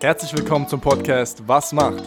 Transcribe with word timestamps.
Herzlich 0.00 0.36
willkommen 0.36 0.68
zum 0.68 0.80
Podcast 0.80 1.46
Was 1.46 1.72
macht? 1.72 2.02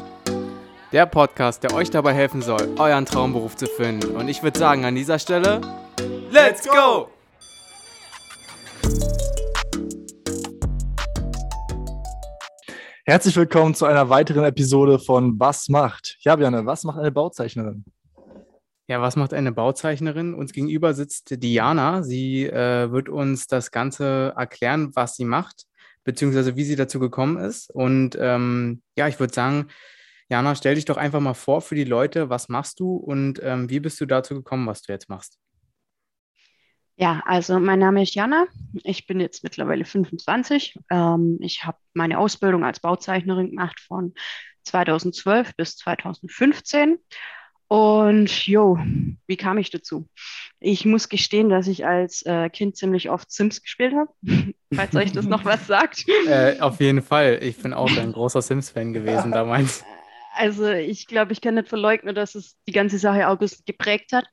Der 0.92 1.06
Podcast, 1.06 1.64
der 1.64 1.74
euch 1.74 1.90
dabei 1.90 2.14
helfen 2.14 2.42
soll, 2.42 2.76
euren 2.78 3.06
Traumberuf 3.06 3.56
zu 3.56 3.66
finden. 3.66 4.16
Und 4.16 4.28
ich 4.28 4.44
würde 4.44 4.60
sagen, 4.60 4.86
an 4.86 4.94
dieser 4.94 5.18
Stelle, 5.18 5.62
Let's 6.30 6.68
go! 6.68 7.10
Herzlich 13.06 13.36
willkommen 13.36 13.74
zu 13.74 13.86
einer 13.86 14.10
weiteren 14.10 14.44
Episode 14.44 15.00
von 15.00 15.40
Was 15.40 15.70
macht? 15.70 16.18
Ja, 16.20 16.36
Björn, 16.36 16.66
was 16.66 16.84
macht 16.84 17.00
eine 17.00 17.12
Bauzeichnerin? 17.12 17.86
Ja, 18.90 19.02
was 19.02 19.16
macht 19.16 19.34
eine 19.34 19.52
Bauzeichnerin? 19.52 20.34
Uns 20.34 20.54
gegenüber 20.54 20.94
sitzt 20.94 21.44
Diana. 21.44 22.04
Sie 22.04 22.46
äh, 22.46 22.92
wird 22.92 23.10
uns 23.10 23.48
das 23.48 23.72
Ganze 23.72 24.34
erklären, 24.38 24.92
was 24.94 25.16
sie 25.16 25.26
macht, 25.26 25.66
beziehungsweise 26.08 26.56
wie 26.56 26.64
sie 26.64 26.78
dazu 26.78 27.00
gekommen 27.00 27.38
ist. 27.38 27.70
Und 27.70 28.18
ähm, 28.20 28.82
ja, 28.96 29.10
ich 29.10 29.20
würde 29.20 29.34
sagen, 29.34 29.68
Jana, 30.30 30.56
stell 30.56 30.76
dich 30.76 30.86
doch 30.86 30.96
einfach 30.96 31.20
mal 31.20 31.34
vor 31.34 31.62
für 31.62 31.76
die 31.76 31.84
Leute, 31.84 32.30
was 32.30 32.48
machst 32.48 32.80
du 32.80 32.96
und 32.96 33.42
ähm, 33.44 33.70
wie 33.70 33.82
bist 33.82 34.00
du 34.00 34.06
dazu 34.06 34.34
gekommen, 34.34 34.66
was 34.68 34.82
du 34.82 34.94
jetzt 34.94 35.10
machst? 35.10 35.38
Ja, 36.96 37.22
also 37.26 37.60
mein 37.60 37.80
Name 37.80 38.04
ist 38.04 38.16
Jana. 38.16 38.48
Ich 38.84 39.06
bin 39.06 39.20
jetzt 39.20 39.44
mittlerweile 39.44 39.84
25. 39.84 40.80
Ähm, 40.90 41.38
ich 41.42 41.66
habe 41.66 41.78
meine 41.94 42.20
Ausbildung 42.20 42.64
als 42.64 42.80
Bauzeichnerin 42.80 43.50
gemacht 43.50 43.82
von 43.82 44.14
2012 44.64 45.56
bis 45.58 45.76
2015. 45.76 47.00
Und 47.70 48.48
jo, 48.48 48.80
wie 49.28 49.36
kam 49.36 49.58
ich 49.58 49.70
dazu? 49.70 50.08
Ich 50.60 50.86
muss 50.86 51.10
gestehen, 51.10 51.50
dass 51.50 51.68
ich 51.68 51.86
als 51.86 52.26
äh, 52.26 52.50
Kind 52.50 52.78
ziemlich 52.78 53.10
oft 53.10 53.30
Sims 53.30 53.62
gespielt 53.62 53.94
habe, 53.94 54.10
falls 54.74 54.96
euch 54.96 55.12
das 55.12 55.26
noch 55.26 55.46
was 55.46 55.68
sagt. 55.68 56.06
Äh, 56.28 56.60
auf 56.60 56.80
jeden 56.80 57.02
Fall. 57.02 57.40
Ich 57.42 57.58
bin 57.58 57.74
auch 57.74 57.90
ein 57.98 58.12
großer 58.12 58.42
Sims-Fan 58.42 58.94
gewesen 58.94 59.32
damals. 59.32 59.84
Also 60.40 60.70
ich 60.70 61.08
glaube, 61.08 61.34
ich 61.34 61.42
kann 61.42 61.56
nicht 61.56 61.68
verleugnen, 61.68 62.14
dass 62.14 62.36
es 62.36 62.58
die 62.68 62.72
ganze 62.72 63.00
Sache 63.00 63.28
auch 63.28 63.32
ein 63.32 63.38
bisschen 63.40 63.66
geprägt 63.66 64.12
hat. 64.12 64.28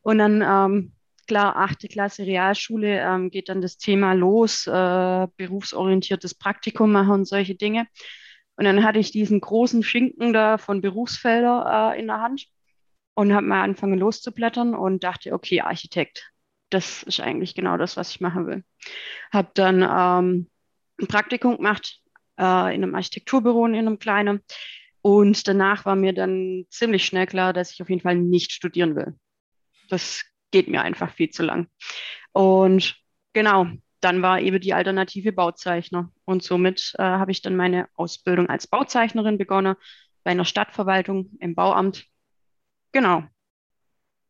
Und 0.00 0.16
dann 0.16 0.40
ähm, 0.40 0.92
klar, 1.26 1.56
achte 1.56 1.88
Klasse 1.88 2.24
Realschule 2.24 3.00
ähm, 3.00 3.28
geht 3.28 3.50
dann 3.50 3.60
das 3.60 3.76
Thema 3.76 4.14
los, 4.14 4.66
äh, 4.66 5.26
berufsorientiertes 5.36 6.34
Praktikum 6.36 6.90
machen 6.92 7.10
und 7.10 7.24
solche 7.26 7.54
Dinge. 7.54 7.86
Und 8.56 8.64
dann 8.64 8.82
hatte 8.82 8.98
ich 8.98 9.10
diesen 9.10 9.42
großen 9.42 9.82
Schinken 9.82 10.32
da 10.32 10.56
von 10.56 10.80
Berufsfelder 10.80 11.92
äh, 11.94 12.00
in 12.00 12.06
der 12.06 12.22
Hand 12.22 12.46
und 13.14 13.32
habe 13.32 13.46
mal 13.46 13.62
angefangen 13.62 13.98
loszublättern 13.98 14.74
und 14.74 15.04
dachte, 15.04 15.32
okay, 15.32 15.60
Architekt, 15.60 16.32
das 16.70 17.02
ist 17.02 17.20
eigentlich 17.20 17.54
genau 17.54 17.76
das, 17.76 17.96
was 17.96 18.10
ich 18.10 18.20
machen 18.20 18.46
will. 18.46 18.64
Habe 19.32 19.50
dann 19.54 19.82
ähm, 19.82 20.50
ein 21.00 21.06
Praktikum 21.06 21.56
gemacht 21.56 22.00
äh, 22.38 22.74
in 22.74 22.82
einem 22.82 22.94
Architekturbüro 22.94 23.66
in 23.66 23.74
einem 23.74 23.98
kleinen. 23.98 24.40
Und 25.02 25.46
danach 25.48 25.84
war 25.84 25.96
mir 25.96 26.12
dann 26.12 26.64
ziemlich 26.70 27.04
schnell 27.04 27.26
klar, 27.26 27.52
dass 27.52 27.72
ich 27.72 27.82
auf 27.82 27.90
jeden 27.90 28.02
Fall 28.02 28.16
nicht 28.16 28.52
studieren 28.52 28.96
will. 28.96 29.14
Das 29.88 30.24
geht 30.50 30.68
mir 30.68 30.82
einfach 30.82 31.12
viel 31.12 31.30
zu 31.30 31.42
lang. 31.42 31.68
Und 32.32 32.96
genau, 33.32 33.66
dann 34.00 34.22
war 34.22 34.40
eben 34.40 34.60
die 34.60 34.74
Alternative 34.74 35.32
Bauzeichner. 35.32 36.12
Und 36.24 36.42
somit 36.42 36.94
äh, 36.98 37.02
habe 37.02 37.32
ich 37.32 37.42
dann 37.42 37.56
meine 37.56 37.88
Ausbildung 37.94 38.48
als 38.48 38.66
Bauzeichnerin 38.66 39.38
begonnen 39.38 39.76
bei 40.24 40.30
einer 40.30 40.44
Stadtverwaltung 40.44 41.30
im 41.40 41.54
Bauamt. 41.54 42.06
Genau, 42.92 43.24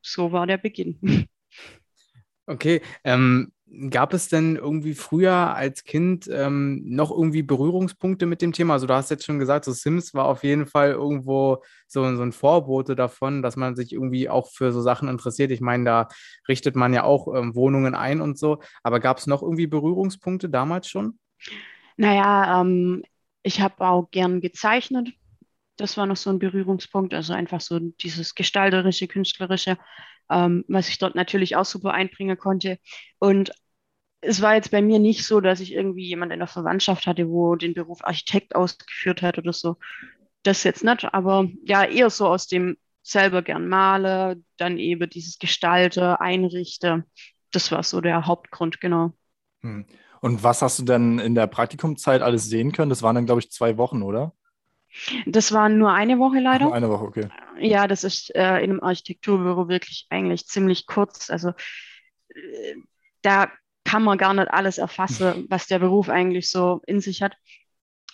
so 0.01 0.33
war 0.33 0.47
der 0.47 0.59
Beginn. 0.59 1.27
Okay, 2.45 2.83
ähm, 3.05 3.53
Gab 3.89 4.13
es 4.13 4.29
denn 4.29 4.57
irgendwie 4.57 4.93
früher 4.93 5.33
als 5.55 5.85
Kind 5.85 6.29
ähm, 6.31 6.83
noch 6.85 7.11
irgendwie 7.11 7.43
Berührungspunkte 7.43 8.27
mit 8.27 8.43
dem 8.43 8.53
Thema? 8.53 8.75
Also 8.75 8.87
du 8.87 8.93
hast 8.93 9.11
jetzt 9.11 9.25
schon 9.25 9.39
gesagt, 9.39 9.65
so 9.65 9.73
Sims 9.73 10.13
war 10.13 10.27
auf 10.27 10.45
jeden 10.45 10.67
Fall 10.67 10.91
irgendwo 10.91 11.63
so, 11.87 12.03
so 12.15 12.23
ein 12.23 12.33
Vorbote 12.33 12.95
davon, 12.97 13.41
dass 13.41 13.57
man 13.57 13.75
sich 13.75 13.95
irgendwie 13.95 14.29
auch 14.29 14.51
für 14.51 14.73
so 14.73 14.83
Sachen 14.83 15.09
interessiert. 15.09 15.51
Ich 15.53 15.63
meine, 15.63 15.85
da 15.85 16.09
richtet 16.49 16.77
man 16.77 16.93
ja 16.93 17.05
auch 17.05 17.34
ähm, 17.34 17.55
Wohnungen 17.55 17.95
ein 17.95 18.21
und 18.21 18.39
so. 18.39 18.61
Aber 18.83 19.01
gab 19.01 19.17
es 19.17 19.27
noch 19.27 19.41
irgendwie 19.43 19.67
Berührungspunkte 19.67 20.51
damals 20.51 20.89
schon? 20.89 21.19
Naja, 21.97 22.61
ähm, 22.61 23.05
ich 23.43 23.62
habe 23.62 23.87
auch 23.87 24.11
gern 24.11 24.43
gezeichnet. 24.43 25.09
Das 25.77 25.97
war 25.97 26.06
noch 26.06 26.16
so 26.16 26.31
ein 26.31 26.38
Berührungspunkt. 26.38 27.15
Also 27.15 27.33
einfach 27.33 27.60
so 27.60 27.78
dieses 27.78 28.34
gestalterische, 28.34 29.09
künstlerische 29.09 29.78
ähm, 30.33 30.65
was 30.69 30.88
ich 30.88 30.99
dort 30.99 31.15
natürlich 31.15 31.56
auch 31.56 31.65
super 31.65 31.93
einbringen 31.93 32.38
konnte. 32.38 32.78
Und 33.19 33.53
es 34.21 34.41
war 34.41 34.55
jetzt 34.55 34.71
bei 34.71 34.83
mir 34.83 34.99
nicht 34.99 35.27
so, 35.27 35.41
dass 35.41 35.60
ich 35.60 35.72
irgendwie 35.72 36.06
jemand 36.06 36.33
in 36.33 36.38
der 36.38 36.49
Verwandtschaft 36.49 37.06
hatte, 37.06 37.28
wo 37.28 37.56
den 37.56 37.75
Beruf 37.75 38.05
Architekt 38.05 38.55
ausgeführt 38.55 39.22
hat 39.22 39.38
oder 39.38 39.53
so. 39.53 39.77
Das 40.43 40.65
jetzt 40.65 40.84
nicht, 40.84 41.05
aber 41.12 41.49
ja, 41.65 41.84
eher 41.84 42.10
so 42.10 42.27
aus 42.27 42.47
dem 42.47 42.77
selber 43.03 43.43
gern 43.43 43.69
male, 43.69 44.43
dann 44.56 44.78
eben 44.78 45.10
dieses 45.10 45.39
Gestalte, 45.39 46.21
Einrichte. 46.21 47.04
Das 47.50 47.71
war 47.72 47.83
so 47.83 48.00
der 48.00 48.27
Hauptgrund, 48.27 48.81
genau. 48.81 49.12
Hm. 49.62 49.87
Und 50.21 50.44
was 50.44 50.62
hast 50.62 50.78
du 50.78 50.84
denn 50.84 51.19
in 51.19 51.34
der 51.34 51.49
Praktikumzeit 51.49 52.22
alles 52.22 52.44
sehen 52.44 52.71
können? 52.71 52.91
Das 52.91 53.03
waren 53.03 53.16
dann, 53.16 53.27
glaube 53.27 53.41
ich, 53.41 53.50
zwei 53.50 53.77
Wochen, 53.77 54.03
oder? 54.03 54.34
Das 55.26 55.53
war 55.53 55.69
nur 55.69 55.92
eine 55.92 56.19
Woche 56.19 56.41
leider. 56.41 56.66
Nur 56.66 56.75
eine 56.75 56.91
Woche, 56.91 57.04
okay. 57.04 57.28
Ja, 57.58 57.86
das 57.86 58.04
ist 58.04 58.34
äh, 58.34 58.58
in 58.58 58.70
einem 58.70 58.82
Architekturbüro 58.82 59.69
wirklich 59.69 60.06
eigentlich 60.10 60.47
ziemlich 60.47 60.86
kurz. 60.86 61.30
Also 61.30 61.50
äh, 62.28 62.75
da 63.22 63.50
kann 63.84 64.03
man 64.03 64.19
gar 64.19 64.34
nicht 64.34 64.50
alles 64.50 64.78
erfassen, 64.78 65.47
was 65.50 65.66
der 65.66 65.78
Beruf 65.78 66.08
eigentlich 66.08 66.50
so 66.50 66.80
in 66.86 67.00
sich 67.00 67.22
hat. 67.22 67.36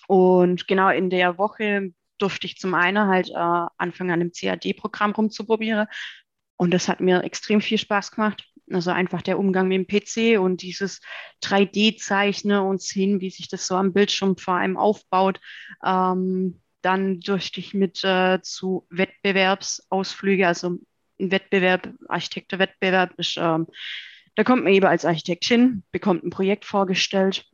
Und 0.07 0.69
genau 0.69 0.89
in 0.89 1.11
der 1.11 1.39
Woche 1.39 1.93
durfte 2.19 2.47
ich 2.47 2.59
zum 2.59 2.75
einen 2.75 3.07
halt 3.07 3.31
äh, 3.31 3.67
anfangen, 3.77 4.11
an 4.11 4.21
dem 4.21 4.33
CAD-Programm 4.33 5.13
rumzuprobieren. 5.13 5.87
Und 6.57 6.73
das 6.73 6.89
hat 6.89 7.01
mir 7.01 7.23
extrem 7.23 7.61
viel 7.61 7.79
Spaß 7.79 8.13
gemacht. 8.13 8.45
Also 8.71 8.91
einfach 8.91 9.23
der 9.23 9.39
Umgang 9.39 9.69
mit 9.69 9.79
dem 9.79 9.87
PC 9.87 10.41
und 10.41 10.63
dieses 10.63 11.01
3D-Zeichnen 11.43 12.61
und 12.61 12.83
sehen, 12.83 13.21
wie 13.21 13.31
sich 13.31 13.49
das 13.49 13.67
so 13.67 13.77
am 13.77 13.93
Bildschirm 13.93 14.37
vor 14.37 14.55
allem 14.55 14.77
aufbaut. 14.77 15.41
Ähm, 15.85 16.61
dann 16.83 17.21
durfte 17.21 17.61
ich 17.61 17.75
mit 17.75 18.03
äh, 18.05 18.41
zu 18.43 18.87
Wettbewerbsausflüge, 18.91 20.47
also 20.47 20.79
ein 21.21 21.31
Wettbewerb, 21.31 21.89
Architektenwettbewerb 22.09 23.15
ist 23.19 23.37
ähm, 23.39 23.67
da 24.39 24.45
kommt 24.45 24.63
man 24.63 24.73
eben 24.73 24.87
als 24.87 25.05
Architekt 25.05 25.47
hin, 25.47 25.83
bekommt 25.91 26.23
ein 26.23 26.31
Projekt 26.31 26.65
vorgestellt 26.65 27.45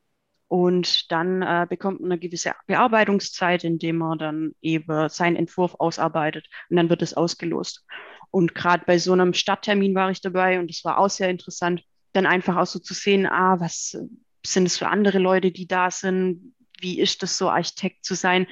und 0.49 1.11
dann 1.11 1.41
äh, 1.41 1.67
bekommt 1.67 2.03
man 2.03 2.13
eine 2.13 2.21
gewisse 2.21 2.53
Bearbeitungszeit, 2.67 3.65
indem 3.65 3.97
man 3.97 4.19
dann 4.19 4.53
eben 4.61 5.09
seinen 5.09 5.37
Entwurf 5.37 5.77
ausarbeitet 5.79 6.47
und 6.69 6.77
dann 6.77 6.91
wird 6.91 7.01
es 7.01 7.15
ausgelost. 7.15 7.87
Und 8.31 8.55
gerade 8.55 8.85
bei 8.85 8.99
so 8.99 9.15
einem 9.15 9.33
Stadttermin 9.33 9.95
war 9.95 10.11
ich 10.11 10.21
dabei 10.21 10.61
und 10.61 10.71
es 10.71 10.85
war 10.85 10.99
auch 10.99 11.09
sehr 11.09 11.31
interessant, 11.31 11.83
dann 12.13 12.27
einfach 12.27 12.57
auch 12.57 12.67
so 12.67 12.79
zu 12.79 12.93
sehen, 12.93 13.25
ah, 13.25 13.59
was 13.59 13.97
sind 14.45 14.67
es 14.67 14.77
für 14.77 14.89
andere 14.89 15.19
Leute, 15.19 15.53
die 15.53 15.67
da 15.67 15.91
sind? 15.91 16.55
Wie 16.81 17.01
ist 17.01 17.23
das 17.23 17.39
so, 17.39 17.49
Architekt 17.49 18.05
zu 18.05 18.15
sein? 18.15 18.47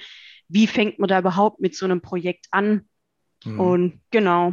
Wie 0.52 0.66
fängt 0.66 0.98
man 0.98 1.08
da 1.08 1.18
überhaupt 1.18 1.60
mit 1.60 1.74
so 1.74 1.84
einem 1.84 2.00
Projekt 2.00 2.46
an? 2.50 2.88
Mhm. 3.44 3.60
Und 3.60 4.00
genau, 4.10 4.52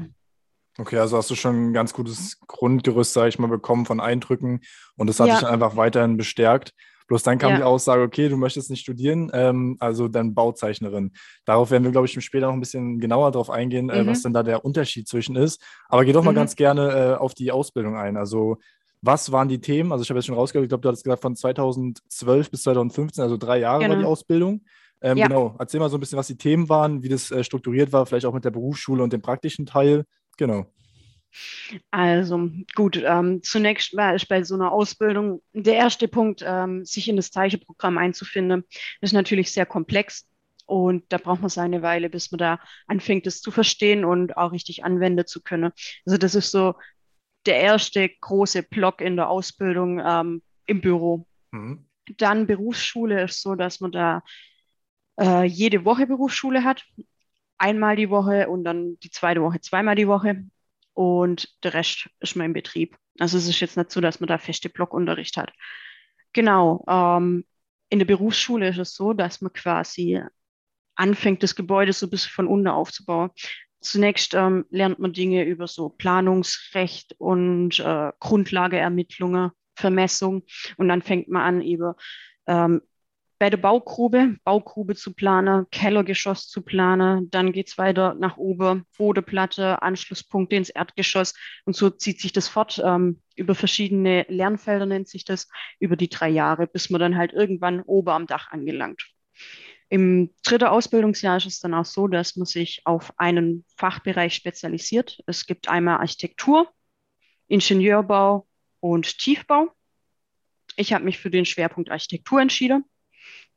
Okay, 0.80 0.98
also 0.98 1.18
hast 1.18 1.30
du 1.30 1.36
schon 1.36 1.72
ein 1.72 1.74
ganz 1.74 1.94
gutes 1.94 2.40
Grundgerüst, 2.48 3.12
sage 3.12 3.28
ich 3.28 3.38
mal, 3.38 3.48
bekommen 3.48 3.86
von 3.86 4.00
Eindrücken 4.00 4.62
und 4.96 5.08
das 5.08 5.20
hat 5.20 5.28
ja. 5.28 5.38
dich 5.38 5.46
einfach 5.46 5.76
weiterhin 5.76 6.16
bestärkt. 6.16 6.72
Bloß 7.08 7.24
dann 7.24 7.38
kam 7.38 7.52
ja. 7.52 7.58
die 7.58 7.64
Aussage, 7.64 8.04
okay, 8.04 8.30
du 8.30 8.38
möchtest 8.38 8.70
nicht 8.70 8.82
studieren, 8.82 9.30
ähm, 9.34 9.76
also 9.80 10.08
dann 10.08 10.36
Bauzeichnerin. 10.36 11.12
Darauf 11.44 11.72
werden 11.72 11.84
wir, 11.84 11.92
glaube 11.92 12.06
ich, 12.06 12.24
später 12.24 12.48
noch 12.48 12.54
ein 12.54 12.60
bisschen 12.60 13.00
genauer 13.00 13.32
drauf 13.32 13.50
eingehen, 13.50 13.86
mhm. 13.86 13.92
äh, 13.92 14.08
was 14.08 14.20
mhm. 14.20 14.24
denn 14.24 14.34
da 14.34 14.44
der 14.44 14.64
Unterschied 14.64 15.08
zwischen 15.08 15.36
ist. 15.36 15.62
Aber 15.90 16.06
geh 16.06 16.14
doch 16.14 16.24
mal 16.24 16.32
mhm. 16.32 16.36
ganz 16.36 16.56
gerne 16.56 16.92
äh, 16.92 17.16
auf 17.16 17.34
die 17.34 17.52
Ausbildung 17.52 17.98
ein. 17.98 18.16
Also 18.16 18.58
was 19.02 19.32
waren 19.32 19.50
die 19.50 19.60
Themen? 19.60 19.92
Also 19.92 20.04
ich 20.04 20.10
habe 20.10 20.20
jetzt 20.20 20.28
schon 20.28 20.36
rausgehört, 20.36 20.66
ich 20.66 20.70
glaube, 20.70 20.82
du 20.82 20.90
hattest 20.90 21.04
gesagt 21.04 21.24
von 21.24 21.36
2012 21.36 22.52
bis 22.52 22.64
2015, 22.64 23.24
also 23.24 23.38
drei 23.38 23.60
Jahre 23.60 23.80
genau. 23.80 23.90
war 23.90 23.96
die 23.96 24.02
genau. 24.02 24.12
Ausbildung. 24.12 24.62
Ähm, 25.02 25.18
ja. 25.18 25.28
Genau, 25.28 25.56
erzähl 25.58 25.80
mal 25.80 25.90
so 25.90 25.98
ein 25.98 26.00
bisschen, 26.00 26.18
was 26.18 26.28
die 26.28 26.38
Themen 26.38 26.68
waren, 26.70 27.04
wie 27.04 27.10
das 27.10 27.32
äh, 27.32 27.44
strukturiert 27.44 27.94
war, 27.94 28.06
vielleicht 28.06 28.26
auch 28.26 28.34
mit 28.34 28.46
der 28.46 28.52
Berufsschule 28.52 29.02
und 29.04 29.14
dem 29.14 29.22
praktischen 29.22 29.66
Teil. 29.66 30.06
Genau. 30.38 30.66
Also 31.92 32.50
gut, 32.76 33.02
ähm, 33.06 33.42
zunächst 33.44 33.96
war 33.96 34.16
ich 34.16 34.28
bei 34.28 34.44
so 34.44 34.56
einer 34.56 34.72
Ausbildung 34.72 35.42
der 35.54 35.76
erste 35.76 36.08
Punkt, 36.08 36.44
ähm, 36.46 36.86
sich 36.86 37.08
in 37.08 37.18
das 37.18 37.32
Zeichenprogramm 37.32 37.98
einzufinden, 37.98 38.64
ist 39.02 39.14
natürlich 39.14 39.52
sehr 39.52 39.68
komplex 39.68 40.28
und 40.66 41.04
da 41.10 41.18
braucht 41.18 41.42
man 41.42 41.50
seine 41.50 41.82
Weile, 41.82 42.10
bis 42.10 42.32
man 42.32 42.40
da 42.40 42.60
anfängt, 42.88 43.28
es 43.28 43.42
zu 43.42 43.52
verstehen 43.52 44.06
und 44.06 44.38
auch 44.38 44.52
richtig 44.52 44.84
anwenden 44.84 45.26
zu 45.26 45.42
können. 45.42 45.72
Also 46.06 46.18
das 46.18 46.36
ist 46.36 46.52
so 46.52 46.76
der 47.46 47.58
erste 47.60 48.10
große 48.22 48.64
Block 48.64 49.02
in 49.02 49.16
der 49.16 49.30
Ausbildung 49.30 50.02
ähm, 50.04 50.42
im 50.66 50.82
Büro. 50.82 51.28
Mhm. 51.52 51.86
Dann 52.18 52.48
Berufsschule 52.48 53.24
ist 53.24 53.42
so, 53.42 53.56
dass 53.56 53.80
man 53.80 53.92
da 53.92 54.24
äh, 55.20 55.44
jede 55.44 55.86
Woche 55.86 56.08
Berufsschule 56.08 56.64
hat 56.64 56.86
einmal 57.58 57.96
die 57.96 58.10
Woche 58.10 58.50
und 58.50 58.64
dann 58.64 58.98
die 59.00 59.12
zweite 59.12 59.42
Woche 59.42 59.62
zweimal 59.62 59.96
die 59.96 60.08
Woche. 60.08 60.46
Und 60.94 61.50
der 61.64 61.74
Rest 61.74 62.10
ist 62.20 62.36
mein 62.36 62.54
Betrieb. 62.54 62.98
Also 63.20 63.38
es 63.38 63.48
ist 63.48 63.60
jetzt 63.60 63.78
nicht 63.78 63.92
so, 63.92 64.02
dass 64.02 64.20
man 64.20 64.28
da 64.28 64.38
feste 64.38 64.70
Blockunterricht 64.70 65.38
hat. 65.38 65.52
Genau. 66.34 66.84
Ähm, 66.88 67.46
in 67.90 68.00
der 68.00 68.06
Berufsschule 68.06 68.70
ist 68.70 68.78
es 68.78 68.94
so, 68.94 69.14
dass 69.14 69.42
man 69.42 69.54
quasi 69.54 70.22
anfängt, 70.96 71.44
das 71.44 71.56
Gebäude 71.56 71.94
so 71.94 72.06
ein 72.06 72.10
bisschen 72.10 72.32
von 72.32 72.48
unten 72.48 72.68
aufzubauen. 72.68 73.32
Zunächst 73.82 74.34
ähm, 74.34 74.66
lernt 74.70 75.00
man 75.00 75.14
Dinge 75.14 75.46
über 75.46 75.68
so 75.68 75.90
Planungsrecht 75.90 77.16
und 77.18 77.80
äh, 77.80 78.12
Grundlageermittlungen, 78.20 79.52
Vermessung 79.76 80.44
und 80.76 80.90
dann 80.90 81.02
fängt 81.02 81.30
man 81.30 81.42
an, 81.42 81.62
über 81.62 81.96
ähm, 82.46 82.82
bei 83.40 83.50
der 83.50 83.58
Baugrube, 83.58 84.36
Baugrube 84.44 84.96
zu 84.96 85.14
planen, 85.14 85.66
Kellergeschoss 85.72 86.50
zu 86.50 86.62
planen, 86.62 87.32
dann 87.32 87.54
geht 87.54 87.70
es 87.70 87.78
weiter 87.78 88.14
nach 88.16 88.36
oben, 88.36 88.86
Bodeplatte, 88.98 89.82
Anschlusspunkte 89.82 90.58
ins 90.58 90.70
Erdgeschoss 90.70 91.34
und 91.64 91.74
so 91.74 91.90
zieht 91.90 92.20
sich 92.20 92.34
das 92.34 92.50
fort 92.50 92.82
ähm, 92.84 93.22
über 93.36 93.56
verschiedene 93.56 94.26
Lernfelder, 94.28 94.86
nennt 94.86 95.08
sich 95.08 95.24
das, 95.24 95.48
über 95.80 95.96
die 95.96 96.10
drei 96.10 96.28
Jahre, 96.28 96.68
bis 96.68 96.90
man 96.90 97.00
dann 97.00 97.18
halt 97.18 97.32
irgendwann 97.32 97.82
oben 97.82 98.10
am 98.10 98.28
Dach 98.28 98.52
angelangt. 98.52 99.10
Im 99.88 100.32
dritten 100.44 100.68
Ausbildungsjahr 100.68 101.38
ist 101.38 101.46
es 101.46 101.60
dann 101.62 101.74
auch 101.74 101.86
so, 101.86 102.08
dass 102.08 102.36
man 102.36 102.46
sich 102.46 102.82
auf 102.84 103.18
einen 103.18 103.66
Fachbereich 103.78 104.36
spezialisiert. 104.36 105.24
Es 105.26 105.48
gibt 105.48 105.70
einmal 105.70 106.00
Architektur, 106.00 106.70
Ingenieurbau 107.48 108.46
und 108.82 109.18
Tiefbau. 109.18 109.72
Ich 110.76 110.94
habe 110.94 111.06
mich 111.06 111.18
für 111.18 111.32
den 111.32 111.46
Schwerpunkt 111.46 111.90
Architektur 111.90 112.42
entschieden. 112.42 112.84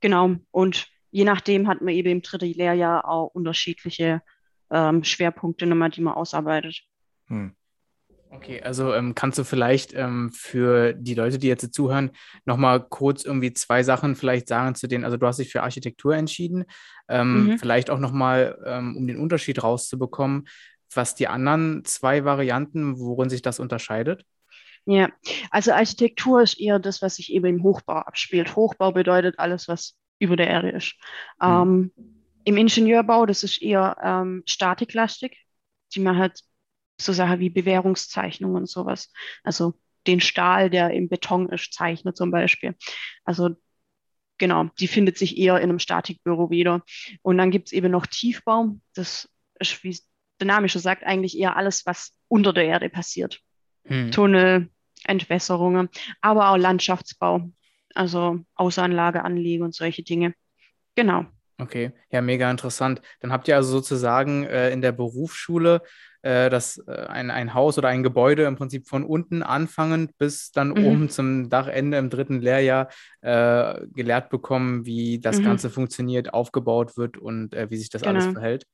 Genau. 0.03 0.37
Und 0.51 0.89
je 1.11 1.25
nachdem 1.25 1.69
hat 1.69 1.81
man 1.81 1.95
eben 1.95 2.11
im 2.11 2.23
dritten 2.23 2.53
Lehrjahr 2.53 3.09
auch 3.09 3.29
unterschiedliche 3.29 4.21
ähm, 4.71 5.05
Schwerpunkte 5.05 5.65
nochmal, 5.65 5.91
die 5.91 6.03
man 6.03 6.15
ausarbeitet. 6.15 6.83
Hm. 7.29 7.55
Okay, 8.35 8.63
also 8.63 8.95
ähm, 8.95 9.15
kannst 9.15 9.39
du 9.39 9.45
vielleicht 9.45 9.93
ähm, 9.93 10.33
für 10.33 10.95
die 10.95 11.15
Leute, 11.15 11.39
die 11.39 11.49
jetzt 11.49 11.75
zuhören, 11.75 12.13
nochmal 12.47 12.83
kurz 12.83 13.27
irgendwie 13.27 13.53
zwei 13.53 13.83
Sachen 13.83 14.17
vielleicht 14.17 14.49
sagen 14.49 14.75
zu 14.75 14.89
denen, 14.89 15.05
also 15.05 15.19
du 15.19 15.27
hast 15.27 15.39
dich 15.39 15.53
für 15.53 15.63
Architektur 15.63 16.17
entschieden, 16.17 16.65
ähm, 17.09 17.45
mhm. 17.45 17.59
vielleicht 17.59 17.91
auch 17.91 17.99
nochmal, 17.99 18.59
ähm, 18.65 18.97
um 18.97 19.07
den 19.07 19.19
Unterschied 19.19 19.63
rauszubekommen, 19.63 20.49
was 20.95 21.15
die 21.15 21.29
anderen 21.29 21.85
zwei 21.85 22.25
Varianten, 22.25 22.99
worin 22.99 23.29
sich 23.29 23.43
das 23.43 23.61
unterscheidet? 23.61 24.25
Ja, 24.85 25.11
also 25.51 25.73
Architektur 25.73 26.43
ist 26.43 26.59
eher 26.59 26.79
das, 26.79 27.03
was 27.03 27.17
sich 27.17 27.33
eben 27.33 27.47
im 27.47 27.63
Hochbau 27.63 27.99
abspielt. 27.99 28.57
Hochbau 28.57 28.93
bedeutet 28.93 29.39
alles, 29.39 29.69
was 29.69 29.97
über 30.19 30.37
der 30.37 30.49
Erde 30.49 30.71
ist. 30.71 30.95
Mhm. 31.41 31.93
Im 32.45 32.57
Ingenieurbau, 32.57 33.27
das 33.27 33.45
ist 33.45 33.63
eher 33.63 33.97
ähm, 34.03 34.43
statiklastig. 34.47 35.39
Die 35.95 36.01
man 36.01 36.17
halt 36.17 36.41
so 37.01 37.13
Sachen 37.13 37.39
wie 37.39 37.51
Bewährungszeichnungen 37.51 38.57
und 38.57 38.69
sowas. 38.69 39.13
Also 39.45 39.75
den 40.07 40.21
Stahl, 40.21 40.71
der 40.71 40.91
im 40.91 41.09
Beton 41.09 41.49
ist, 41.51 41.73
zeichnet 41.73 42.17
zum 42.17 42.31
Beispiel. 42.31 42.75
Also 43.25 43.51
genau, 44.39 44.65
die 44.81 44.89
findet 44.89 45.19
sich 45.19 45.37
eher 45.37 45.59
in 45.59 45.65
einem 45.65 45.79
Statikbüro 45.79 46.51
wieder. 46.51 46.83
Und 47.23 47.39
dann 47.39 47.51
gibt 47.51 47.69
es 47.69 47.73
eben 47.73 47.91
noch 47.91 48.07
Tiefbau. 48.07 48.77
Das 48.95 49.29
ist, 49.61 49.85
wie 49.85 49.97
der 50.41 50.47
Name 50.47 50.69
schon 50.69 50.83
sagt, 50.83 51.05
eigentlich 51.05 51.39
eher 51.39 51.57
alles, 51.57 51.87
was 51.87 52.15
unter 52.29 52.53
der 52.53 52.65
Erde 52.65 52.89
passiert. 52.89 53.41
Hm. 53.85 54.11
Tunnel, 54.11 54.69
Entwässerungen, 55.05 55.89
aber 56.21 56.51
auch 56.51 56.57
Landschaftsbau, 56.57 57.51
also 57.95 58.41
Außenanlage 58.55 59.25
anlegen 59.25 59.65
und 59.65 59.75
solche 59.75 60.03
Dinge. 60.03 60.35
Genau. 60.95 61.27
Okay, 61.59 61.93
ja, 62.11 62.21
mega 62.21 62.51
interessant. 62.51 63.01
Dann 63.21 63.33
habt 63.33 63.47
ihr 63.47 63.57
also 63.57 63.71
sozusagen 63.71 64.45
äh, 64.45 64.71
in 64.71 64.81
der 64.83 64.93
Berufsschule 64.93 65.83
äh, 66.23 66.51
das, 66.51 66.79
äh, 66.87 67.07
ein, 67.07 67.31
ein 67.31 67.55
Haus 67.55 67.79
oder 67.79 67.89
ein 67.89 68.03
Gebäude 68.03 68.45
im 68.45 68.57
Prinzip 68.57 68.89
von 68.89 69.05
unten 69.05 69.43
anfangend 69.43 70.17
bis 70.19 70.51
dann 70.51 70.71
mhm. 70.71 70.85
oben 70.85 71.09
zum 71.09 71.51
Dachende 71.51 71.99
im 71.99 72.11
dritten 72.11 72.41
Lehrjahr 72.41 72.89
äh, 73.21 73.87
gelehrt 73.93 74.31
bekommen, 74.31 74.87
wie 74.87 75.21
das 75.21 75.39
mhm. 75.39 75.45
Ganze 75.45 75.71
funktioniert, 75.71 76.35
aufgebaut 76.35 76.97
wird 76.97 77.17
und 77.19 77.55
äh, 77.55 77.71
wie 77.71 77.77
sich 77.77 77.91
das 77.91 78.03
genau. 78.03 78.21
alles 78.21 78.33
verhält. 78.33 78.67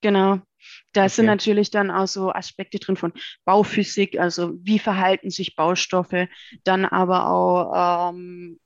Genau. 0.00 0.40
Da 0.92 1.02
okay. 1.02 1.08
sind 1.08 1.26
natürlich 1.26 1.70
dann 1.70 1.90
auch 1.90 2.06
so 2.06 2.32
Aspekte 2.32 2.78
drin 2.78 2.96
von 2.96 3.12
Bauphysik, 3.44 4.18
also 4.18 4.54
wie 4.62 4.78
verhalten 4.78 5.30
sich 5.30 5.56
Baustoffe, 5.56 6.28
dann 6.64 6.84
aber 6.84 7.28
auch 7.30 8.10
ähm, 8.10 8.60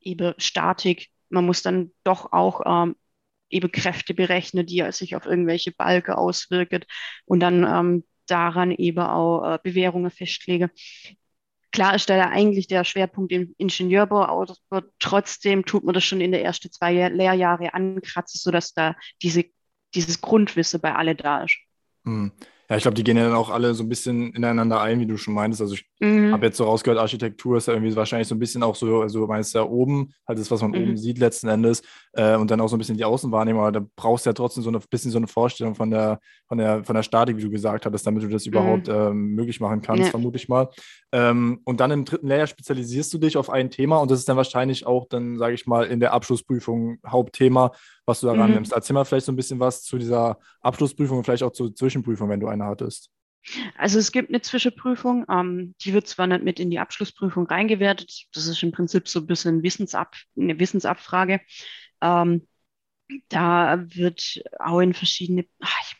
eben 0.00 0.34
Statik. 0.38 1.08
Man 1.28 1.46
muss 1.46 1.62
dann 1.62 1.92
doch 2.04 2.32
auch 2.32 2.60
ähm, 2.64 2.96
eben 3.50 3.70
Kräfte 3.70 4.14
berechnen, 4.14 4.66
die 4.66 4.84
sich 4.92 5.16
auf 5.16 5.26
irgendwelche 5.26 5.72
Balke 5.72 6.16
auswirken 6.16 6.84
und 7.24 7.40
dann 7.40 7.64
ähm, 7.64 8.04
daran 8.26 8.70
eben 8.70 9.00
auch 9.00 9.54
äh, 9.54 9.58
Bewährungen 9.62 10.10
festlegen. 10.10 10.70
Klar 11.70 11.94
ist 11.94 12.10
da 12.10 12.28
eigentlich 12.28 12.66
der 12.66 12.84
Schwerpunkt 12.84 13.32
im 13.32 13.54
Ingenieurbau, 13.56 14.24
aber 14.24 14.84
trotzdem 14.98 15.64
tut 15.64 15.84
man 15.84 15.94
das 15.94 16.04
schon 16.04 16.20
in 16.20 16.32
der 16.32 16.44
ersten 16.44 16.70
zwei 16.70 17.08
Lehrjahre 17.08 17.72
ankratzen, 17.72 18.38
sodass 18.42 18.74
da 18.74 18.94
diese, 19.22 19.44
dieses 19.94 20.20
Grundwissen 20.20 20.80
bei 20.80 20.94
alle 20.94 21.14
da 21.14 21.44
ist. 21.44 21.58
Hm. 22.04 22.32
Ja, 22.72 22.76
ich 22.76 22.82
glaube, 22.84 22.94
die 22.94 23.04
gehen 23.04 23.18
ja 23.18 23.24
dann 23.24 23.34
auch 23.34 23.50
alle 23.50 23.74
so 23.74 23.82
ein 23.82 23.88
bisschen 23.90 24.32
ineinander 24.32 24.80
ein, 24.80 24.98
wie 24.98 25.04
du 25.04 25.18
schon 25.18 25.34
meintest. 25.34 25.60
Also 25.60 25.74
ich 25.74 25.84
mhm. 26.00 26.32
habe 26.32 26.46
jetzt 26.46 26.56
so 26.56 26.64
rausgehört, 26.64 26.98
Architektur 26.98 27.58
ist 27.58 27.66
ja 27.66 27.74
irgendwie 27.74 27.94
wahrscheinlich 27.94 28.28
so 28.28 28.34
ein 28.34 28.38
bisschen 28.38 28.62
auch 28.62 28.74
so, 28.74 29.02
also 29.02 29.26
meinst 29.26 29.54
ja 29.54 29.62
oben, 29.62 30.14
halt 30.26 30.38
das, 30.38 30.50
was 30.50 30.62
man 30.62 30.70
mhm. 30.70 30.78
oben 30.78 30.96
sieht 30.96 31.18
letzten 31.18 31.48
Endes 31.48 31.82
äh, 32.14 32.34
und 32.34 32.50
dann 32.50 32.62
auch 32.62 32.68
so 32.68 32.76
ein 32.76 32.78
bisschen 32.78 32.96
die 32.96 33.04
Außenwahrnehmung, 33.04 33.60
aber 33.60 33.72
da 33.72 33.86
brauchst 33.94 34.24
du 34.24 34.30
ja 34.30 34.32
trotzdem 34.32 34.62
so 34.62 34.70
ein 34.70 34.80
bisschen 34.88 35.10
so 35.10 35.18
eine 35.18 35.26
Vorstellung 35.26 35.74
von 35.74 35.90
der, 35.90 36.18
von 36.48 36.56
der, 36.56 36.82
von 36.82 36.96
der 36.96 37.02
Statik, 37.02 37.36
wie 37.36 37.42
du 37.42 37.50
gesagt 37.50 37.84
hattest, 37.84 38.06
damit 38.06 38.22
du 38.22 38.28
das 38.28 38.46
mhm. 38.46 38.52
überhaupt 38.52 38.88
ähm, 38.88 39.34
möglich 39.34 39.60
machen 39.60 39.82
kannst, 39.82 40.04
ja. 40.04 40.10
vermute 40.10 40.36
ich 40.36 40.48
mal. 40.48 40.70
Ähm, 41.12 41.60
und 41.64 41.80
dann 41.80 41.90
im 41.90 42.06
dritten 42.06 42.28
Lehrjahr 42.28 42.46
spezialisierst 42.46 43.12
du 43.12 43.18
dich 43.18 43.36
auf 43.36 43.50
ein 43.50 43.68
Thema 43.68 43.98
und 43.98 44.10
das 44.10 44.20
ist 44.20 44.30
dann 44.30 44.38
wahrscheinlich 44.38 44.86
auch 44.86 45.06
dann, 45.10 45.36
sage 45.36 45.54
ich 45.54 45.66
mal, 45.66 45.84
in 45.84 46.00
der 46.00 46.14
Abschlussprüfung 46.14 47.00
Hauptthema, 47.06 47.72
was 48.04 48.20
du 48.20 48.26
daran 48.26 48.48
mhm. 48.48 48.54
nimmst. 48.56 48.72
Erzähl 48.72 48.94
mal 48.94 49.04
vielleicht 49.04 49.26
so 49.26 49.32
ein 49.32 49.36
bisschen 49.36 49.60
was 49.60 49.82
zu 49.82 49.98
dieser 49.98 50.38
Abschlussprüfung 50.60 51.18
und 51.18 51.24
vielleicht 51.24 51.42
auch 51.42 51.52
zur 51.52 51.74
Zwischenprüfung, 51.74 52.28
wenn 52.28 52.40
du 52.40 52.48
eine 52.48 52.64
hattest. 52.64 53.10
Also 53.76 53.98
es 53.98 54.12
gibt 54.12 54.28
eine 54.28 54.40
Zwischenprüfung, 54.40 55.24
ähm, 55.28 55.74
die 55.82 55.92
wird 55.92 56.06
zwar 56.06 56.28
nicht 56.28 56.44
mit 56.44 56.60
in 56.60 56.70
die 56.70 56.78
Abschlussprüfung 56.78 57.46
reingewertet, 57.46 58.26
das 58.32 58.46
ist 58.46 58.62
im 58.62 58.70
Prinzip 58.70 59.08
so 59.08 59.18
ein 59.18 59.26
bisschen 59.26 59.64
Wissensab 59.64 60.14
eine 60.36 60.60
Wissensabfrage. 60.60 61.40
Ähm, 62.00 62.46
da 63.28 63.82
wird 63.94 64.42
auch 64.60 64.80
in 64.80 64.94
verschiedene 64.94 65.44
ach, 65.60 65.92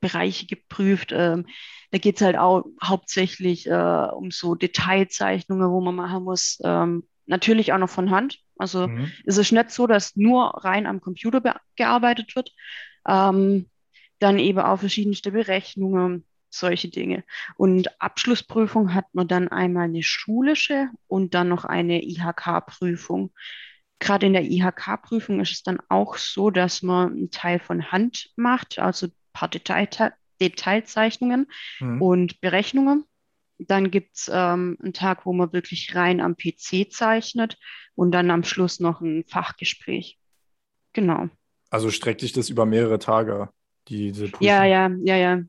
Bereiche 0.00 0.46
geprüft. 0.46 1.12
Ähm, 1.12 1.46
da 1.90 1.98
geht 1.98 2.16
es 2.16 2.22
halt 2.22 2.36
auch 2.36 2.64
hauptsächlich 2.82 3.66
äh, 3.66 4.08
um 4.12 4.30
so 4.30 4.54
Detailzeichnungen, 4.54 5.70
wo 5.70 5.80
man 5.80 5.94
machen 5.94 6.24
muss. 6.24 6.58
Ähm, 6.64 7.08
natürlich 7.26 7.72
auch 7.72 7.78
noch 7.78 7.90
von 7.90 8.10
Hand. 8.10 8.40
Also 8.60 8.88
mhm. 8.88 9.10
es 9.24 9.38
ist 9.38 9.52
nicht 9.52 9.70
so, 9.70 9.86
dass 9.86 10.16
nur 10.16 10.64
rein 10.64 10.86
am 10.86 11.00
Computer 11.00 11.60
gearbeitet 11.76 12.36
wird. 12.36 12.52
Ähm, 13.08 13.66
dann 14.18 14.38
eben 14.38 14.58
auch 14.58 14.78
verschiedenste 14.78 15.32
Berechnungen, 15.32 16.24
solche 16.50 16.88
Dinge. 16.88 17.24
Und 17.56 18.00
Abschlussprüfung 18.00 18.94
hat 18.94 19.06
man 19.14 19.28
dann 19.28 19.48
einmal 19.48 19.84
eine 19.84 20.02
schulische 20.02 20.88
und 21.06 21.34
dann 21.34 21.48
noch 21.48 21.64
eine 21.64 22.02
IHK-Prüfung. 22.02 23.32
Gerade 23.98 24.26
in 24.26 24.32
der 24.34 24.44
IHK-Prüfung 24.44 25.40
ist 25.40 25.52
es 25.52 25.62
dann 25.62 25.78
auch 25.88 26.16
so, 26.16 26.50
dass 26.50 26.82
man 26.82 27.12
einen 27.12 27.30
Teil 27.30 27.60
von 27.60 27.90
Hand 27.90 28.30
macht, 28.36 28.78
also 28.78 29.06
ein 29.06 29.12
paar 29.32 29.48
Detail 29.48 29.88
Detailzeichnungen 30.40 31.46
mhm. 31.80 32.00
und 32.00 32.40
Berechnungen. 32.40 33.04
Dann 33.66 33.90
gibt 33.90 34.16
es 34.16 34.30
ähm, 34.32 34.76
einen 34.82 34.92
Tag, 34.92 35.26
wo 35.26 35.32
man 35.32 35.52
wirklich 35.52 35.94
rein 35.94 36.20
am 36.20 36.36
PC 36.36 36.90
zeichnet 36.90 37.58
und 37.94 38.12
dann 38.12 38.30
am 38.30 38.44
Schluss 38.44 38.80
noch 38.80 39.00
ein 39.00 39.24
Fachgespräch. 39.26 40.18
Genau. 40.92 41.28
Also 41.70 41.90
streckt 41.90 42.20
sich 42.20 42.32
das 42.32 42.50
über 42.50 42.66
mehrere 42.66 42.98
Tage, 42.98 43.48
diese 43.88 44.28
Prüfung? 44.28 44.46
Ja, 44.46 44.64
ja, 44.64 44.90
ja, 45.02 45.16
ja. 45.16 45.42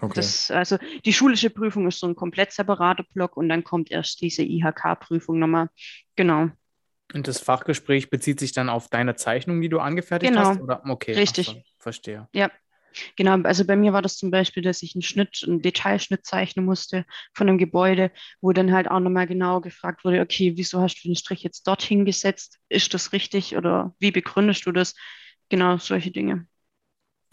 Okay. 0.00 0.12
Das, 0.14 0.50
also 0.50 0.78
die 1.04 1.12
schulische 1.12 1.50
Prüfung 1.50 1.88
ist 1.88 1.98
so 1.98 2.06
ein 2.06 2.14
komplett 2.14 2.52
separater 2.52 3.04
Block 3.14 3.36
und 3.36 3.48
dann 3.48 3.64
kommt 3.64 3.90
erst 3.90 4.20
diese 4.20 4.42
IHK-Prüfung 4.42 5.38
nochmal. 5.38 5.70
Genau. 6.14 6.50
Und 7.14 7.26
das 7.26 7.40
Fachgespräch 7.40 8.10
bezieht 8.10 8.38
sich 8.38 8.52
dann 8.52 8.68
auf 8.68 8.88
deine 8.88 9.16
Zeichnung, 9.16 9.60
die 9.60 9.68
du 9.68 9.80
angefertigt 9.80 10.32
genau. 10.32 10.50
hast? 10.50 10.60
Oder? 10.60 10.82
Okay, 10.86 11.14
richtig. 11.14 11.46
So, 11.46 11.62
verstehe. 11.78 12.28
Ja, 12.32 12.50
Genau, 13.16 13.36
also 13.42 13.64
bei 13.66 13.76
mir 13.76 13.92
war 13.92 14.02
das 14.02 14.16
zum 14.16 14.30
Beispiel, 14.30 14.62
dass 14.62 14.82
ich 14.82 14.94
einen 14.94 15.02
Schnitt, 15.02 15.42
einen 15.46 15.60
Detailschnitt 15.62 16.24
zeichnen 16.24 16.64
musste 16.64 17.04
von 17.34 17.48
einem 17.48 17.58
Gebäude, 17.58 18.10
wo 18.40 18.52
dann 18.52 18.72
halt 18.72 18.90
auch 18.90 19.00
nochmal 19.00 19.26
genau 19.26 19.60
gefragt 19.60 20.04
wurde, 20.04 20.20
okay, 20.20 20.54
wieso 20.56 20.80
hast 20.80 20.96
du 21.02 21.08
den 21.08 21.16
Strich 21.16 21.42
jetzt 21.42 21.66
dorthin 21.66 22.04
gesetzt? 22.04 22.58
Ist 22.68 22.94
das 22.94 23.12
richtig 23.12 23.56
oder 23.56 23.94
wie 23.98 24.10
begründest 24.10 24.66
du 24.66 24.72
das? 24.72 24.94
Genau, 25.48 25.78
solche 25.78 26.10
Dinge. 26.10 26.46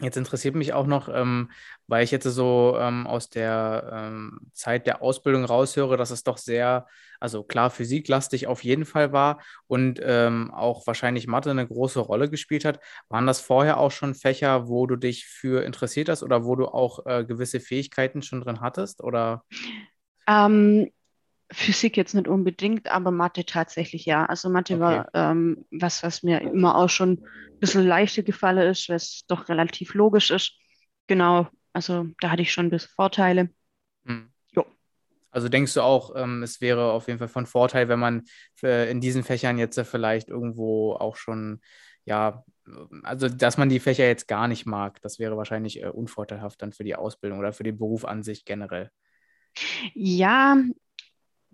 Jetzt 0.02 0.18
interessiert 0.18 0.54
mich 0.54 0.74
auch 0.74 0.86
noch, 0.86 1.08
ähm, 1.08 1.50
weil 1.86 2.04
ich 2.04 2.10
jetzt 2.10 2.24
so 2.24 2.76
ähm, 2.78 3.06
aus 3.06 3.30
der 3.30 3.90
ähm, 3.94 4.40
Zeit 4.52 4.86
der 4.86 5.00
Ausbildung 5.00 5.44
raushöre, 5.44 5.96
dass 5.96 6.10
es 6.10 6.22
doch 6.22 6.36
sehr, 6.36 6.86
also 7.18 7.42
klar, 7.42 7.70
physiklastig 7.70 8.46
auf 8.46 8.62
jeden 8.62 8.84
Fall 8.84 9.12
war 9.12 9.40
und 9.66 9.98
ähm, 10.02 10.50
auch 10.52 10.86
wahrscheinlich 10.86 11.26
Mathe 11.26 11.50
eine 11.50 11.66
große 11.66 11.98
Rolle 11.98 12.28
gespielt 12.28 12.66
hat. 12.66 12.78
Waren 13.08 13.26
das 13.26 13.40
vorher 13.40 13.78
auch 13.78 13.90
schon 13.90 14.14
Fächer, 14.14 14.68
wo 14.68 14.86
du 14.86 14.96
dich 14.96 15.24
für 15.26 15.64
interessiert 15.64 16.10
hast 16.10 16.22
oder 16.22 16.44
wo 16.44 16.56
du 16.56 16.66
auch 16.66 17.06
äh, 17.06 17.24
gewisse 17.24 17.60
Fähigkeiten 17.60 18.20
schon 18.20 18.42
drin 18.42 18.60
hattest? 18.60 19.02
Oder? 19.02 19.44
Ähm, 20.28 20.90
Physik 21.50 21.96
jetzt 21.96 22.14
nicht 22.14 22.28
unbedingt, 22.28 22.90
aber 22.90 23.10
Mathe 23.10 23.44
tatsächlich 23.44 24.04
ja. 24.04 24.26
Also 24.26 24.48
Mathe 24.48 24.74
okay. 24.74 24.80
war 24.80 25.08
ähm, 25.14 25.64
was, 25.70 26.02
was 26.02 26.22
mir 26.22 26.40
immer 26.40 26.76
auch 26.76 26.88
schon 26.88 27.12
ein 27.12 27.60
bisschen 27.60 27.86
leichter 27.86 28.22
gefallen 28.22 28.68
ist, 28.68 28.88
was 28.88 29.22
doch 29.28 29.48
relativ 29.48 29.94
logisch 29.94 30.30
ist. 30.30 30.52
Genau, 31.06 31.48
also 31.72 32.08
da 32.20 32.30
hatte 32.30 32.42
ich 32.42 32.52
schon 32.52 32.66
ein 32.66 32.70
bisschen 32.70 32.92
Vorteile. 32.94 33.50
Hm. 34.04 34.30
Also 35.36 35.50
denkst 35.50 35.74
du 35.74 35.82
auch, 35.82 36.16
ähm, 36.16 36.42
es 36.42 36.62
wäre 36.62 36.92
auf 36.92 37.08
jeden 37.08 37.18
Fall 37.18 37.28
von 37.28 37.44
Vorteil, 37.44 37.90
wenn 37.90 37.98
man 37.98 38.22
in 38.62 39.02
diesen 39.02 39.22
Fächern 39.22 39.58
jetzt 39.58 39.78
vielleicht 39.80 40.30
irgendwo 40.30 40.94
auch 40.94 41.16
schon, 41.16 41.60
ja, 42.06 42.42
also 43.02 43.28
dass 43.28 43.58
man 43.58 43.68
die 43.68 43.78
Fächer 43.78 44.06
jetzt 44.06 44.28
gar 44.28 44.48
nicht 44.48 44.64
mag, 44.64 44.98
das 45.02 45.18
wäre 45.18 45.36
wahrscheinlich 45.36 45.82
äh, 45.82 45.88
unvorteilhaft 45.88 46.62
dann 46.62 46.72
für 46.72 46.84
die 46.84 46.96
Ausbildung 46.96 47.38
oder 47.38 47.52
für 47.52 47.64
den 47.64 47.76
Beruf 47.76 48.06
an 48.06 48.22
sich 48.22 48.46
generell. 48.46 48.90
Ja, 49.92 50.56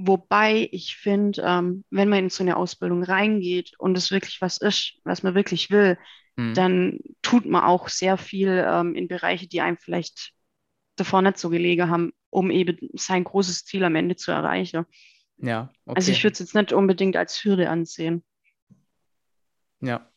wobei 0.06 0.68
ich 0.72 0.96
finde, 0.96 1.42
ähm, 1.44 1.84
wenn 1.90 2.08
man 2.08 2.20
in 2.20 2.30
so 2.30 2.42
eine 2.42 2.56
Ausbildung 2.56 3.02
reingeht 3.02 3.72
und 3.78 3.96
es 3.96 4.10
wirklich 4.10 4.40
was 4.40 4.58
ist, 4.58 4.94
was 5.04 5.22
man 5.22 5.34
wirklich 5.34 5.70
will, 5.70 5.98
hm. 6.36 6.54
dann 6.54 6.98
tut 7.22 7.46
man 7.46 7.64
auch 7.64 7.88
sehr 7.88 8.16
viel 8.16 8.64
ähm, 8.66 8.94
in 8.94 9.08
Bereiche, 9.08 9.46
die 9.46 9.60
einem 9.60 9.78
vielleicht 9.78 10.32
davor 10.96 11.22
nicht 11.22 11.38
so 11.38 11.50
gelegen 11.50 11.90
haben, 11.90 12.12
um 12.30 12.50
eben 12.50 12.78
sein 12.94 13.24
großes 13.24 13.64
Ziel 13.64 13.84
am 13.84 13.94
Ende 13.94 14.16
zu 14.16 14.30
erreichen. 14.30 14.84
Ja. 15.38 15.70
Okay. 15.86 15.96
Also 15.96 16.12
ich 16.12 16.22
würde 16.22 16.32
es 16.32 16.38
jetzt 16.40 16.54
nicht 16.54 16.72
unbedingt 16.72 17.16
als 17.16 17.44
Hürde 17.44 17.68
ansehen. 17.70 18.22
Ja. 19.80 20.08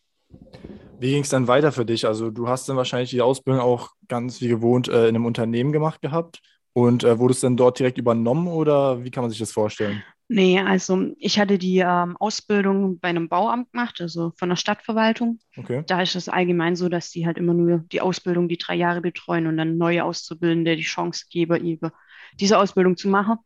Wie 0.99 1.11
ging 1.11 1.23
es 1.23 1.29
dann 1.29 1.47
weiter 1.47 1.71
für 1.71 1.85
dich? 1.85 2.05
Also 2.05 2.29
du 2.31 2.47
hast 2.47 2.67
dann 2.69 2.77
wahrscheinlich 2.77 3.09
die 3.09 3.21
Ausbildung 3.21 3.61
auch 3.61 3.91
ganz 4.07 4.41
wie 4.41 4.47
gewohnt 4.47 4.87
äh, 4.87 5.07
in 5.07 5.15
einem 5.15 5.25
Unternehmen 5.25 5.71
gemacht 5.71 6.01
gehabt 6.01 6.41
und 6.75 7.05
äh, 7.05 7.17
wurdest 7.17 7.41
dann 7.41 7.55
dort 7.55 7.79
direkt 7.79 7.97
übernommen 7.97 8.49
oder 8.49 9.01
wie 9.03 9.09
kann 9.09 9.23
man 9.23 9.31
sich 9.31 9.39
das 9.39 9.53
vorstellen? 9.53 10.03
Nee, 10.27 10.59
also 10.59 11.13
ich 11.19 11.39
hatte 11.39 11.57
die 11.57 11.77
ähm, 11.77 12.17
Ausbildung 12.17 12.99
bei 12.99 13.09
einem 13.09 13.29
Bauamt 13.29 13.71
gemacht, 13.71 14.01
also 14.01 14.33
von 14.37 14.49
der 14.49 14.57
Stadtverwaltung. 14.57 15.39
Okay. 15.55 15.83
Da 15.87 16.01
ist 16.01 16.15
es 16.15 16.27
allgemein 16.27 16.75
so, 16.75 16.89
dass 16.89 17.11
die 17.11 17.25
halt 17.25 17.37
immer 17.37 17.53
nur 17.53 17.85
die 17.91 18.01
Ausbildung 18.01 18.49
die 18.49 18.57
drei 18.57 18.75
Jahre 18.75 19.01
betreuen 19.01 19.47
und 19.47 19.55
dann 19.55 19.77
neue 19.77 20.03
Auszubildende 20.03 20.75
die 20.75 20.81
Chance 20.81 21.25
geben, 21.29 21.63
eben 21.63 21.91
diese 22.39 22.57
Ausbildung 22.57 22.97
zu 22.97 23.07
machen. 23.07 23.37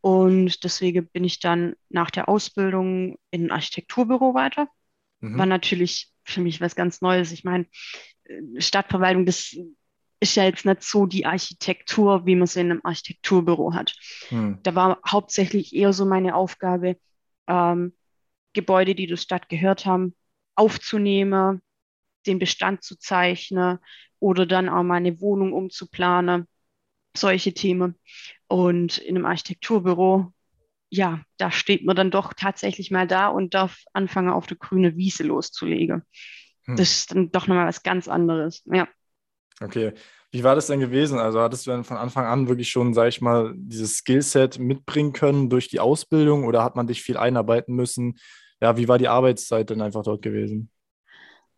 Und 0.00 0.62
deswegen 0.62 1.08
bin 1.08 1.24
ich 1.24 1.40
dann 1.40 1.74
nach 1.88 2.10
der 2.10 2.28
Ausbildung 2.28 3.18
in 3.32 3.46
ein 3.46 3.50
Architekturbüro 3.50 4.34
weiter. 4.34 4.68
Mhm. 5.20 5.36
War 5.36 5.46
natürlich 5.46 6.12
für 6.24 6.42
mich 6.42 6.60
was 6.60 6.76
ganz 6.76 7.00
Neues. 7.00 7.32
Ich 7.32 7.42
meine, 7.42 7.66
äh, 8.24 8.60
Stadtverwaltung, 8.60 9.26
das 9.26 9.56
ist 10.20 10.36
ja 10.36 10.44
jetzt 10.44 10.64
nicht 10.64 10.82
so 10.82 11.06
die 11.06 11.26
Architektur, 11.26 12.26
wie 12.26 12.36
man 12.36 12.46
sie 12.46 12.60
in 12.60 12.70
einem 12.70 12.80
Architekturbüro 12.82 13.74
hat. 13.74 13.94
Hm. 14.28 14.58
Da 14.62 14.74
war 14.74 15.00
hauptsächlich 15.06 15.74
eher 15.74 15.92
so 15.92 16.04
meine 16.06 16.34
Aufgabe, 16.34 16.96
ähm, 17.46 17.92
Gebäude, 18.52 18.94
die 18.94 19.06
der 19.06 19.16
Stadt 19.16 19.48
gehört 19.48 19.86
haben, 19.86 20.14
aufzunehmen, 20.56 21.62
den 22.26 22.38
Bestand 22.38 22.82
zu 22.82 22.98
zeichnen 22.98 23.78
oder 24.18 24.46
dann 24.46 24.68
auch 24.68 24.82
mal 24.82 24.96
eine 24.96 25.20
Wohnung 25.20 25.52
umzuplanen, 25.52 26.48
solche 27.16 27.54
Themen. 27.54 27.96
Und 28.48 28.98
in 28.98 29.16
einem 29.16 29.26
Architekturbüro, 29.26 30.32
ja, 30.90 31.22
da 31.36 31.52
steht 31.52 31.84
man 31.84 31.94
dann 31.94 32.10
doch 32.10 32.32
tatsächlich 32.32 32.90
mal 32.90 33.06
da 33.06 33.28
und 33.28 33.54
darf 33.54 33.84
anfangen, 33.92 34.30
auf 34.30 34.46
der 34.46 34.56
grüne 34.56 34.96
Wiese 34.96 35.22
loszulegen. 35.22 36.02
Hm. 36.64 36.76
Das 36.76 36.90
ist 36.90 37.12
dann 37.12 37.30
doch 37.30 37.46
nochmal 37.46 37.68
was 37.68 37.84
ganz 37.84 38.08
anderes. 38.08 38.62
Ja. 38.66 38.88
Okay. 39.60 39.92
Wie 40.30 40.44
war 40.44 40.54
das 40.54 40.66
denn 40.66 40.80
gewesen? 40.80 41.18
Also 41.18 41.40
hattest 41.40 41.66
du 41.66 41.70
dann 41.70 41.84
von 41.84 41.96
Anfang 41.96 42.26
an 42.26 42.48
wirklich 42.48 42.68
schon, 42.68 42.92
sag 42.92 43.08
ich 43.08 43.20
mal, 43.20 43.54
dieses 43.56 43.96
Skillset 43.96 44.58
mitbringen 44.58 45.12
können 45.12 45.48
durch 45.48 45.68
die 45.68 45.80
Ausbildung 45.80 46.44
oder 46.44 46.62
hat 46.62 46.76
man 46.76 46.86
dich 46.86 47.02
viel 47.02 47.16
einarbeiten 47.16 47.74
müssen? 47.74 48.18
Ja, 48.60 48.76
wie 48.76 48.88
war 48.88 48.98
die 48.98 49.08
Arbeitszeit 49.08 49.70
denn 49.70 49.80
einfach 49.80 50.02
dort 50.02 50.22
gewesen? 50.22 50.70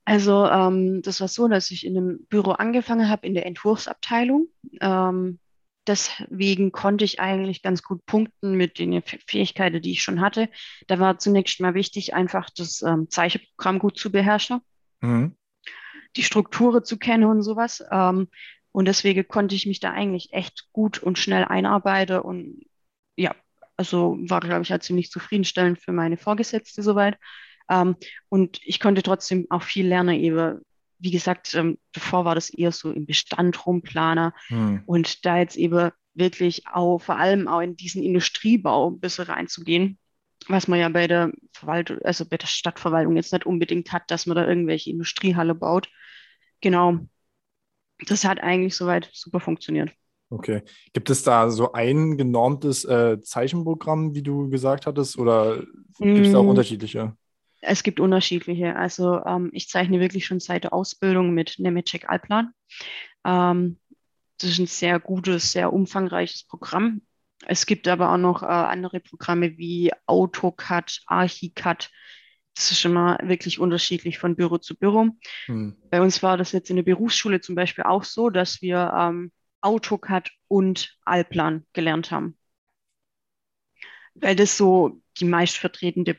Also 0.04 0.46
ähm, 0.46 1.02
das 1.02 1.20
war 1.20 1.28
so, 1.28 1.48
dass 1.48 1.70
ich 1.70 1.84
in 1.84 1.96
einem 1.96 2.26
Büro 2.28 2.52
angefangen 2.52 3.08
habe 3.08 3.26
in 3.26 3.34
der 3.34 3.46
Entwurfsabteilung. 3.46 4.48
Ähm, 4.80 5.40
deswegen 5.86 6.72
konnte 6.72 7.04
ich 7.04 7.20
eigentlich 7.20 7.62
ganz 7.62 7.82
gut 7.82 8.04
punkten 8.06 8.56
mit 8.56 8.78
den 8.78 9.02
Fähigkeiten, 9.02 9.82
die 9.82 9.92
ich 9.92 10.02
schon 10.02 10.20
hatte. 10.20 10.48
Da 10.86 10.98
war 11.00 11.18
zunächst 11.18 11.60
mal 11.60 11.74
wichtig, 11.74 12.14
einfach 12.14 12.50
das 12.56 12.82
ähm, 12.82 13.10
Zeichenprogramm 13.10 13.78
gut 13.78 13.98
zu 13.98 14.12
beherrschen. 14.12 14.60
Mhm 15.00 15.34
die 16.16 16.22
Strukturen 16.22 16.84
zu 16.84 16.98
kennen 16.98 17.24
und 17.24 17.42
sowas. 17.42 17.84
Ähm, 17.90 18.28
und 18.72 18.86
deswegen 18.86 19.26
konnte 19.26 19.54
ich 19.54 19.66
mich 19.66 19.80
da 19.80 19.90
eigentlich 19.90 20.32
echt 20.32 20.68
gut 20.72 21.02
und 21.02 21.18
schnell 21.18 21.44
einarbeiten 21.44 22.20
und 22.20 22.64
ja, 23.16 23.34
also 23.76 24.16
war, 24.20 24.40
glaube 24.40 24.62
ich, 24.62 24.70
halt 24.70 24.82
ziemlich 24.82 25.10
zufriedenstellend 25.10 25.80
für 25.80 25.92
meine 25.92 26.16
Vorgesetzte 26.16 26.82
soweit. 26.82 27.16
Ähm, 27.68 27.96
und 28.28 28.60
ich 28.62 28.80
konnte 28.80 29.02
trotzdem 29.02 29.46
auch 29.50 29.62
viel 29.62 29.86
lernen, 29.86 30.20
eben, 30.20 30.60
wie 30.98 31.10
gesagt, 31.10 31.54
ähm, 31.54 31.78
davor 31.92 32.24
war 32.24 32.34
das 32.34 32.50
eher 32.50 32.72
so 32.72 32.90
im 32.92 33.06
Bestand 33.06 33.66
rumplaner 33.66 34.34
hm. 34.48 34.82
und 34.86 35.24
da 35.24 35.38
jetzt 35.38 35.56
eben 35.56 35.90
wirklich 36.14 36.66
auch 36.66 36.98
vor 36.98 37.16
allem 37.16 37.48
auch 37.48 37.60
in 37.60 37.76
diesen 37.76 38.02
Industriebau 38.02 38.90
ein 38.90 39.00
bisschen 39.00 39.24
reinzugehen, 39.24 39.98
was 40.48 40.68
man 40.68 40.78
ja 40.78 40.88
bei 40.88 41.06
der 41.06 41.32
Verwaltung, 41.52 41.98
also 42.02 42.24
bei 42.24 42.36
der 42.36 42.46
Stadtverwaltung 42.46 43.16
jetzt 43.16 43.32
nicht 43.32 43.46
unbedingt 43.46 43.92
hat, 43.92 44.10
dass 44.10 44.26
man 44.26 44.36
da 44.36 44.46
irgendwelche 44.46 44.90
Industriehalle 44.90 45.54
baut. 45.54 45.88
Genau. 46.60 46.98
Das 48.06 48.24
hat 48.24 48.40
eigentlich 48.40 48.74
soweit 48.74 49.10
super 49.12 49.40
funktioniert. 49.40 49.90
Okay. 50.30 50.62
Gibt 50.92 51.10
es 51.10 51.22
da 51.22 51.50
so 51.50 51.72
ein 51.72 52.16
genormtes 52.16 52.84
äh, 52.84 53.20
Zeichenprogramm, 53.20 54.14
wie 54.14 54.22
du 54.22 54.48
gesagt 54.48 54.86
hattest, 54.86 55.18
oder 55.18 55.64
gibt 55.98 56.26
es 56.26 56.32
da 56.32 56.38
auch 56.38 56.44
mm. 56.44 56.48
unterschiedliche? 56.48 57.16
Es 57.60 57.82
gibt 57.82 58.00
unterschiedliche. 58.00 58.76
Also 58.76 59.22
ähm, 59.24 59.50
ich 59.52 59.68
zeichne 59.68 60.00
wirklich 60.00 60.24
schon 60.24 60.40
seit 60.40 60.64
der 60.64 60.72
Ausbildung 60.72 61.34
mit 61.34 61.56
Nemetschek 61.58 62.08
Alplan. 62.08 62.52
Ähm, 63.24 63.78
das 64.38 64.50
ist 64.50 64.58
ein 64.60 64.66
sehr 64.66 65.00
gutes, 65.00 65.52
sehr 65.52 65.72
umfangreiches 65.72 66.44
Programm. 66.44 67.02
Es 67.46 67.66
gibt 67.66 67.88
aber 67.88 68.12
auch 68.12 68.18
noch 68.18 68.42
äh, 68.42 68.46
andere 68.46 69.00
Programme 69.00 69.56
wie 69.56 69.90
AutoCAD, 70.06 71.02
ArchiCAD. 71.06 71.90
Das 72.54 72.70
ist 72.70 72.84
immer 72.84 73.18
wirklich 73.22 73.58
unterschiedlich 73.58 74.18
von 74.18 74.36
Büro 74.36 74.58
zu 74.58 74.76
Büro. 74.76 75.08
Hm. 75.46 75.76
Bei 75.90 76.00
uns 76.00 76.22
war 76.22 76.36
das 76.36 76.52
jetzt 76.52 76.70
in 76.70 76.76
der 76.76 76.82
Berufsschule 76.82 77.40
zum 77.40 77.54
Beispiel 77.54 77.84
auch 77.84 78.04
so, 78.04 78.28
dass 78.28 78.60
wir 78.60 78.92
ähm, 78.96 79.32
AutoCAD 79.62 80.30
und 80.48 80.96
Alplan 81.04 81.66
gelernt 81.72 82.10
haben. 82.10 82.36
Weil 84.14 84.36
das 84.36 84.56
so 84.56 85.00
die 85.18 85.24
meist 85.24 85.56
vertretende, 85.56 86.16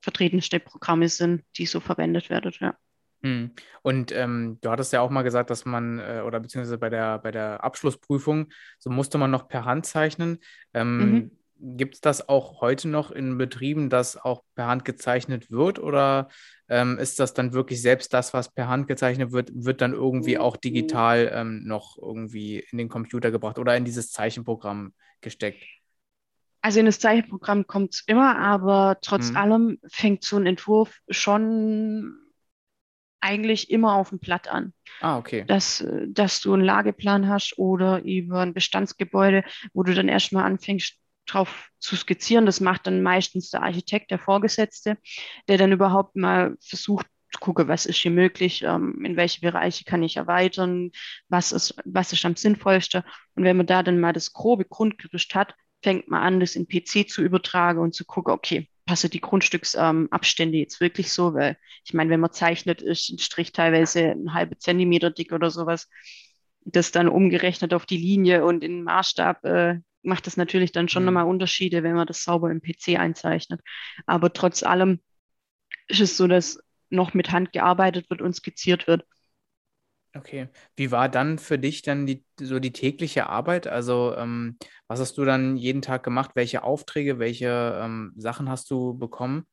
vertretenste 0.00 0.60
Programme 0.60 1.08
sind, 1.08 1.44
die 1.56 1.66
so 1.66 1.80
verwendet 1.80 2.30
werden. 2.30 2.52
Ja. 2.60 2.76
Hm. 3.22 3.52
Und 3.82 4.12
ähm, 4.12 4.58
du 4.60 4.70
hattest 4.70 4.92
ja 4.92 5.00
auch 5.00 5.10
mal 5.10 5.22
gesagt, 5.22 5.50
dass 5.50 5.64
man, 5.64 5.98
äh, 6.00 6.22
oder 6.26 6.40
beziehungsweise 6.40 6.78
bei 6.78 6.90
der, 6.90 7.18
bei 7.18 7.30
der 7.30 7.62
Abschlussprüfung, 7.62 8.48
so 8.78 8.90
musste 8.90 9.18
man 9.18 9.30
noch 9.30 9.48
per 9.48 9.64
Hand 9.64 9.86
zeichnen. 9.86 10.38
Ähm, 10.74 10.98
mhm. 10.98 11.30
Gibt 11.64 11.94
es 11.94 12.00
das 12.00 12.28
auch 12.28 12.60
heute 12.60 12.88
noch 12.88 13.12
in 13.12 13.38
Betrieben, 13.38 13.88
dass 13.88 14.16
auch 14.16 14.42
per 14.56 14.66
Hand 14.66 14.84
gezeichnet 14.84 15.52
wird? 15.52 15.78
Oder 15.78 16.28
ähm, 16.68 16.98
ist 16.98 17.20
das 17.20 17.34
dann 17.34 17.52
wirklich 17.52 17.80
selbst 17.80 18.12
das, 18.12 18.34
was 18.34 18.52
per 18.52 18.66
Hand 18.66 18.88
gezeichnet 18.88 19.30
wird, 19.30 19.52
wird 19.54 19.80
dann 19.80 19.92
irgendwie 19.92 20.38
auch 20.38 20.56
digital 20.56 21.30
ähm, 21.32 21.62
noch 21.64 21.96
irgendwie 21.96 22.64
in 22.72 22.78
den 22.78 22.88
Computer 22.88 23.30
gebracht 23.30 23.60
oder 23.60 23.76
in 23.76 23.84
dieses 23.84 24.10
Zeichenprogramm 24.10 24.92
gesteckt? 25.20 25.62
Also 26.62 26.80
in 26.80 26.86
das 26.86 26.98
Zeichenprogramm 26.98 27.68
kommt 27.68 27.94
es 27.94 28.02
immer, 28.06 28.36
aber 28.38 28.98
trotz 29.00 29.30
mhm. 29.30 29.36
allem 29.36 29.78
fängt 29.86 30.24
so 30.24 30.36
ein 30.36 30.46
Entwurf 30.46 30.98
schon 31.08 32.21
eigentlich 33.22 33.70
immer 33.70 33.94
auf 33.94 34.10
dem 34.10 34.18
Blatt 34.18 34.48
an. 34.48 34.72
Ah, 35.00 35.18
okay. 35.18 35.44
Dass, 35.46 35.84
dass 36.06 36.40
du 36.40 36.52
einen 36.52 36.64
Lageplan 36.64 37.28
hast 37.28 37.58
oder 37.58 38.02
über 38.02 38.40
ein 38.40 38.54
Bestandsgebäude, 38.54 39.44
wo 39.72 39.82
du 39.82 39.94
dann 39.94 40.08
erstmal 40.08 40.44
anfängst, 40.44 40.98
drauf 41.26 41.70
zu 41.78 41.96
skizzieren. 41.96 42.46
Das 42.46 42.60
macht 42.60 42.86
dann 42.86 43.02
meistens 43.02 43.50
der 43.50 43.62
Architekt, 43.62 44.10
der 44.10 44.18
Vorgesetzte, 44.18 44.98
der 45.48 45.56
dann 45.56 45.72
überhaupt 45.72 46.16
mal 46.16 46.56
versucht, 46.60 47.06
gucke, 47.40 47.68
was 47.68 47.86
ist 47.86 47.98
hier 47.98 48.10
möglich, 48.10 48.62
ähm, 48.62 49.04
in 49.04 49.16
welche 49.16 49.40
Bereiche 49.40 49.84
kann 49.84 50.02
ich 50.02 50.16
erweitern, 50.16 50.90
was 51.28 51.52
ist, 51.52 51.74
was 51.84 52.12
ist 52.12 52.24
am 52.24 52.36
sinnvollsten. 52.36 53.02
Und 53.34 53.44
wenn 53.44 53.56
man 53.56 53.66
da 53.66 53.82
dann 53.82 54.00
mal 54.00 54.12
das 54.12 54.32
grobe 54.32 54.64
Grundgerüst 54.64 55.34
hat, 55.34 55.54
fängt 55.82 56.08
man 56.08 56.22
an, 56.22 56.40
das 56.40 56.54
in 56.54 56.68
PC 56.68 57.08
zu 57.08 57.22
übertragen 57.22 57.80
und 57.80 57.94
zu 57.94 58.04
gucken, 58.04 58.32
okay, 58.32 58.68
passe 58.84 59.08
die 59.08 59.20
Grundstücksabstände 59.20 60.56
ähm, 60.56 60.62
jetzt 60.62 60.80
wirklich 60.80 61.12
so? 61.12 61.34
Weil 61.34 61.56
ich 61.84 61.94
meine, 61.94 62.10
wenn 62.10 62.20
man 62.20 62.32
zeichnet, 62.32 62.82
ist 62.82 63.10
ein 63.10 63.18
Strich 63.18 63.52
teilweise 63.52 64.10
ein 64.10 64.34
halbe 64.34 64.58
Zentimeter 64.58 65.10
dick 65.10 65.32
oder 65.32 65.50
sowas. 65.50 65.88
Das 66.64 66.92
dann 66.92 67.08
umgerechnet 67.08 67.74
auf 67.74 67.86
die 67.86 67.96
Linie 67.96 68.44
und 68.44 68.62
in 68.62 68.84
Maßstab 68.84 69.44
äh, 69.44 69.80
macht 70.02 70.26
das 70.26 70.36
natürlich 70.36 70.72
dann 70.72 70.88
schon 70.88 71.02
mhm. 71.02 71.06
nochmal 71.06 71.26
Unterschiede, 71.26 71.82
wenn 71.82 71.94
man 71.94 72.06
das 72.06 72.24
sauber 72.24 72.50
im 72.50 72.60
PC 72.60 72.98
einzeichnet. 72.98 73.60
Aber 74.06 74.32
trotz 74.32 74.62
allem 74.62 75.00
ist 75.88 76.00
es 76.00 76.16
so, 76.16 76.26
dass 76.26 76.58
noch 76.90 77.14
mit 77.14 77.32
Hand 77.32 77.52
gearbeitet 77.52 78.10
wird 78.10 78.22
und 78.22 78.34
skizziert 78.34 78.86
wird. 78.86 79.04
Okay. 80.14 80.48
Wie 80.76 80.90
war 80.90 81.08
dann 81.08 81.38
für 81.38 81.58
dich 81.58 81.82
dann 81.82 82.06
die, 82.06 82.24
so 82.38 82.58
die 82.58 82.72
tägliche 82.72 83.28
Arbeit? 83.28 83.66
Also, 83.66 84.14
ähm, 84.16 84.58
was 84.86 85.00
hast 85.00 85.16
du 85.16 85.24
dann 85.24 85.56
jeden 85.56 85.80
Tag 85.80 86.02
gemacht? 86.02 86.32
Welche 86.34 86.64
Aufträge, 86.64 87.18
welche 87.18 87.80
ähm, 87.82 88.12
Sachen 88.16 88.50
hast 88.50 88.70
du 88.70 88.98
bekommen? 88.98 89.46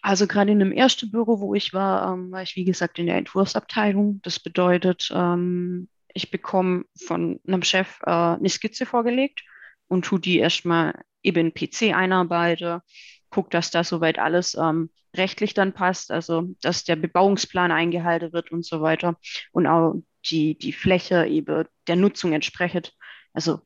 Also 0.00 0.26
gerade 0.26 0.52
in 0.52 0.58
dem 0.58 0.72
ersten 0.72 1.10
Büro, 1.10 1.40
wo 1.40 1.54
ich 1.54 1.74
war, 1.74 2.14
ähm, 2.14 2.30
war 2.30 2.42
ich 2.42 2.56
wie 2.56 2.64
gesagt 2.64 2.98
in 2.98 3.06
der 3.06 3.16
Entwurfsabteilung. 3.16 4.20
Das 4.22 4.38
bedeutet, 4.38 5.10
ähm, 5.12 5.88
ich 6.14 6.30
bekomme 6.30 6.84
von 7.04 7.40
einem 7.46 7.62
Chef 7.62 8.00
äh, 8.06 8.10
eine 8.10 8.48
Skizze 8.48 8.86
vorgelegt 8.86 9.42
und 9.88 10.04
tue 10.04 10.20
die 10.20 10.38
erstmal 10.38 11.02
eben 11.22 11.52
PC 11.52 11.94
einarbeite, 11.94 12.82
gucke, 13.30 13.50
dass 13.50 13.70
da 13.70 13.84
soweit 13.84 14.18
alles 14.18 14.54
ähm, 14.54 14.90
rechtlich 15.16 15.54
dann 15.54 15.72
passt, 15.72 16.10
also 16.10 16.48
dass 16.60 16.84
der 16.84 16.96
Bebauungsplan 16.96 17.72
eingehalten 17.72 18.32
wird 18.32 18.52
und 18.52 18.64
so 18.64 18.80
weiter 18.80 19.16
und 19.52 19.66
auch 19.66 19.94
die, 20.30 20.58
die 20.58 20.72
Fläche 20.72 21.26
eben 21.26 21.64
der 21.86 21.96
Nutzung 21.96 22.32
entspricht. 22.32 22.94
Also 23.32 23.60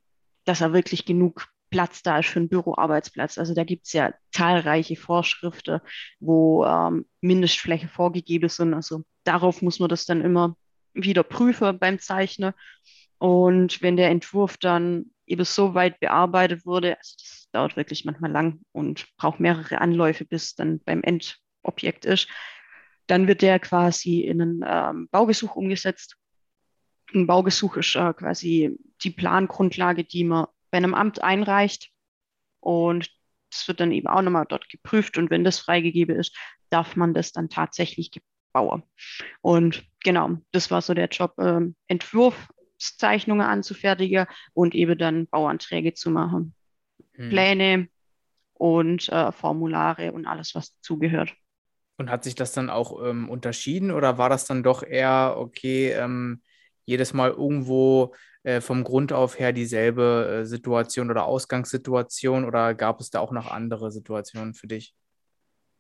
dass 0.45 0.61
er 0.61 0.73
wirklich 0.73 1.05
genug 1.05 1.47
Platz 1.71 2.03
da 2.03 2.19
ist 2.19 2.29
für 2.29 2.41
einen 2.41 2.49
Büroarbeitsplatz. 2.49 3.39
Also 3.39 3.55
da 3.55 3.65
gibt 3.65 3.87
es 3.87 3.93
ja 3.93 4.13
zahlreiche 4.33 4.97
Vorschriften, 4.97 5.81
wo 6.19 6.65
ähm, 6.65 7.07
Mindestfläche 7.21 7.89
vorgegeben 7.89 8.49
sind. 8.49 8.75
Also 8.75 9.03
darauf 9.25 9.63
muss 9.63 9.79
man 9.79 9.89
das 9.89 10.05
dann 10.05 10.21
immer 10.21 10.57
wieder 10.93 11.23
prüfen 11.23 11.79
beim 11.79 11.99
Zeichnen. 12.01 12.53
Und 13.19 13.83
wenn 13.83 13.97
der 13.97 14.11
Entwurf 14.11 14.57
dann 14.57 15.07
eben 15.27 15.45
so 15.45 15.75
weit 15.75 16.01
bearbeitet 16.01 16.67
wurde, 16.67 16.97
also 16.99 17.15
das 17.19 17.40
dauert 17.53 17.77
wirklich 17.77 18.05
manchmal 18.05 18.31
lang 18.31 18.61
und 18.73 19.07
braucht 19.17 19.41
mehrere 19.41 19.81
Anläufe, 19.81 20.25
bis 20.25 20.55
dann 20.55 20.81
beim 20.81 21.03
Endobjekt 21.03 22.05
ist, 22.05 22.29
dann 23.07 23.27
wird 23.27 23.43
der 23.43 23.59
quasi 23.59 24.21
in 24.21 24.41
einen 24.41 24.65
ähm, 24.67 25.09
Baugesuch 25.11 25.57
umgesetzt. 25.57 26.17
Ein 27.13 27.27
Baugesuch 27.27 27.77
ist 27.77 27.97
äh, 27.97 28.13
quasi 28.15 28.79
die 29.03 29.11
Plangrundlage, 29.11 30.05
die 30.05 30.25
man 30.25 30.47
bei 30.71 30.79
einem 30.79 30.95
Amt 30.95 31.23
einreicht. 31.23 31.91
Und 32.61 33.11
das 33.51 33.67
wird 33.67 33.81
dann 33.81 33.91
eben 33.91 34.07
auch 34.07 34.23
nochmal 34.23 34.47
dort 34.49 34.69
geprüft. 34.69 35.19
Und 35.19 35.31
wenn 35.31 35.43
das 35.43 35.59
freigegeben 35.59 36.17
ist, 36.17 36.37
darf 36.71 36.95
man 36.95 37.15
das 37.15 37.33
dann 37.33 37.49
tatsächlich 37.49 38.13
bauen. 38.53 38.83
Und 39.41 39.85
genau, 40.05 40.37
das 40.53 40.71
war 40.71 40.83
so 40.83 40.95
der 40.95 41.09
Job, 41.09 41.35
ähm, 41.39 41.75
Entwurfszeichnungen 41.89 43.47
anzufertigen 43.47 44.27
und 44.53 44.75
eben 44.75 44.97
dann 44.99 45.27
Bauanträge 45.27 45.95
zu 45.95 46.11
machen. 46.11 46.55
Hm. 47.21 47.29
Pläne 47.29 47.89
und 48.55 49.09
äh, 49.11 49.31
Formulare 49.31 50.13
und 50.13 50.27
alles, 50.27 50.55
was 50.55 50.75
dazugehört. 50.75 51.35
Und 51.99 52.11
hat 52.11 52.25
sich 52.25 52.35
das 52.35 52.53
dann 52.53 52.71
auch 52.71 53.05
ähm, 53.05 53.29
unterschieden 53.29 53.91
oder 53.91 54.17
war 54.17 54.31
das 54.31 54.47
dann 54.47 54.63
doch 54.63 54.83
eher, 54.83 55.35
okay, 55.37 55.91
ähm, 55.93 56.43
jedes 56.87 57.13
Mal 57.13 57.31
irgendwo 57.31 58.15
äh, 58.43 58.63
vom 58.63 58.85
Grund 58.85 59.13
auf 59.13 59.39
her 59.39 59.53
dieselbe 59.53 60.41
äh, 60.41 60.47
Situation 60.47 61.11
oder 61.11 61.27
Ausgangssituation 61.27 62.47
oder 62.47 62.75
gab 62.75 63.01
es 63.01 63.11
da 63.11 63.21
auch 63.21 63.33
noch 63.33 63.51
andere 63.51 63.93
Situationen 63.93 64.55
für 64.55 64.67
dich? 64.67 64.95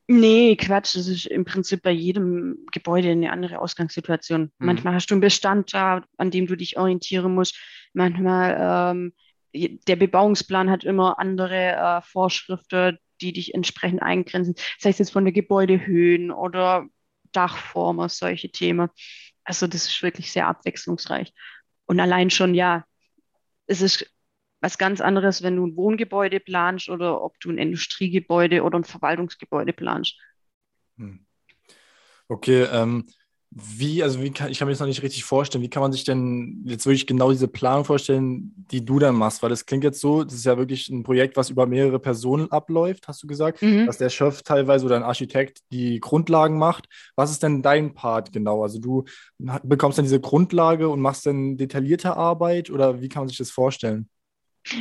Nee, 0.08 0.56
Quatsch. 0.56 0.96
Das 0.96 1.06
ist 1.06 1.26
im 1.26 1.44
Prinzip 1.44 1.82
bei 1.82 1.92
jedem 1.92 2.66
Gebäude 2.72 3.10
eine 3.10 3.30
andere 3.30 3.60
Ausgangssituation. 3.60 4.42
Mhm. 4.42 4.50
Manchmal 4.58 4.94
hast 4.94 5.06
du 5.10 5.14
einen 5.14 5.20
Bestand 5.20 5.72
da, 5.72 6.04
an 6.18 6.30
dem 6.30 6.46
du 6.46 6.56
dich 6.56 6.76
orientieren 6.76 7.34
musst. 7.34 7.56
Manchmal 7.94 8.56
ähm, 8.92 9.12
der 9.52 9.96
Bebauungsplan 9.96 10.70
hat 10.70 10.84
immer 10.84 11.18
andere 11.18 11.72
äh, 11.72 12.02
Vorschriften, 12.02 12.98
die 13.20 13.32
dich 13.32 13.54
entsprechend 13.54 14.02
eingrenzen. 14.02 14.54
Sei 14.78 14.90
es 14.90 14.98
jetzt 14.98 15.12
von 15.12 15.24
der 15.24 15.32
Gebäudehöhen 15.32 16.30
oder 16.30 16.86
Dachformen, 17.32 18.08
solche 18.08 18.50
Themen. 18.50 18.88
Also 19.44 19.66
das 19.66 19.86
ist 19.86 20.02
wirklich 20.02 20.32
sehr 20.32 20.46
abwechslungsreich. 20.46 21.32
Und 21.86 22.00
allein 22.00 22.30
schon, 22.30 22.54
ja, 22.54 22.84
es 23.66 23.82
ist 23.82 24.10
was 24.60 24.78
ganz 24.78 25.00
anderes, 25.00 25.42
wenn 25.42 25.56
du 25.56 25.66
ein 25.66 25.76
Wohngebäude 25.76 26.38
planst 26.38 26.88
oder 26.88 27.22
ob 27.22 27.38
du 27.40 27.50
ein 27.50 27.58
Industriegebäude 27.58 28.62
oder 28.62 28.78
ein 28.78 28.84
Verwaltungsgebäude 28.84 29.72
planst. 29.72 30.16
Hm. 30.98 31.26
Okay, 32.28 32.62
ähm, 32.64 33.06
wie, 33.52 34.00
also 34.04 34.22
wie 34.22 34.30
kann, 34.30 34.48
ich 34.48 34.58
kann 34.58 34.68
mir 34.68 34.72
das 34.72 34.78
noch 34.78 34.86
nicht 34.86 35.02
richtig 35.02 35.24
vorstellen, 35.24 35.64
wie 35.64 35.68
kann 35.68 35.82
man 35.82 35.90
sich 35.90 36.04
denn 36.04 36.62
jetzt 36.66 36.86
wirklich 36.86 37.08
genau 37.08 37.32
diese 37.32 37.48
Planung 37.48 37.84
vorstellen, 37.84 38.54
die 38.70 38.84
du 38.84 39.00
dann 39.00 39.16
machst? 39.16 39.42
Weil 39.42 39.50
das 39.50 39.66
klingt 39.66 39.82
jetzt 39.82 40.00
so, 40.00 40.22
das 40.22 40.34
ist 40.34 40.44
ja 40.44 40.56
wirklich 40.56 40.88
ein 40.88 41.02
Projekt, 41.02 41.36
was 41.36 41.50
über 41.50 41.66
mehrere 41.66 41.98
Personen 41.98 42.52
abläuft, 42.52 43.08
hast 43.08 43.24
du 43.24 43.26
gesagt, 43.26 43.60
mhm. 43.60 43.86
dass 43.86 43.98
der 43.98 44.08
Chef 44.08 44.42
teilweise 44.42 44.86
oder 44.86 44.94
ein 44.94 45.02
Architekt 45.02 45.62
die 45.72 45.98
Grundlagen 45.98 46.58
macht. 46.58 46.86
Was 47.16 47.32
ist 47.32 47.42
denn 47.42 47.60
dein 47.60 47.92
Part 47.92 48.32
genau? 48.32 48.62
Also 48.62 48.78
du 48.78 49.04
bekommst 49.64 49.98
dann 49.98 50.04
diese 50.04 50.20
Grundlage 50.20 50.88
und 50.88 51.00
machst 51.00 51.26
dann 51.26 51.56
detaillierte 51.56 52.16
Arbeit 52.16 52.70
oder 52.70 53.00
wie 53.00 53.08
kann 53.08 53.22
man 53.22 53.28
sich 53.28 53.38
das 53.38 53.50
vorstellen? 53.50 54.08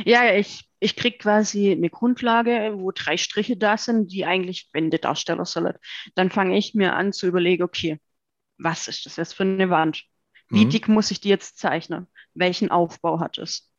Ja, 0.04 0.32
ich, 0.32 0.68
ich 0.78 0.94
kriege 0.94 1.18
quasi 1.18 1.72
eine 1.72 1.90
Grundlage, 1.90 2.74
wo 2.76 2.92
drei 2.92 3.16
Striche 3.16 3.56
da 3.56 3.76
sind, 3.76 4.12
die 4.12 4.26
eigentlich 4.26 4.68
Wände 4.72 4.98
darstellen 4.98 5.44
sollen. 5.44 5.74
Dann 6.14 6.30
fange 6.30 6.56
ich 6.56 6.74
mir 6.74 6.94
an 6.94 7.12
zu 7.12 7.26
überlegen, 7.26 7.64
okay, 7.64 7.98
was 8.62 8.88
ist 8.88 9.06
das 9.06 9.16
jetzt 9.16 9.34
für 9.34 9.42
eine 9.42 9.70
Wand? 9.70 10.04
Wie 10.48 10.64
mhm. 10.64 10.70
dick 10.70 10.88
muss 10.88 11.10
ich 11.10 11.20
die 11.20 11.28
jetzt 11.28 11.58
zeichnen? 11.58 12.06
Welchen 12.34 12.70
Aufbau 12.70 13.20
hat 13.20 13.38
es? 13.38 13.72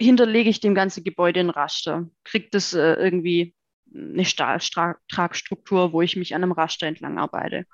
Hinterlege 0.00 0.50
ich 0.50 0.60
dem 0.60 0.74
ganzen 0.74 1.04
Gebäude 1.04 1.40
ein 1.40 1.50
Raster? 1.50 2.08
Kriegt 2.24 2.54
es 2.54 2.72
äh, 2.72 2.94
irgendwie 2.94 3.54
eine 3.94 4.24
Stahltragstruktur, 4.24 5.92
wo 5.92 6.02
ich 6.02 6.16
mich 6.16 6.34
an 6.34 6.42
einem 6.42 6.52
Raster 6.52 6.86
entlang 6.86 7.18
arbeite? 7.18 7.66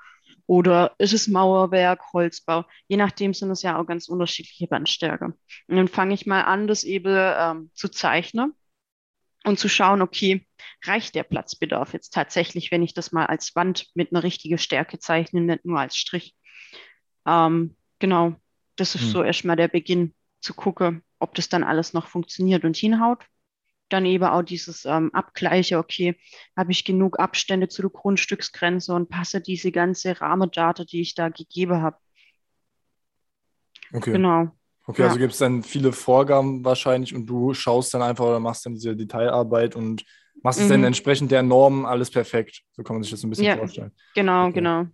Oder 0.47 0.95
ist 0.99 1.13
es 1.13 1.29
Mauerwerk, 1.29 2.13
Holzbau? 2.13 2.65
Je 2.87 2.97
nachdem 2.97 3.35
sind 3.35 3.51
es 3.51 3.63
ja 3.63 3.79
auch 3.79 3.87
ganz 3.87 4.09
unterschiedliche 4.09 4.71
Wandstärke. 4.71 5.35
Und 5.69 5.77
dann 5.77 5.89
fange 5.89 6.15
ich 6.15 6.27
mal 6.27 6.43
an, 6.43 6.67
das 6.67 6.85
eben 6.85 7.15
ähm, 7.17 7.71
zu 7.75 7.89
zeichnen 7.89 8.55
und 9.45 9.59
zu 9.59 9.69
schauen, 9.69 10.03
okay, 10.03 10.47
reicht 10.85 11.15
der 11.15 11.23
Platzbedarf 11.23 11.93
jetzt 11.93 12.15
tatsächlich, 12.15 12.71
wenn 12.71 12.83
ich 12.83 12.95
das 12.95 13.13
mal 13.13 13.27
als 13.27 13.55
Wand 13.55 13.87
mit 13.95 14.13
einer 14.13 14.23
richtigen 14.23 14.59
Stärke 14.59 14.99
zeichne, 14.99 15.41
nicht 15.41 15.65
nur 15.65 15.79
als 15.79 15.97
Strich. 15.97 16.35
Ähm, 17.27 17.77
genau, 17.99 18.35
das 18.77 18.95
ist 18.95 19.03
hm. 19.03 19.11
so 19.11 19.23
erstmal 19.23 19.57
der 19.57 19.69
Beginn 19.69 20.15
zu 20.41 20.55
gucken, 20.55 21.03
ob 21.19 21.35
das 21.35 21.49
dann 21.49 21.65
alles 21.65 21.93
noch 21.93 22.09
funktioniert 22.09 22.65
und 22.65 22.77
hinhaut. 22.77 23.25
Dann 23.91 24.07
eben 24.07 24.25
auch 24.25 24.43
dieses 24.43 24.87
ähm, 24.87 25.13
Abgleiche, 25.13 25.79
okay, 25.79 26.19
habe 26.57 26.73
ich 26.73 26.85
genug 26.85 27.19
Abstände 27.21 27.69
zu 27.69 27.83
der 27.83 27.91
Grundstücksgrenze 27.91 28.95
und 28.95 29.11
passe 29.11 29.43
diese 29.43 29.73
ganze 29.73 30.21
Rahmendate, 30.21 30.87
die 30.87 31.03
ich 31.03 31.15
da 31.15 31.29
gegeben 31.29 31.83
habe. 31.83 31.99
Okay. 33.93 34.13
Genau. 34.13 34.51
Okay, 34.87 35.03
ja. 35.03 35.09
also 35.09 35.19
gibt 35.19 35.33
es 35.33 35.39
dann 35.39 35.63
viele 35.63 35.93
Vorgaben 35.93 36.65
wahrscheinlich 36.65 37.15
und 37.15 37.27
du 37.27 37.55
schaust 37.55 37.95
dann 37.95 38.03
einfach 38.03 38.27
oder 38.27 38.41
machst 38.41 38.67
dann 38.67 38.75
diese 38.75 38.95
Detailarbeit 38.95 39.77
und 39.77 40.05
machst 40.43 40.59
mhm. 40.59 40.65
es 40.65 40.71
dann 40.71 40.81
mhm. 40.81 40.87
entsprechend 40.87 41.31
der 41.31 41.43
Normen 41.43 41.87
alles 41.87 42.11
perfekt. 42.11 42.63
So 42.73 42.83
kann 42.83 42.97
man 42.97 43.03
sich 43.03 43.11
das 43.11 43.23
ein 43.25 43.31
bisschen 43.31 43.47
ja, 43.47 43.57
vorstellen. 43.57 43.93
Genau, 44.15 44.45
okay. 44.45 44.55
genau. 44.55 44.87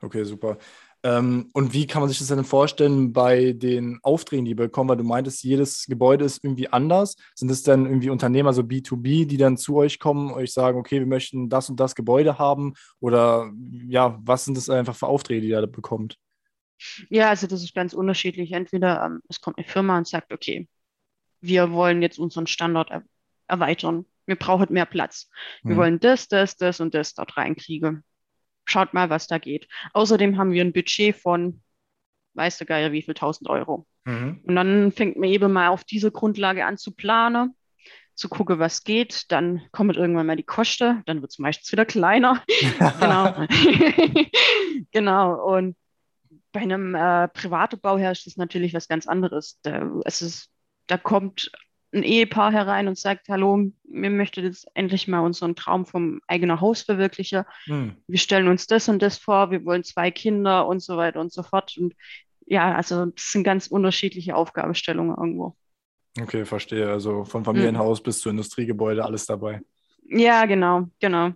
Okay, 0.00 0.24
super. 0.24 0.58
Ähm, 1.04 1.48
und 1.52 1.74
wie 1.74 1.86
kann 1.86 2.00
man 2.00 2.08
sich 2.08 2.18
das 2.18 2.28
denn 2.28 2.42
vorstellen 2.42 3.12
bei 3.12 3.52
den 3.52 4.00
Aufträgen, 4.02 4.44
die 4.44 4.52
ihr 4.52 4.56
bekommen? 4.56 4.90
Weil 4.90 4.96
du 4.96 5.04
meintest, 5.04 5.44
jedes 5.44 5.86
Gebäude 5.86 6.24
ist 6.24 6.42
irgendwie 6.42 6.68
anders. 6.68 7.14
Sind 7.34 7.50
es 7.50 7.62
dann 7.62 7.86
irgendwie 7.86 8.10
Unternehmer, 8.10 8.52
so 8.52 8.62
B2B, 8.62 9.26
die 9.26 9.36
dann 9.36 9.56
zu 9.56 9.76
euch 9.76 10.00
kommen, 10.00 10.32
euch 10.32 10.52
sagen, 10.52 10.78
okay, 10.78 10.98
wir 10.98 11.06
möchten 11.06 11.48
das 11.48 11.70
und 11.70 11.78
das 11.78 11.94
Gebäude 11.94 12.38
haben? 12.38 12.74
Oder 12.98 13.52
ja, 13.86 14.18
was 14.22 14.44
sind 14.44 14.56
das 14.56 14.70
einfach 14.70 14.96
für 14.96 15.06
Aufträge, 15.06 15.42
die 15.42 15.48
ihr 15.48 15.60
da 15.60 15.66
bekommt? 15.66 16.16
Ja, 17.08 17.28
also 17.28 17.46
das 17.46 17.62
ist 17.62 17.74
ganz 17.74 17.92
unterschiedlich. 17.92 18.52
Entweder 18.52 19.04
ähm, 19.04 19.22
es 19.28 19.40
kommt 19.40 19.58
eine 19.58 19.66
Firma 19.66 19.98
und 19.98 20.06
sagt, 20.06 20.32
okay, 20.32 20.68
wir 21.40 21.72
wollen 21.72 22.02
jetzt 22.02 22.18
unseren 22.18 22.46
Standort 22.46 22.90
er 22.90 23.04
erweitern. 23.46 24.04
Wir 24.26 24.36
brauchen 24.36 24.72
mehr 24.72 24.86
Platz. 24.86 25.30
Wir 25.62 25.74
mhm. 25.74 25.78
wollen 25.78 26.00
das, 26.00 26.28
das, 26.28 26.56
das 26.56 26.80
und 26.80 26.94
das 26.94 27.14
dort 27.14 27.36
reinkriegen. 27.36 28.04
Schaut 28.66 28.92
mal, 28.92 29.08
was 29.08 29.26
da 29.26 29.38
geht. 29.38 29.66
Außerdem 29.94 30.36
haben 30.36 30.52
wir 30.52 30.62
ein 30.62 30.74
Budget 30.74 31.16
von, 31.16 31.62
weißt 32.34 32.60
du 32.60 32.66
Geier, 32.66 32.92
wie 32.92 33.00
viel, 33.00 33.14
1000 33.14 33.48
Euro. 33.48 33.86
Mhm. 34.04 34.42
Und 34.44 34.54
dann 34.54 34.92
fängt 34.92 35.16
man 35.16 35.30
eben 35.30 35.50
mal 35.50 35.68
auf 35.68 35.84
diese 35.84 36.12
Grundlage 36.12 36.66
an 36.66 36.76
zu 36.76 36.90
planen, 36.90 37.56
zu 38.14 38.28
gucken, 38.28 38.58
was 38.58 38.84
geht. 38.84 39.32
Dann 39.32 39.62
kommt 39.72 39.96
irgendwann 39.96 40.26
mal 40.26 40.36
die 40.36 40.42
Kosten, 40.42 41.02
dann 41.06 41.22
wird 41.22 41.32
es 41.32 41.38
meistens 41.38 41.72
wieder 41.72 41.86
kleiner. 41.86 42.44
genau. 43.00 43.46
genau. 44.92 45.56
Und 45.56 45.76
bei 46.58 46.62
einem 46.62 46.94
äh, 46.96 47.28
privaten 47.28 47.78
Bauherr 47.78 48.10
ist 48.10 48.26
das 48.26 48.36
natürlich 48.36 48.74
was 48.74 48.88
ganz 48.88 49.06
anderes. 49.06 49.60
Da, 49.62 49.88
es 50.04 50.22
ist, 50.22 50.50
da 50.88 50.98
kommt 50.98 51.52
ein 51.92 52.02
Ehepaar 52.02 52.52
herein 52.52 52.88
und 52.88 52.98
sagt, 52.98 53.28
hallo, 53.28 53.70
wir 53.84 54.10
möchten 54.10 54.44
jetzt 54.44 54.66
endlich 54.74 55.06
mal 55.06 55.20
unseren 55.20 55.54
Traum 55.54 55.86
vom 55.86 56.20
eigenen 56.26 56.60
Haus 56.60 56.82
verwirklichen. 56.82 57.44
Hm. 57.64 57.96
Wir 58.08 58.18
stellen 58.18 58.48
uns 58.48 58.66
das 58.66 58.88
und 58.88 59.00
das 59.00 59.18
vor, 59.18 59.52
wir 59.52 59.64
wollen 59.64 59.84
zwei 59.84 60.10
Kinder 60.10 60.66
und 60.66 60.82
so 60.82 60.96
weiter 60.96 61.20
und 61.20 61.32
so 61.32 61.44
fort. 61.44 61.76
Und 61.78 61.94
ja, 62.46 62.74
also 62.74 63.06
das 63.06 63.30
sind 63.30 63.44
ganz 63.44 63.68
unterschiedliche 63.68 64.34
Aufgabenstellungen 64.34 65.16
irgendwo. 65.16 65.56
Okay, 66.20 66.44
verstehe. 66.44 66.90
Also 66.90 67.24
vom 67.24 67.44
Familienhaus 67.44 67.98
hm. 67.98 68.04
bis 68.04 68.18
zu 68.18 68.30
Industriegebäude, 68.30 69.04
alles 69.04 69.26
dabei. 69.26 69.60
Ja, 70.08 70.44
genau, 70.46 70.88
genau. 70.98 71.32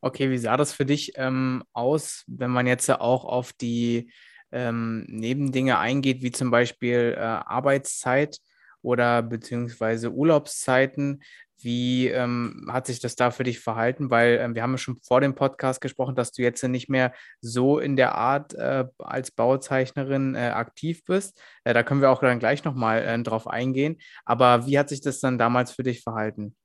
Okay, 0.00 0.30
wie 0.30 0.38
sah 0.38 0.56
das 0.56 0.72
für 0.72 0.86
dich 0.86 1.12
ähm, 1.16 1.62
aus, 1.74 2.24
wenn 2.26 2.50
man 2.50 2.66
jetzt 2.66 2.88
auch 2.90 3.26
auf 3.26 3.52
die 3.52 4.10
ähm, 4.52 5.04
Nebendinge 5.08 5.78
eingeht, 5.78 6.22
wie 6.22 6.32
zum 6.32 6.50
Beispiel 6.50 7.14
äh, 7.16 7.20
Arbeitszeit 7.20 8.38
oder 8.82 9.22
beziehungsweise 9.22 10.10
Urlaubszeiten. 10.10 11.22
Wie 11.62 12.08
ähm, 12.08 12.70
hat 12.72 12.86
sich 12.86 13.00
das 13.00 13.16
da 13.16 13.30
für 13.30 13.44
dich 13.44 13.60
verhalten? 13.60 14.10
Weil 14.10 14.38
ähm, 14.40 14.54
wir 14.54 14.62
haben 14.62 14.72
ja 14.72 14.78
schon 14.78 14.98
vor 15.02 15.20
dem 15.20 15.34
Podcast 15.34 15.82
gesprochen, 15.82 16.14
dass 16.14 16.32
du 16.32 16.42
jetzt 16.42 16.62
nicht 16.64 16.88
mehr 16.88 17.12
so 17.42 17.78
in 17.78 17.96
der 17.96 18.14
Art 18.14 18.54
äh, 18.54 18.86
als 18.98 19.30
Bauzeichnerin 19.30 20.34
äh, 20.34 20.48
aktiv 20.54 21.04
bist. 21.04 21.38
Äh, 21.64 21.74
da 21.74 21.82
können 21.82 22.00
wir 22.00 22.10
auch 22.10 22.20
dann 22.20 22.38
gleich 22.38 22.64
nochmal 22.64 23.02
äh, 23.02 23.22
drauf 23.22 23.46
eingehen. 23.46 23.98
Aber 24.24 24.66
wie 24.66 24.78
hat 24.78 24.88
sich 24.88 25.02
das 25.02 25.20
dann 25.20 25.36
damals 25.36 25.72
für 25.72 25.82
dich 25.82 26.02
verhalten? 26.02 26.56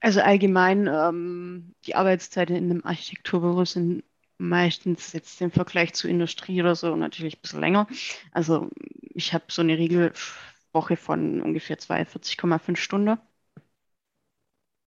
Also 0.00 0.20
allgemein, 0.20 0.88
ähm, 0.92 1.74
die 1.86 1.94
Arbeitszeiten 1.94 2.56
in 2.56 2.70
einem 2.70 2.84
Architekturbüro 2.84 3.64
sind 3.64 4.02
meistens 4.38 5.12
jetzt 5.12 5.40
im 5.40 5.50
Vergleich 5.50 5.94
zur 5.94 6.10
Industrie 6.10 6.60
oder 6.60 6.74
so 6.74 6.94
natürlich 6.96 7.36
ein 7.36 7.40
bisschen 7.40 7.60
länger. 7.60 7.86
Also 8.32 8.70
ich 9.14 9.32
habe 9.32 9.44
so 9.48 9.62
eine 9.62 9.78
Regelwoche 9.78 10.96
von 10.96 11.40
ungefähr 11.40 11.78
42,5 11.78 12.76
Stunden. 12.76 13.18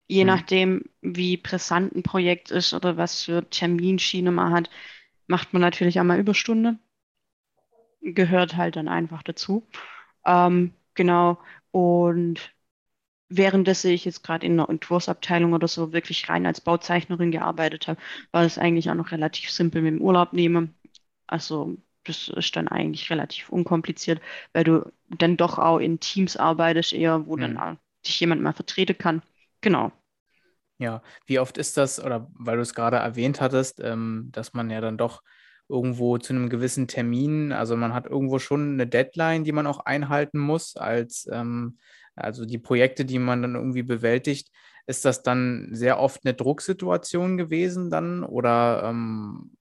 Je 0.07 0.21
hm. 0.21 0.27
nachdem, 0.27 0.83
wie 1.01 1.37
brisant 1.37 1.95
ein 1.95 2.03
Projekt 2.03 2.51
ist 2.51 2.73
oder 2.73 2.97
was 2.97 3.23
für 3.23 3.49
Terminschiene 3.49 4.31
man 4.31 4.53
hat, 4.53 4.69
macht 5.27 5.53
man 5.53 5.61
natürlich 5.61 5.99
einmal 5.99 6.19
Überstunde. 6.19 6.79
Gehört 8.01 8.55
halt 8.55 8.77
dann 8.77 8.87
einfach 8.87 9.23
dazu. 9.23 9.67
Ähm, 10.25 10.73
genau. 10.93 11.39
Und 11.71 12.53
währenddessen 13.29 13.91
ich 13.91 14.05
jetzt 14.05 14.23
gerade 14.23 14.45
in 14.45 14.53
einer 14.53 14.69
Entwurfsabteilung 14.69 15.53
oder 15.53 15.67
so 15.67 15.93
wirklich 15.93 16.29
rein 16.29 16.45
als 16.45 16.61
Bauzeichnerin 16.61 17.31
gearbeitet 17.31 17.87
habe, 17.87 17.99
war 18.31 18.43
das 18.43 18.57
eigentlich 18.57 18.89
auch 18.89 18.95
noch 18.95 19.11
relativ 19.11 19.49
simpel 19.49 19.81
mit 19.81 19.93
dem 19.93 20.01
Urlaub 20.01 20.33
nehmen. 20.33 20.75
Also 21.27 21.77
das 22.05 22.29
ist 22.29 22.55
dann 22.55 22.67
eigentlich 22.67 23.09
relativ 23.09 23.49
unkompliziert, 23.49 24.21
weil 24.53 24.63
du 24.63 24.91
dann 25.09 25.37
doch 25.37 25.59
auch 25.59 25.79
in 25.79 25.99
Teams 25.99 26.37
arbeitest, 26.37 26.93
eher, 26.93 27.25
wo 27.27 27.35
mhm. 27.35 27.41
dann 27.41 27.57
auch 27.57 27.75
dich 28.05 28.19
jemand 28.19 28.41
mal 28.41 28.53
vertreten 28.53 28.97
kann. 28.97 29.21
Genau. 29.61 29.91
Ja, 30.79 31.01
wie 31.25 31.39
oft 31.39 31.57
ist 31.57 31.75
das, 31.75 32.03
oder 32.03 32.29
weil 32.33 32.57
du 32.57 32.61
es 32.61 32.75
gerade 32.75 32.97
erwähnt 32.97 33.41
hattest, 33.41 33.81
ähm, 33.81 34.29
dass 34.31 34.53
man 34.53 34.69
ja 34.69 34.79
dann 34.79 34.97
doch 34.97 35.23
irgendwo 35.67 36.17
zu 36.17 36.33
einem 36.33 36.49
gewissen 36.49 36.87
Termin, 36.87 37.51
also 37.51 37.75
man 37.75 37.93
hat 37.93 38.05
irgendwo 38.05 38.39
schon 38.39 38.73
eine 38.73 38.87
Deadline, 38.87 39.43
die 39.43 39.51
man 39.51 39.67
auch 39.67 39.79
einhalten 39.79 40.39
muss 40.39 40.77
als 40.77 41.27
ähm, 41.31 41.77
also 42.17 42.45
die 42.45 42.57
Projekte, 42.57 43.05
die 43.05 43.19
man 43.19 43.41
dann 43.41 43.55
irgendwie 43.55 43.83
bewältigt, 43.83 44.49
ist 44.87 45.05
das 45.05 45.23
dann 45.23 45.69
sehr 45.71 45.99
oft 45.99 46.21
eine 46.25 46.33
Drucksituation 46.33 47.37
gewesen 47.37 47.89
dann 47.89 48.23
oder 48.23 48.83
ähm, 48.85 49.57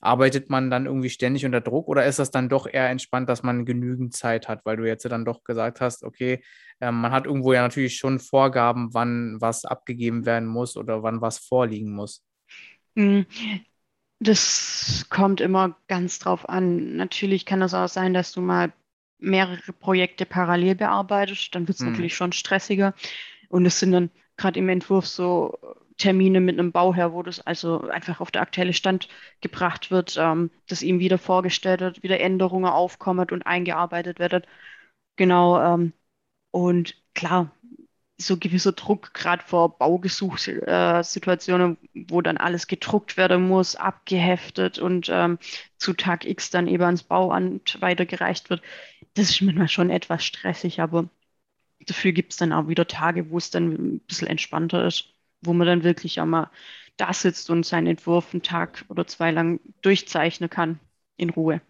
arbeitet 0.00 0.50
man 0.50 0.70
dann 0.70 0.86
irgendwie 0.86 1.10
ständig 1.10 1.44
unter 1.46 1.60
Druck 1.60 1.88
oder 1.88 2.04
ist 2.04 2.18
das 2.18 2.30
dann 2.30 2.48
doch 2.48 2.66
eher 2.66 2.88
entspannt, 2.90 3.28
dass 3.28 3.42
man 3.42 3.64
genügend 3.64 4.14
Zeit 4.14 4.48
hat, 4.48 4.64
weil 4.64 4.76
du 4.76 4.86
jetzt 4.86 5.04
dann 5.04 5.24
doch 5.24 5.42
gesagt 5.44 5.80
hast, 5.80 6.04
okay, 6.04 6.42
äh, 6.80 6.92
man 6.92 7.12
hat 7.12 7.26
irgendwo 7.26 7.52
ja 7.52 7.62
natürlich 7.62 7.96
schon 7.96 8.18
Vorgaben, 8.18 8.92
wann 8.92 9.40
was 9.40 9.64
abgegeben 9.64 10.26
werden 10.26 10.48
muss 10.48 10.76
oder 10.76 11.02
wann 11.02 11.20
was 11.20 11.38
vorliegen 11.38 11.92
muss. 11.92 12.22
Hm, 12.96 13.26
das 14.18 15.06
kommt 15.10 15.40
immer 15.40 15.76
ganz 15.88 16.18
drauf 16.18 16.48
an. 16.48 16.96
Natürlich 16.96 17.46
kann 17.46 17.62
es 17.62 17.74
auch 17.74 17.88
sein, 17.88 18.14
dass 18.14 18.32
du 18.32 18.40
mal 18.40 18.72
mehrere 19.18 19.72
Projekte 19.72 20.26
parallel 20.26 20.74
bearbeitet, 20.74 21.54
dann 21.54 21.68
wird 21.68 21.78
es 21.78 21.84
mhm. 21.84 21.92
natürlich 21.92 22.14
schon 22.14 22.32
stressiger. 22.32 22.94
Und 23.48 23.66
es 23.66 23.80
sind 23.80 23.92
dann 23.92 24.10
gerade 24.36 24.58
im 24.58 24.68
Entwurf 24.68 25.06
so 25.06 25.58
Termine 25.96 26.40
mit 26.40 26.58
einem 26.58 26.72
Bauherr, 26.72 27.12
wo 27.12 27.22
das 27.22 27.40
also 27.40 27.88
einfach 27.88 28.20
auf 28.20 28.30
der 28.30 28.42
aktuelle 28.42 28.74
Stand 28.74 29.08
gebracht 29.40 29.90
wird, 29.90 30.16
ähm, 30.18 30.50
dass 30.68 30.82
ihm 30.82 30.98
wieder 30.98 31.18
vorgestellt 31.18 31.80
wird, 31.80 32.02
wieder 32.02 32.20
Änderungen 32.20 32.70
aufkommen 32.70 33.28
und 33.30 33.46
eingearbeitet 33.46 34.18
werden. 34.18 34.42
Genau. 35.16 35.62
Ähm, 35.62 35.92
und 36.50 36.96
klar, 37.14 37.50
so 38.18 38.38
gewisser 38.38 38.72
Druck, 38.72 39.12
gerade 39.14 39.42
vor 39.44 39.78
Baugesuchssituationen, 39.78 41.78
äh, 41.94 42.04
wo 42.08 42.22
dann 42.22 42.38
alles 42.38 42.66
gedruckt 42.66 43.16
werden 43.16 43.46
muss, 43.48 43.76
abgeheftet 43.76 44.78
und 44.78 45.08
ähm, 45.10 45.38
zu 45.76 45.92
Tag 45.92 46.24
X 46.24 46.50
dann 46.50 46.66
eben 46.66 46.84
ans 46.84 47.02
Bauamt 47.02 47.80
weitergereicht 47.80 48.50
wird. 48.50 48.62
Das 49.16 49.30
ist 49.30 49.40
manchmal 49.40 49.68
schon 49.68 49.90
etwas 49.90 50.24
stressig, 50.24 50.80
aber 50.80 51.08
dafür 51.86 52.12
gibt 52.12 52.32
es 52.32 52.38
dann 52.38 52.52
auch 52.52 52.68
wieder 52.68 52.86
Tage, 52.86 53.30
wo 53.30 53.38
es 53.38 53.50
dann 53.50 53.72
ein 53.72 54.00
bisschen 54.00 54.28
entspannter 54.28 54.86
ist, 54.86 55.06
wo 55.40 55.52
man 55.52 55.66
dann 55.66 55.84
wirklich 55.84 56.20
auch 56.20 56.26
mal 56.26 56.50
da 56.96 57.12
sitzt 57.12 57.50
und 57.50 57.66
seinen 57.66 57.86
Entwurf 57.88 58.32
einen 58.32 58.42
Tag 58.42 58.84
oder 58.88 59.06
zwei 59.06 59.30
lang 59.30 59.60
durchzeichnen 59.82 60.50
kann, 60.50 60.78
in 61.16 61.30
Ruhe. 61.30 61.60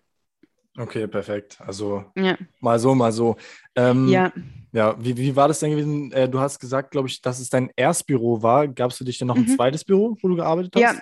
Okay, 0.76 1.06
perfekt. 1.06 1.58
Also 1.60 2.04
ja. 2.16 2.36
mal 2.60 2.78
so, 2.78 2.94
mal 2.94 3.12
so. 3.12 3.36
Ähm, 3.74 4.08
ja. 4.08 4.32
Ja, 4.72 4.94
wie, 5.02 5.16
wie 5.16 5.34
war 5.34 5.48
das 5.48 5.60
denn 5.60 5.70
gewesen? 5.70 6.12
Äh, 6.12 6.28
du 6.28 6.38
hast 6.38 6.58
gesagt, 6.58 6.90
glaube 6.90 7.08
ich, 7.08 7.22
dass 7.22 7.40
es 7.40 7.48
dein 7.48 7.70
Erstbüro 7.76 8.42
war. 8.42 8.68
Gab 8.68 8.90
es 8.90 8.98
für 8.98 9.04
dich 9.04 9.16
denn 9.16 9.28
noch 9.28 9.36
ein 9.36 9.44
mhm. 9.44 9.56
zweites 9.56 9.84
Büro, 9.84 10.18
wo 10.20 10.28
du 10.28 10.36
gearbeitet 10.36 10.74
hast? 10.74 10.82
Ja. 10.82 10.94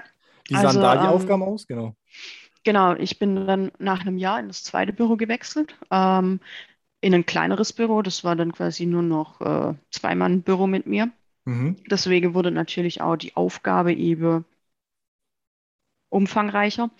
Wie 0.47 0.55
sahen 0.55 0.67
also, 0.67 0.81
da 0.81 0.97
die 0.97 1.07
ähm, 1.07 1.13
Aufgaben 1.13 1.43
aus? 1.43 1.67
Genau. 1.67 1.97
Genau, 2.65 2.95
ich 2.95 3.19
bin 3.19 3.47
dann 3.47 3.71
nach 3.79 4.01
einem 4.01 4.17
Jahr 4.17 4.41
in 4.41 4.49
das 4.49 4.65
zweite 4.65 4.93
Büro 4.93 5.17
gewechselt. 5.17 5.77
Ähm, 5.91 6.41
in 7.05 7.15
ein 7.15 7.27
kleineres 7.27 7.73
Büro. 7.75 8.01
Das 8.01 8.25
war 8.25 8.35
dann 8.35 8.53
quasi 8.53 8.87
nur 8.87 9.03
noch 9.03 9.41
äh, 9.43 9.75
Zwei-Mann-Büro 9.91 10.67
mit 10.67 10.87
mir. 10.87 11.13
Mhm. 11.45 11.77
Deswegen 11.91 12.33
wurde 12.33 12.51
natürlich 12.51 13.03
auch 13.03 13.17
die 13.17 13.37
Aufgabe 13.37 13.93
eben 13.93 14.47
umfangreicher. 16.09 16.91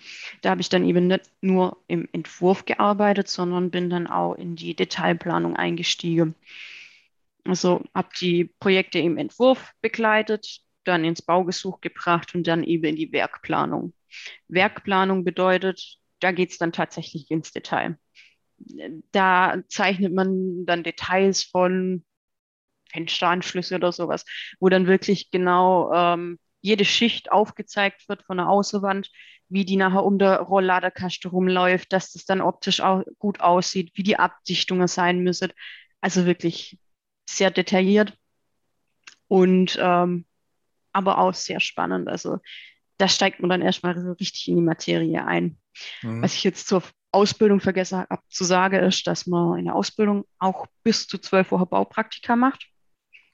Da 0.41 0.51
habe 0.51 0.61
ich 0.61 0.69
dann 0.69 0.85
eben 0.85 1.07
nicht 1.07 1.31
nur 1.41 1.77
im 1.87 2.07
Entwurf 2.11 2.65
gearbeitet, 2.65 3.29
sondern 3.29 3.71
bin 3.71 3.89
dann 3.89 4.05
auch 4.05 4.35
in 4.35 4.55
die 4.55 4.75
Detailplanung 4.75 5.55
eingestiegen. 5.55 6.35
Also 7.43 7.83
habe 7.95 8.09
die 8.19 8.45
Projekte 8.59 8.99
im 8.99 9.17
Entwurf 9.17 9.73
begleitet, 9.81 10.61
dann 10.83 11.03
ins 11.03 11.23
Baugesuch 11.23 11.81
gebracht 11.81 12.35
und 12.35 12.45
dann 12.45 12.63
eben 12.63 12.85
in 12.85 12.95
die 12.95 13.11
Werkplanung. 13.11 13.93
Werkplanung 14.47 15.23
bedeutet, 15.23 15.99
da 16.19 16.31
geht 16.31 16.51
es 16.51 16.57
dann 16.57 16.71
tatsächlich 16.71 17.29
ins 17.29 17.51
Detail. 17.51 17.97
Da 19.11 19.61
zeichnet 19.67 20.13
man 20.13 20.65
dann 20.65 20.83
Details 20.83 21.43
von 21.43 22.05
Fensteranschlüsse 22.91 23.75
oder 23.75 23.91
sowas, 23.91 24.25
wo 24.59 24.69
dann 24.69 24.87
wirklich 24.87 25.31
genau 25.31 25.91
ähm, 25.93 26.39
jede 26.61 26.85
Schicht 26.85 27.31
aufgezeigt 27.31 28.07
wird 28.07 28.23
von 28.23 28.37
der 28.37 28.49
Außenwand, 28.49 29.11
wie 29.49 29.65
die 29.65 29.75
nachher 29.75 30.03
um 30.03 30.17
der 30.17 30.39
Rollladerkaste 30.39 31.27
rumläuft, 31.27 31.93
dass 31.93 32.13
das 32.13 32.25
dann 32.25 32.41
optisch 32.41 32.81
auch 32.81 33.03
gut 33.19 33.39
aussieht, 33.41 33.91
wie 33.95 34.03
die 34.03 34.17
Abdichtungen 34.17 34.87
sein 34.87 35.19
müssen. 35.19 35.51
Also 36.01 36.25
wirklich 36.25 36.79
sehr 37.29 37.51
detailliert 37.51 38.17
und 39.27 39.77
ähm, 39.79 40.25
aber 40.93 41.17
auch 41.17 41.33
sehr 41.33 41.59
spannend. 41.59 42.07
Also 42.07 42.39
da 42.97 43.07
steigt 43.07 43.39
man 43.39 43.49
dann 43.49 43.61
erstmal 43.61 43.99
so 43.99 44.11
richtig 44.13 44.47
in 44.47 44.55
die 44.55 44.61
Materie 44.61 45.25
ein. 45.25 45.57
Mhm. 46.01 46.21
Was 46.21 46.33
ich 46.33 46.43
jetzt 46.43 46.67
zur 46.67 46.83
Ausbildung 47.11 47.59
vergessen 47.59 47.99
habe 47.99 48.21
zu 48.29 48.43
sagen, 48.43 48.83
ist, 48.83 49.07
dass 49.07 49.25
man 49.25 49.59
in 49.59 49.65
der 49.65 49.75
Ausbildung 49.75 50.25
auch 50.37 50.67
bis 50.83 51.07
zu 51.07 51.17
zwölf 51.17 51.51
Wochen 51.51 51.69
Baupraktika 51.69 52.35
macht. 52.35 52.67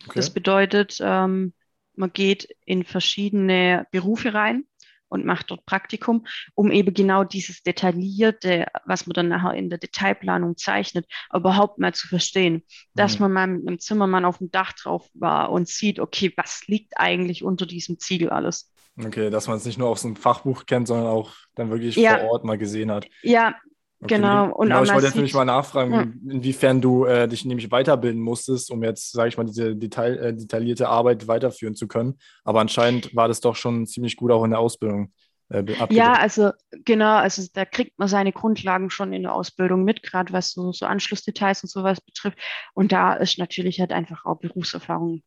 Okay. 0.04 0.14
Das 0.16 0.30
bedeutet, 0.30 0.98
ähm, 1.02 1.54
man 1.96 2.14
geht 2.14 2.48
in 2.66 2.84
verschiedene 2.84 3.88
Berufe 3.92 4.34
rein 4.34 4.66
und 5.12 5.26
macht 5.26 5.52
dort 5.52 5.66
Praktikum, 5.66 6.26
um 6.56 6.72
eben 6.72 6.94
genau 6.94 7.24
dieses 7.24 7.64
Detaillierte, 7.64 8.68
was 8.86 9.08
man 9.08 9.14
dann 9.14 9.28
nachher 9.28 9.54
in 9.54 9.70
der 9.70 9.78
Detailplanung 9.78 10.56
zeichnet, 10.56 11.06
überhaupt 11.34 11.80
mal 11.80 11.94
zu 11.94 12.08
verstehen. 12.08 12.64
Dass 12.94 13.20
mhm. 13.20 13.24
man 13.24 13.34
mal 13.34 13.48
mit 13.48 13.68
einem 13.68 13.80
Zimmermann 13.80 14.26
auf 14.26 14.38
dem 14.38 14.52
Dach 14.52 14.72
drauf 14.72 15.10
war 15.14 15.52
und 15.52 15.68
sieht, 15.68 16.00
okay, 16.00 16.32
was 16.38 16.68
liegt 16.68 16.98
eigentlich 16.98 17.44
unter 17.44 17.66
diesem 17.66 18.00
Ziegel 18.00 18.30
alles. 18.30 18.71
Okay, 18.98 19.30
dass 19.30 19.48
man 19.48 19.58
es 19.58 19.66
nicht 19.66 19.78
nur 19.78 19.90
aus 19.90 20.06
einem 20.06 20.16
Fachbuch 20.16 20.66
kennt, 20.66 20.88
sondern 20.88 21.08
auch 21.08 21.32
dann 21.56 21.70
wirklich 21.70 21.96
ja. 21.96 22.20
vor 22.20 22.32
Ort 22.32 22.44
mal 22.44 22.58
gesehen 22.58 22.92
hat. 22.92 23.08
Ja, 23.24 23.56
Okay. 24.04 24.16
Genau. 24.16 24.52
Und 24.52 24.70
genau, 24.70 24.84
ich 24.84 24.92
wollte 24.92 25.06
jetzt 25.06 25.16
nämlich 25.16 25.36
mal 25.36 25.46
nachfragen, 25.46 25.94
ja. 25.94 26.02
inwiefern 26.34 26.82
du 26.82 27.06
äh, 27.06 27.28
dich 27.28 27.46
nämlich 27.46 27.70
weiterbilden 27.70 28.20
musstest, 28.20 28.72
um 28.72 28.84
jetzt, 28.84 29.12
sage 29.12 29.30
ich 29.30 29.38
mal, 29.38 29.44
diese 29.44 29.76
Detail, 29.76 30.18
äh, 30.18 30.34
detaillierte 30.34 30.90
Arbeit 30.90 31.28
weiterführen 31.28 31.76
zu 31.76 31.88
können. 31.88 32.18
Aber 32.44 32.62
anscheinend 32.62 33.16
war 33.16 33.28
das 33.28 33.42
doch 33.42 33.56
schon 33.56 33.86
ziemlich 33.86 34.16
gut 34.16 34.32
auch 34.32 34.44
in 34.44 34.50
der 34.50 34.60
Ausbildung. 34.60 35.14
Äh, 35.50 35.66
ja, 35.92 36.14
also 36.14 36.52
genau, 36.84 37.18
also 37.18 37.44
da 37.54 37.64
kriegt 37.64 38.00
man 38.00 38.08
seine 38.08 38.32
Grundlagen 38.32 38.90
schon 38.90 39.14
in 39.14 39.24
der 39.24 39.36
Ausbildung 39.36 39.84
mit, 39.84 40.02
gerade 40.02 40.34
was 40.34 40.52
so, 40.52 40.72
so 40.72 40.88
Anschlussdetails 40.88 41.62
und 41.62 41.70
sowas 41.70 42.02
betrifft. 42.02 42.40
Und 42.74 42.92
da 42.92 43.14
ist 43.14 43.38
natürlich 43.38 43.80
halt 43.80 43.92
einfach 43.92 44.26
auch 44.26 44.40
Berufserfahrung 44.40 45.22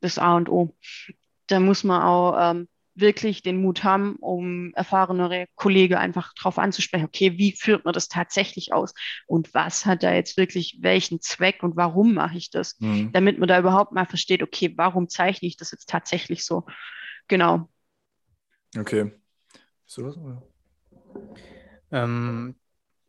das 0.00 0.18
A 0.18 0.36
und 0.36 0.48
O. 0.48 0.74
Da 1.48 1.60
muss 1.60 1.84
man 1.84 2.00
auch 2.00 2.36
ähm, 2.40 2.68
wirklich 2.98 3.42
den 3.42 3.60
Mut 3.60 3.84
haben, 3.84 4.16
um 4.16 4.72
erfahrenere 4.74 5.46
Kollegen 5.54 5.94
einfach 5.94 6.32
darauf 6.34 6.58
anzusprechen, 6.58 7.06
okay, 7.06 7.38
wie 7.38 7.52
führt 7.52 7.84
man 7.84 7.94
das 7.94 8.08
tatsächlich 8.08 8.72
aus 8.72 8.94
und 9.26 9.52
was 9.54 9.86
hat 9.86 10.02
da 10.02 10.12
jetzt 10.12 10.36
wirklich 10.36 10.78
welchen 10.80 11.20
Zweck 11.20 11.62
und 11.62 11.76
warum 11.76 12.14
mache 12.14 12.36
ich 12.36 12.50
das, 12.50 12.78
mhm. 12.80 13.12
damit 13.12 13.38
man 13.38 13.48
da 13.48 13.58
überhaupt 13.58 13.92
mal 13.92 14.06
versteht, 14.06 14.42
okay, 14.42 14.72
warum 14.76 15.08
zeichne 15.08 15.48
ich 15.48 15.56
das 15.56 15.70
jetzt 15.70 15.88
tatsächlich 15.88 16.44
so? 16.44 16.64
Genau. 17.28 17.68
Okay. 18.76 19.12
So 19.84 20.04
was? 20.04 20.18
Ähm, 21.92 22.56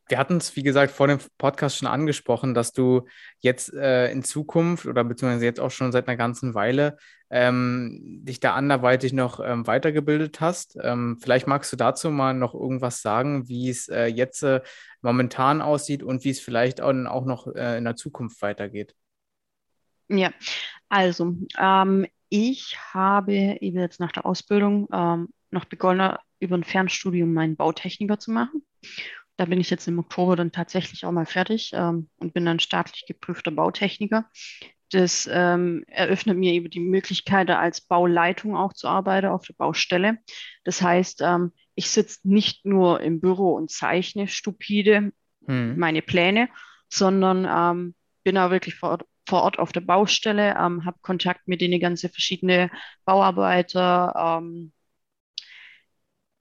wir 0.10 0.18
hatten 0.18 0.38
es, 0.38 0.56
wie 0.56 0.64
gesagt, 0.64 0.92
vor 0.92 1.08
dem 1.08 1.20
Podcast 1.38 1.78
schon 1.78 1.88
angesprochen, 1.88 2.54
dass 2.54 2.72
du 2.74 3.08
jetzt 3.40 3.74
äh, 3.74 4.12
in 4.12 4.24
Zukunft 4.24 4.86
oder 4.86 5.04
beziehungsweise 5.04 5.46
jetzt 5.46 5.60
auch 5.60 5.72
schon 5.72 5.92
seit 5.92 6.08
einer 6.08 6.18
ganzen 6.18 6.54
Weile 6.54 6.98
ähm, 7.30 8.22
dich 8.24 8.40
da 8.40 8.54
anderweitig 8.54 9.14
noch 9.14 9.40
ähm, 9.40 9.68
weitergebildet 9.68 10.40
hast. 10.40 10.78
Ähm, 10.82 11.18
vielleicht 11.22 11.48
magst 11.48 11.72
du 11.74 11.78
dazu 11.78 12.10
mal 12.10 12.34
noch 12.34 12.54
irgendwas 12.54 13.02
sagen, 13.02 13.48
wie 13.50 13.70
es 13.70 13.90
äh, 13.90 14.06
jetzt 14.06 14.44
äh, 14.44 14.62
momentan 15.02 15.62
aussieht 15.62 16.04
und 16.04 16.24
wie 16.24 16.30
es 16.30 16.40
vielleicht 16.40 16.80
auch, 16.82 16.94
auch 17.06 17.26
noch 17.26 17.48
äh, 17.54 17.78
in 17.78 17.84
der 17.84 17.96
Zukunft 17.96 18.42
weitergeht. 18.42 18.96
Ja, 20.10 20.32
also 20.88 21.36
ähm, 21.58 22.08
ich 22.30 22.78
habe 22.94 23.34
eben 23.34 23.80
jetzt 23.80 24.00
nach 24.00 24.14
der 24.14 24.26
Ausbildung 24.26 24.88
ähm, 24.94 25.30
noch 25.52 25.66
begonnen, 25.66 26.16
über 26.40 26.56
ein 26.56 26.64
Fernstudium 26.64 27.34
meinen 27.34 27.56
Bautechniker 27.56 28.20
zu 28.20 28.32
machen. 28.32 28.64
Da 29.38 29.46
bin 29.46 29.60
ich 29.60 29.70
jetzt 29.70 29.88
im 29.88 30.00
Oktober 30.00 30.36
dann 30.36 30.52
tatsächlich 30.52 31.06
auch 31.06 31.12
mal 31.12 31.26
fertig 31.26 31.72
ähm, 31.74 32.10
und 32.18 32.34
bin 32.34 32.46
dann 32.46 32.60
staatlich 32.60 33.06
geprüfter 33.08 33.52
Bautechniker. 33.52 34.26
Das 34.92 35.30
ähm, 35.32 35.84
eröffnet 35.88 36.38
mir 36.38 36.54
eben 36.54 36.70
die 36.70 36.80
Möglichkeit, 36.80 37.50
als 37.50 37.82
Bauleitung 37.82 38.56
auch 38.56 38.74
zu 38.74 38.88
arbeiten 38.88 39.28
auf 39.28 39.46
der 39.46 39.54
Baustelle. 39.54 40.18
Das 40.64 40.82
heißt, 40.82 41.22
ähm, 41.22 41.52
ich 41.76 41.90
sitze 41.90 42.20
nicht 42.24 42.66
nur 42.66 43.02
im 43.02 43.20
Büro 43.20 43.54
und 43.54 43.70
zeichne 43.70 44.28
stupide 44.28 45.12
hm. 45.46 45.78
meine 45.78 46.02
Pläne, 46.02 46.50
sondern 46.90 47.46
ähm, 47.50 47.96
bin 48.24 48.38
auch 48.38 48.50
wirklich 48.50 48.76
vor, 48.76 49.00
vor 49.28 49.44
Ort 49.44 49.60
auf 49.60 49.74
der 49.74 49.82
Baustelle, 49.82 50.56
ähm, 50.58 50.86
habe 50.86 50.98
Kontakt 51.02 51.48
mit 51.48 51.60
den 51.62 51.78
ganzen 51.80 52.10
verschiedenen 52.10 52.72
Bauarbeiter, 53.06 54.40
ähm, 54.42 54.72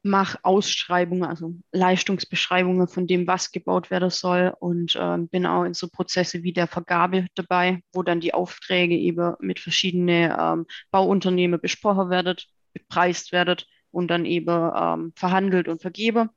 mache 0.07 0.39
Ausschreibungen, 0.43 1.25
also 1.25 1.55
Leistungsbeschreibungen 1.73 2.89
von 2.89 3.07
dem, 3.07 3.27
was 3.27 3.53
gebaut 3.53 3.91
werden 3.91 4.11
soll 4.11 4.55
und 4.59 4.97
ähm, 4.99 5.29
bin 5.29 5.47
auch 5.47 5.65
in 5.65 5.75
so 5.75 5.89
Prozesse 5.89 6.43
wie 6.43 6.53
der 6.53 6.67
Vergabe 6.67 7.27
dabei, 7.35 7.83
wo 7.93 8.03
dann 8.03 8.21
die 8.21 8.33
Aufträge 8.33 8.97
eben 8.97 9.35
mit 9.41 9.61
verschiedenen 9.61 10.35
ähm, 10.39 10.67
Bauunternehmen 10.91 11.61
besprochen 11.61 12.09
werden, 12.11 12.37
bepreist 12.73 13.33
werden 13.33 13.59
und 13.91 14.09
dann 14.09 14.25
eben 14.25 14.71
ähm, 14.75 15.13
verhandelt 15.17 15.69
und 15.69 15.83
vergebe. 15.83 16.31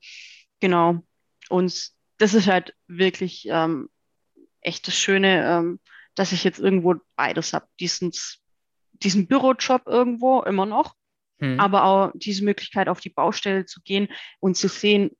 Genau. 0.60 1.04
Und 1.50 1.92
das 2.18 2.34
ist 2.34 2.48
halt 2.48 2.76
wirklich 2.88 3.48
ähm, 3.50 3.90
echt 4.62 4.88
das 4.88 4.96
Schöne, 4.96 5.46
ähm, 5.46 5.80
dass 6.16 6.32
ich 6.32 6.44
jetzt 6.44 6.60
irgendwo 6.60 6.96
beides 7.16 7.54
habe. 7.54 7.68
Diesen 7.80 8.12
Bürojob 9.28 9.88
irgendwo 9.88 10.42
immer 10.42 10.66
noch 10.66 10.96
hm. 11.39 11.60
aber 11.60 11.86
auch 11.86 12.12
diese 12.15 12.43
Möglichkeit, 12.43 12.88
auf 12.88 12.99
die 12.99 13.10
Baustelle 13.10 13.65
zu 13.65 13.82
gehen 13.82 14.08
und 14.39 14.58
zu 14.58 14.67
sehen, 14.67 15.12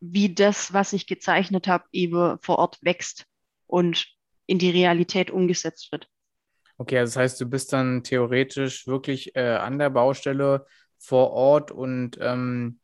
wie 0.00 0.34
das, 0.34 0.72
was 0.72 0.92
ich 0.92 1.06
gezeichnet 1.06 1.68
habe, 1.68 1.84
eben 1.92 2.38
vor 2.40 2.58
Ort 2.58 2.78
wächst 2.82 3.26
und 3.66 4.06
in 4.46 4.58
die 4.58 4.70
Realität 4.70 5.30
umgesetzt 5.30 5.90
wird. 5.92 6.08
Okay, 6.78 6.98
also 6.98 7.14
das 7.14 7.16
heißt, 7.16 7.40
du 7.40 7.46
bist 7.46 7.72
dann 7.72 8.02
theoretisch 8.02 8.86
wirklich 8.86 9.34
äh, 9.34 9.56
an 9.56 9.78
der 9.78 9.90
Baustelle 9.90 10.66
vor 10.98 11.30
Ort 11.30 11.70
und 11.70 12.18
ähm, 12.20 12.80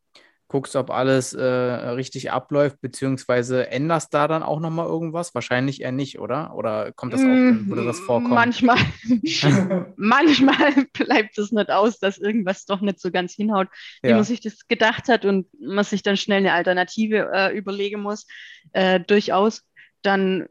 guckst, 0.52 0.76
ob 0.76 0.90
alles 0.90 1.32
äh, 1.32 1.42
richtig 1.42 2.30
abläuft, 2.30 2.80
beziehungsweise 2.80 3.70
änderst 3.70 4.14
da 4.14 4.28
dann 4.28 4.42
auch 4.42 4.60
nochmal 4.60 4.86
irgendwas? 4.86 5.34
Wahrscheinlich 5.34 5.80
eher 5.80 5.90
nicht, 5.90 6.18
oder? 6.20 6.54
Oder 6.54 6.92
kommt 6.92 7.14
das 7.14 7.22
auch, 7.22 7.24
würde 7.24 7.84
das 7.84 7.98
vorkommen? 7.98 8.34
Manchmal, 8.34 8.76
manchmal 9.96 10.86
bleibt 10.92 11.38
es 11.38 11.50
nicht 11.50 11.70
aus, 11.70 11.98
dass 11.98 12.18
irgendwas 12.18 12.66
doch 12.66 12.82
nicht 12.82 13.00
so 13.00 13.10
ganz 13.10 13.34
hinhaut, 13.34 13.68
wie 14.02 14.10
ja. 14.10 14.16
man 14.16 14.24
sich 14.24 14.40
das 14.40 14.68
gedacht 14.68 15.08
hat 15.08 15.24
und 15.24 15.46
man 15.58 15.84
sich 15.84 16.02
dann 16.02 16.16
schnell 16.16 16.38
eine 16.38 16.52
Alternative 16.52 17.30
äh, 17.32 17.56
überlegen 17.56 18.02
muss. 18.02 18.26
Äh, 18.72 19.00
durchaus. 19.00 19.62
Dann 20.02 20.46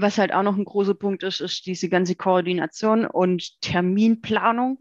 was 0.00 0.18
halt 0.18 0.32
auch 0.32 0.44
noch 0.44 0.56
ein 0.56 0.64
großer 0.64 0.94
Punkt 0.94 1.24
ist, 1.24 1.40
ist 1.40 1.66
diese 1.66 1.88
ganze 1.88 2.14
Koordination 2.14 3.04
und 3.04 3.60
Terminplanung. 3.60 4.78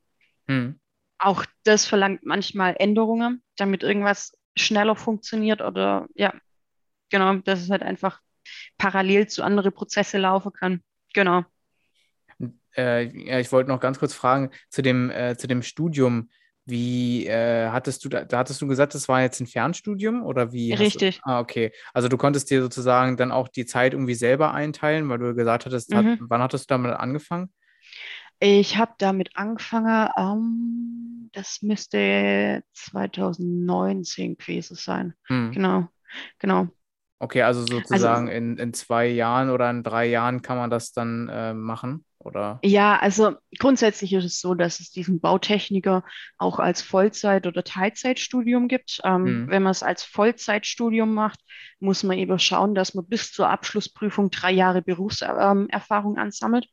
Hm. 0.47 0.79
Auch 1.17 1.43
das 1.63 1.85
verlangt 1.85 2.23
manchmal 2.23 2.75
Änderungen, 2.77 3.41
damit 3.55 3.81
irgendwas 3.81 4.37
schneller 4.57 4.95
funktioniert 4.95 5.61
oder 5.61 6.07
ja, 6.15 6.33
genau, 7.09 7.35
dass 7.35 7.61
es 7.61 7.69
halt 7.69 7.83
einfach 7.83 8.21
parallel 8.77 9.27
zu 9.27 9.43
anderen 9.43 9.73
Prozesse 9.73 10.17
laufen 10.17 10.51
kann. 10.53 10.81
Genau. 11.13 11.43
Äh, 12.75 13.05
ja, 13.27 13.39
ich 13.39 13.51
wollte 13.51 13.69
noch 13.69 13.79
ganz 13.79 13.99
kurz 13.99 14.13
fragen 14.13 14.51
zu 14.69 14.81
dem, 14.81 15.09
äh, 15.09 15.35
zu 15.37 15.47
dem 15.47 15.63
Studium. 15.63 16.29
Wie 16.65 17.25
äh, 17.25 17.69
hattest 17.69 18.03
du 18.03 18.09
da, 18.09 18.25
da, 18.25 18.39
hattest 18.39 18.61
du 18.61 18.67
gesagt, 18.67 18.93
das 18.93 19.07
war 19.07 19.21
jetzt 19.21 19.39
ein 19.39 19.47
Fernstudium 19.47 20.23
oder 20.23 20.51
wie? 20.51 20.73
Richtig. 20.73 21.17
Du, 21.17 21.21
ah, 21.23 21.39
okay. 21.39 21.71
Also 21.93 22.09
du 22.09 22.17
konntest 22.17 22.51
dir 22.51 22.61
sozusagen 22.61 23.15
dann 23.15 23.31
auch 23.31 23.47
die 23.47 23.65
Zeit 23.65 23.93
irgendwie 23.93 24.15
selber 24.15 24.53
einteilen, 24.53 25.07
weil 25.07 25.17
du 25.17 25.33
gesagt 25.33 25.65
hattest, 25.65 25.91
mhm. 25.91 25.95
hat, 25.95 26.19
wann 26.19 26.41
hattest 26.41 26.69
du 26.69 26.73
damit 26.73 26.91
angefangen? 26.91 27.53
Ich 28.39 28.77
habe 28.77 28.93
damit 28.99 29.35
angefangen, 29.35 30.09
ähm, 30.15 31.29
das 31.33 31.61
müsste 31.61 32.63
2019 32.73 34.37
gewesen 34.37 34.75
sein. 34.75 35.13
Hm. 35.27 35.51
Genau, 35.51 35.87
genau. 36.39 36.67
Okay, 37.19 37.41
also, 37.41 37.61
also 37.61 37.77
sozusagen 37.77 38.27
also, 38.27 38.37
in, 38.37 38.57
in 38.57 38.73
zwei 38.73 39.07
Jahren 39.07 39.49
oder 39.49 39.69
in 39.71 39.81
drei 39.81 40.05
Jahren 40.05 40.43
kann 40.43 40.57
man 40.57 40.69
das 40.69 40.91
dann 40.91 41.29
äh, 41.29 41.53
machen, 41.55 42.05
oder? 42.19 42.59
Ja, 42.63 42.99
also 42.99 43.35
grundsätzlich 43.57 44.13
ist 44.13 44.25
es 44.25 44.39
so, 44.39 44.53
dass 44.53 44.79
es 44.79 44.91
diesen 44.91 45.19
Bautechniker 45.19 46.03
auch 46.37 46.59
als 46.59 46.83
Vollzeit- 46.83 47.47
oder 47.47 47.63
Teilzeitstudium 47.63 48.67
gibt. 48.67 49.01
Ähm, 49.03 49.25
hm. 49.25 49.49
Wenn 49.49 49.63
man 49.63 49.71
es 49.71 49.81
als 49.81 50.03
Vollzeitstudium 50.03 51.11
macht, 51.11 51.39
muss 51.79 52.03
man 52.03 52.19
eben 52.19 52.37
schauen, 52.37 52.75
dass 52.75 52.93
man 52.93 53.07
bis 53.07 53.31
zur 53.31 53.49
Abschlussprüfung 53.49 54.29
drei 54.29 54.51
Jahre 54.51 54.83
Berufserfahrung 54.83 56.17
ansammelt. 56.17 56.67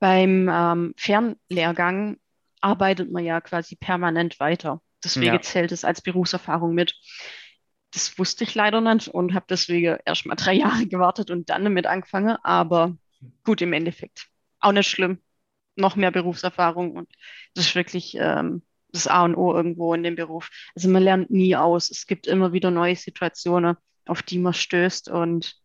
Beim 0.00 0.48
ähm, 0.50 0.94
Fernlehrgang 0.96 2.18
arbeitet 2.60 3.10
man 3.10 3.24
ja 3.24 3.40
quasi 3.40 3.76
permanent 3.76 4.40
weiter. 4.40 4.82
Deswegen 5.04 5.34
ja. 5.34 5.42
zählt 5.42 5.72
es 5.72 5.84
als 5.84 6.02
Berufserfahrung 6.02 6.74
mit. 6.74 6.94
Das 7.92 8.18
wusste 8.18 8.44
ich 8.44 8.54
leider 8.54 8.80
nicht 8.80 9.08
und 9.08 9.34
habe 9.34 9.46
deswegen 9.48 9.98
erst 10.04 10.26
mal 10.26 10.34
drei 10.34 10.54
Jahre 10.54 10.86
gewartet 10.86 11.30
und 11.30 11.50
dann 11.50 11.64
damit 11.64 11.86
angefangen. 11.86 12.36
Aber 12.42 12.96
gut, 13.44 13.62
im 13.62 13.72
Endeffekt 13.72 14.28
auch 14.58 14.72
nicht 14.72 14.88
schlimm. 14.88 15.18
Noch 15.76 15.96
mehr 15.96 16.10
Berufserfahrung 16.10 16.92
und 16.92 17.08
das 17.54 17.66
ist 17.66 17.74
wirklich 17.74 18.16
ähm, 18.18 18.62
das 18.92 19.06
A 19.06 19.24
und 19.24 19.36
O 19.36 19.54
irgendwo 19.54 19.94
in 19.94 20.02
dem 20.02 20.16
Beruf. 20.16 20.50
Also 20.74 20.88
man 20.88 21.02
lernt 21.02 21.30
nie 21.30 21.56
aus. 21.56 21.90
Es 21.90 22.06
gibt 22.06 22.26
immer 22.26 22.52
wieder 22.52 22.70
neue 22.70 22.96
Situationen, 22.96 23.76
auf 24.06 24.22
die 24.22 24.38
man 24.38 24.52
stößt 24.52 25.08
und 25.08 25.56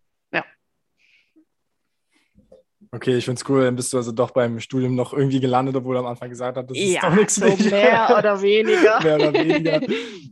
Okay, 2.96 3.18
ich 3.18 3.26
finde 3.26 3.42
es 3.42 3.50
cool, 3.50 3.66
dann 3.66 3.76
bist 3.76 3.92
du 3.92 3.98
also 3.98 4.14
doch 4.14 4.32
beim 4.32 4.58
Studium 4.62 4.96
noch 4.96 5.12
irgendwie 5.12 5.42
gelandet, 5.42 5.76
obwohl 5.76 5.96
du 5.96 6.00
am 6.00 6.06
Anfang 6.06 6.30
gesagt 6.30 6.58
hast, 6.58 6.70
das 6.70 6.78
ja, 6.78 6.86
ist 6.86 7.04
doch 7.04 7.14
nichts 7.14 7.36
so 7.36 7.70
mehr 7.70 8.16
oder 8.18 8.42
weniger. 8.42 9.04
mehr 9.04 9.16
oder 9.16 9.34
weniger. 9.34 9.82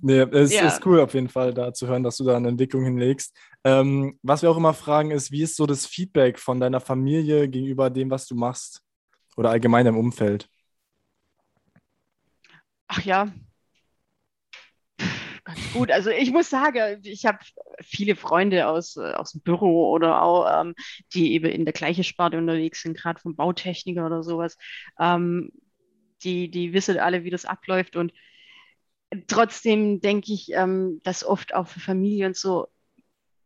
Nee, 0.02 0.20
es 0.32 0.54
ja. 0.54 0.68
ist 0.68 0.86
cool 0.86 1.02
auf 1.02 1.14
jeden 1.14 1.28
Fall 1.28 1.54
da 1.54 1.74
zu 1.74 1.88
hören, 1.88 2.04
dass 2.04 2.16
du 2.16 2.24
da 2.24 2.38
eine 2.38 2.48
Entwicklung 2.48 2.86
hinlegst. 2.86 3.36
Ähm, 3.66 4.18
was 4.24 4.44
wir 4.44 4.50
auch 4.50 4.56
immer 4.56 4.74
fragen 4.74 5.12
ist, 5.12 5.30
wie 5.30 5.42
ist 5.42 5.58
so 5.58 5.66
das 5.66 5.86
Feedback 5.86 6.40
von 6.40 6.62
deiner 6.62 6.80
Familie 6.80 7.50
gegenüber 7.50 7.90
dem, 7.90 8.10
was 8.10 8.28
du 8.28 8.36
machst? 8.36 8.82
Oder 9.36 9.50
allgemein 9.50 9.86
im 9.86 9.98
Umfeld? 9.98 10.48
Ach 12.88 13.02
ja, 13.02 13.30
gut. 15.74 15.92
Also 15.92 16.10
ich 16.10 16.32
muss 16.32 16.50
sagen, 16.50 17.00
ich 17.04 17.26
habe 17.26 17.40
viele 17.82 18.16
Freunde 18.16 18.68
aus, 18.68 18.98
äh, 18.98 19.14
aus 19.14 19.32
dem 19.32 19.42
Büro 19.42 19.92
oder 19.92 20.22
auch, 20.22 20.62
ähm, 20.62 20.76
die 21.14 21.34
eben 21.34 21.50
in 21.50 21.66
der 21.66 21.74
gleichen 21.74 22.04
Sparte 22.04 22.38
unterwegs 22.38 22.82
sind, 22.82 22.98
gerade 22.98 23.20
vom 23.20 23.36
Bautechniker 23.36 24.06
oder 24.06 24.24
sowas. 24.24 24.58
Ähm, 25.00 25.52
die, 26.24 26.50
die 26.50 26.74
wissen 26.74 26.98
alle, 27.00 27.24
wie 27.24 27.30
das 27.30 27.46
abläuft. 27.46 27.96
Und 27.96 28.14
trotzdem 29.28 30.02
denke 30.02 30.34
ich, 30.34 30.52
ähm, 30.54 31.02
dass 31.04 31.26
oft 31.26 31.54
auch 31.54 31.68
für 31.68 31.80
Familien 31.80 32.34
so 32.34 32.68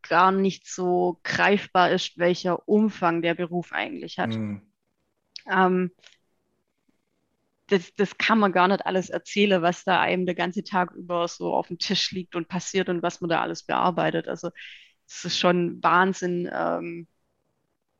gar 0.02 0.32
nicht 0.32 0.66
so 0.66 1.20
greifbar 1.22 1.90
ist, 1.90 2.18
welcher 2.18 2.68
Umfang 2.68 3.22
der 3.22 3.34
Beruf 3.34 3.72
eigentlich 3.72 4.18
hat. 4.18 4.30
Mhm. 4.30 4.62
Ähm, 5.50 5.90
das, 7.68 7.94
das 7.94 8.18
kann 8.18 8.38
man 8.38 8.52
gar 8.52 8.68
nicht 8.68 8.84
alles 8.84 9.10
erzählen, 9.10 9.62
was 9.62 9.84
da 9.84 10.00
einem 10.00 10.26
der 10.26 10.34
ganze 10.34 10.64
Tag 10.64 10.92
über 10.92 11.28
so 11.28 11.54
auf 11.54 11.68
dem 11.68 11.78
Tisch 11.78 12.10
liegt 12.10 12.34
und 12.34 12.48
passiert 12.48 12.88
und 12.88 13.02
was 13.02 13.20
man 13.20 13.30
da 13.30 13.40
alles 13.42 13.62
bearbeitet. 13.62 14.26
Also 14.26 14.50
es 15.06 15.24
ist 15.24 15.38
schon 15.38 15.82
Wahnsinn, 15.82 16.50
ähm, 16.52 17.06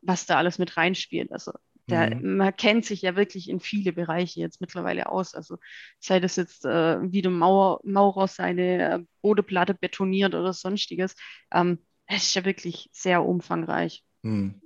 was 0.03 0.27
da 0.27 0.39
alles 0.39 0.59
mit 0.59 0.77
reinspielt. 0.77 1.33
Also 1.33 1.53
der, 1.89 2.15
mhm. 2.15 2.37
man 2.37 2.57
kennt 2.57 2.85
sich 2.85 3.03
ja 3.03 3.17
wirklich 3.17 3.49
in 3.49 3.61
viele 3.61 3.93
Bereiche 3.93 4.41
jetzt 4.41 4.61
mittlerweile 4.61 5.11
aus. 5.11 5.35
Also 5.35 5.59
sei 6.01 6.21
das 6.21 6.37
jetzt 6.37 6.65
äh, 6.65 6.99
wie 7.03 7.23
der 7.23 7.31
Mauer, 7.31 7.81
Maurer 7.85 8.29
seine 8.29 8.95
äh, 8.95 8.99
Bodeplatte 9.23 9.75
betoniert 9.75 10.35
oder 10.35 10.53
sonstiges. 10.53 11.15
Ähm, 11.53 11.79
es 12.07 12.25
ist 12.25 12.35
ja 12.35 12.45
wirklich 12.45 12.89
sehr 12.93 13.25
umfangreich. 13.25 14.03
Mhm. 14.23 14.61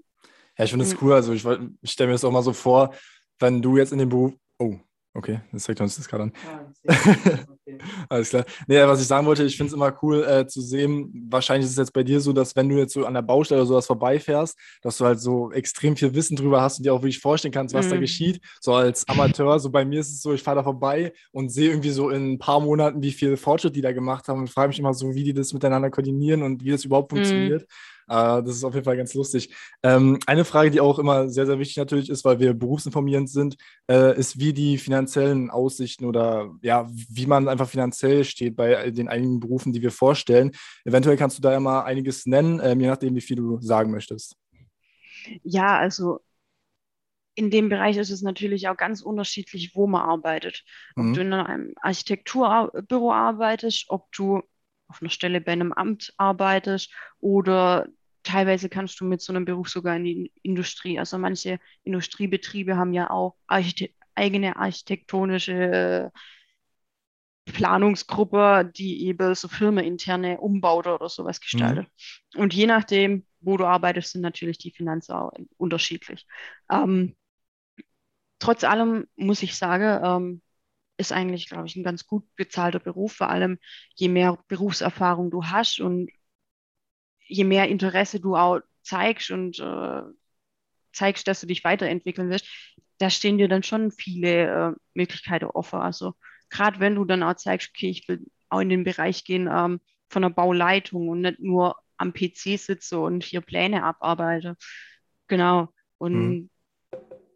Ja, 0.58 0.64
ich 0.64 0.70
finde 0.70 0.84
es 0.84 0.94
mhm. 0.94 0.98
cool. 1.02 1.12
Also 1.14 1.32
ich, 1.32 1.44
ich 1.80 1.90
stelle 1.90 2.08
mir 2.08 2.14
das 2.14 2.24
auch 2.24 2.32
mal 2.32 2.42
so 2.42 2.52
vor, 2.52 2.94
wenn 3.38 3.62
du 3.62 3.76
jetzt 3.76 3.92
in 3.92 3.98
dem 3.98 4.08
Beruf, 4.08 4.34
oh, 4.58 4.78
Okay, 5.14 5.40
das 5.52 5.64
zeigt 5.64 5.80
uns 5.80 5.96
das 5.96 6.08
gerade 6.08 6.24
an. 6.24 6.32
Alles 8.08 8.30
klar. 8.30 8.44
Nee, 8.66 8.82
was 8.86 9.00
ich 9.00 9.06
sagen 9.06 9.26
wollte, 9.26 9.44
ich 9.44 9.56
finde 9.56 9.68
es 9.68 9.74
immer 9.74 9.96
cool 10.02 10.24
äh, 10.24 10.46
zu 10.46 10.60
sehen, 10.60 11.28
wahrscheinlich 11.30 11.66
ist 11.66 11.72
es 11.72 11.78
jetzt 11.78 11.92
bei 11.92 12.02
dir 12.02 12.20
so, 12.20 12.32
dass 12.32 12.56
wenn 12.56 12.68
du 12.68 12.76
jetzt 12.76 12.92
so 12.92 13.06
an 13.06 13.14
der 13.14 13.22
Baustelle 13.22 13.60
oder 13.60 13.68
sowas 13.68 13.86
vorbeifährst, 13.86 14.58
dass 14.82 14.98
du 14.98 15.04
halt 15.04 15.20
so 15.20 15.52
extrem 15.52 15.96
viel 15.96 16.14
Wissen 16.14 16.36
drüber 16.36 16.60
hast 16.60 16.78
und 16.78 16.84
dir 16.84 16.92
auch 16.92 17.02
wirklich 17.02 17.20
vorstellen 17.20 17.52
kannst, 17.52 17.74
was 17.74 17.86
mhm. 17.86 17.90
da 17.90 17.96
geschieht. 17.98 18.40
So 18.60 18.74
als 18.74 19.06
Amateur, 19.08 19.58
so 19.60 19.70
bei 19.70 19.84
mir 19.84 20.00
ist 20.00 20.10
es 20.10 20.22
so, 20.22 20.32
ich 20.32 20.42
fahre 20.42 20.56
da 20.56 20.64
vorbei 20.64 21.12
und 21.30 21.50
sehe 21.50 21.70
irgendwie 21.70 21.90
so 21.90 22.10
in 22.10 22.32
ein 22.32 22.38
paar 22.38 22.60
Monaten, 22.60 23.02
wie 23.02 23.12
viel 23.12 23.36
Fortschritt 23.36 23.76
die 23.76 23.82
da 23.82 23.92
gemacht 23.92 24.28
haben 24.28 24.40
und 24.40 24.50
frage 24.50 24.68
mich 24.68 24.78
immer 24.78 24.94
so, 24.94 25.14
wie 25.14 25.24
die 25.24 25.34
das 25.34 25.52
miteinander 25.52 25.90
koordinieren 25.90 26.42
und 26.42 26.64
wie 26.64 26.70
das 26.70 26.84
überhaupt 26.84 27.12
mhm. 27.12 27.16
funktioniert. 27.16 27.66
Äh, 28.08 28.42
das 28.42 28.56
ist 28.56 28.64
auf 28.64 28.74
jeden 28.74 28.84
Fall 28.84 28.96
ganz 28.96 29.14
lustig. 29.14 29.54
Ähm, 29.82 30.18
eine 30.26 30.44
Frage, 30.44 30.70
die 30.70 30.80
auch 30.80 30.98
immer 30.98 31.28
sehr, 31.28 31.46
sehr 31.46 31.58
wichtig 31.58 31.76
natürlich 31.76 32.10
ist, 32.10 32.24
weil 32.24 32.38
wir 32.40 32.54
berufsinformierend 32.54 33.30
sind, 33.30 33.56
äh, 33.90 34.18
ist, 34.18 34.38
wie 34.38 34.52
die 34.52 34.78
finanziellen 34.78 35.50
Aussichten 35.50 36.04
oder 36.04 36.50
ja, 36.62 36.88
wie 36.90 37.26
man 37.26 37.48
einfach 37.48 37.61
finanziell 37.66 38.24
steht 38.24 38.56
bei 38.56 38.90
den 38.90 39.08
einigen 39.08 39.40
Berufen, 39.40 39.72
die 39.72 39.82
wir 39.82 39.90
vorstellen. 39.90 40.52
Eventuell 40.84 41.16
kannst 41.16 41.38
du 41.38 41.42
da 41.42 41.52
ja 41.52 41.60
mal 41.60 41.82
einiges 41.82 42.26
nennen, 42.26 42.60
ähm, 42.62 42.80
je 42.80 42.86
nachdem, 42.86 43.14
wie 43.14 43.20
viel 43.20 43.36
du 43.36 43.60
sagen 43.60 43.90
möchtest. 43.90 44.36
Ja, 45.42 45.78
also 45.78 46.20
in 47.34 47.50
dem 47.50 47.68
Bereich 47.68 47.96
ist 47.96 48.10
es 48.10 48.22
natürlich 48.22 48.68
auch 48.68 48.76
ganz 48.76 49.02
unterschiedlich, 49.02 49.74
wo 49.74 49.86
man 49.86 50.02
arbeitet. 50.02 50.64
Ob 50.96 51.04
mhm. 51.04 51.14
du 51.14 51.20
in 51.20 51.32
einem 51.32 51.74
Architekturbüro 51.80 53.12
arbeitest, 53.12 53.86
ob 53.88 54.10
du 54.12 54.42
auf 54.88 55.00
einer 55.00 55.10
Stelle 55.10 55.40
bei 55.40 55.52
einem 55.52 55.72
Amt 55.72 56.12
arbeitest 56.18 56.92
oder 57.20 57.88
teilweise 58.22 58.68
kannst 58.68 59.00
du 59.00 59.04
mit 59.04 59.22
so 59.22 59.32
einem 59.32 59.44
Beruf 59.44 59.68
sogar 59.68 59.96
in 59.96 60.04
die 60.04 60.32
Industrie. 60.42 60.98
Also 60.98 61.18
manche 61.18 61.58
Industriebetriebe 61.84 62.76
haben 62.76 62.92
ja 62.92 63.10
auch 63.10 63.36
Archite 63.46 63.90
eigene 64.14 64.56
architektonische 64.56 66.12
Planungsgruppe, 67.44 68.70
die 68.74 69.06
eben 69.06 69.34
so 69.34 69.48
firmeninterne 69.48 70.40
Umbauten 70.40 70.92
oder 70.92 71.08
sowas 71.08 71.40
gestaltet. 71.40 71.88
Mhm. 72.34 72.40
Und 72.40 72.54
je 72.54 72.66
nachdem, 72.66 73.26
wo 73.40 73.56
du 73.56 73.66
arbeitest, 73.66 74.12
sind 74.12 74.20
natürlich 74.20 74.58
die 74.58 74.70
Finanzen 74.70 75.12
auch 75.12 75.32
unterschiedlich. 75.56 76.26
Ähm, 76.70 77.16
trotz 78.38 78.64
allem 78.64 79.06
muss 79.16 79.42
ich 79.42 79.56
sagen, 79.56 80.00
ähm, 80.04 80.42
ist 80.98 81.12
eigentlich, 81.12 81.48
glaube 81.48 81.66
ich, 81.66 81.74
ein 81.76 81.84
ganz 81.84 82.06
gut 82.06 82.24
bezahlter 82.36 82.78
Beruf, 82.78 83.14
vor 83.14 83.28
allem 83.28 83.58
je 83.94 84.08
mehr 84.08 84.38
Berufserfahrung 84.48 85.30
du 85.30 85.44
hast 85.44 85.80
und 85.80 86.10
je 87.26 87.44
mehr 87.44 87.68
Interesse 87.68 88.20
du 88.20 88.36
auch 88.36 88.60
zeigst 88.82 89.30
und 89.30 89.58
äh, 89.58 90.02
zeigst, 90.92 91.26
dass 91.26 91.40
du 91.40 91.46
dich 91.46 91.64
weiterentwickeln 91.64 92.30
willst, 92.30 92.46
da 92.98 93.10
stehen 93.10 93.38
dir 93.38 93.48
dann 93.48 93.62
schon 93.62 93.90
viele 93.90 94.72
äh, 94.72 94.72
Möglichkeiten 94.94 95.46
offen. 95.46 95.80
Also 95.80 96.14
gerade 96.52 96.78
wenn 96.78 96.94
du 96.94 97.04
dann 97.04 97.22
auch 97.22 97.34
zeigst, 97.34 97.70
okay, 97.74 97.88
ich 97.88 98.06
will 98.08 98.24
auch 98.48 98.60
in 98.60 98.68
den 98.68 98.84
Bereich 98.84 99.24
gehen 99.24 99.48
ähm, 99.50 99.80
von 100.08 100.22
der 100.22 100.28
Bauleitung 100.28 101.08
und 101.08 101.22
nicht 101.22 101.40
nur 101.40 101.76
am 101.96 102.12
PC 102.12 102.58
sitze 102.58 103.00
und 103.00 103.24
hier 103.24 103.40
Pläne 103.40 103.82
abarbeite. 103.82 104.56
Genau. 105.26 105.72
Und 105.98 106.14
mhm. 106.14 106.50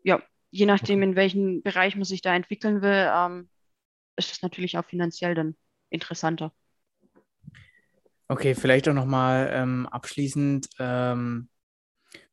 ja, 0.04 0.22
je 0.50 0.66
nachdem, 0.66 1.02
in 1.02 1.16
welchem 1.16 1.62
Bereich 1.62 1.96
man 1.96 2.04
sich 2.04 2.20
da 2.20 2.34
entwickeln 2.34 2.82
will, 2.82 3.10
ähm, 3.10 3.48
ist 4.16 4.32
es 4.32 4.42
natürlich 4.42 4.76
auch 4.76 4.84
finanziell 4.84 5.34
dann 5.34 5.56
interessanter. 5.88 6.52
Okay, 8.28 8.54
vielleicht 8.54 8.88
auch 8.88 8.94
nochmal 8.94 9.50
ähm, 9.52 9.86
abschließend 9.86 10.68
ähm, 10.78 11.48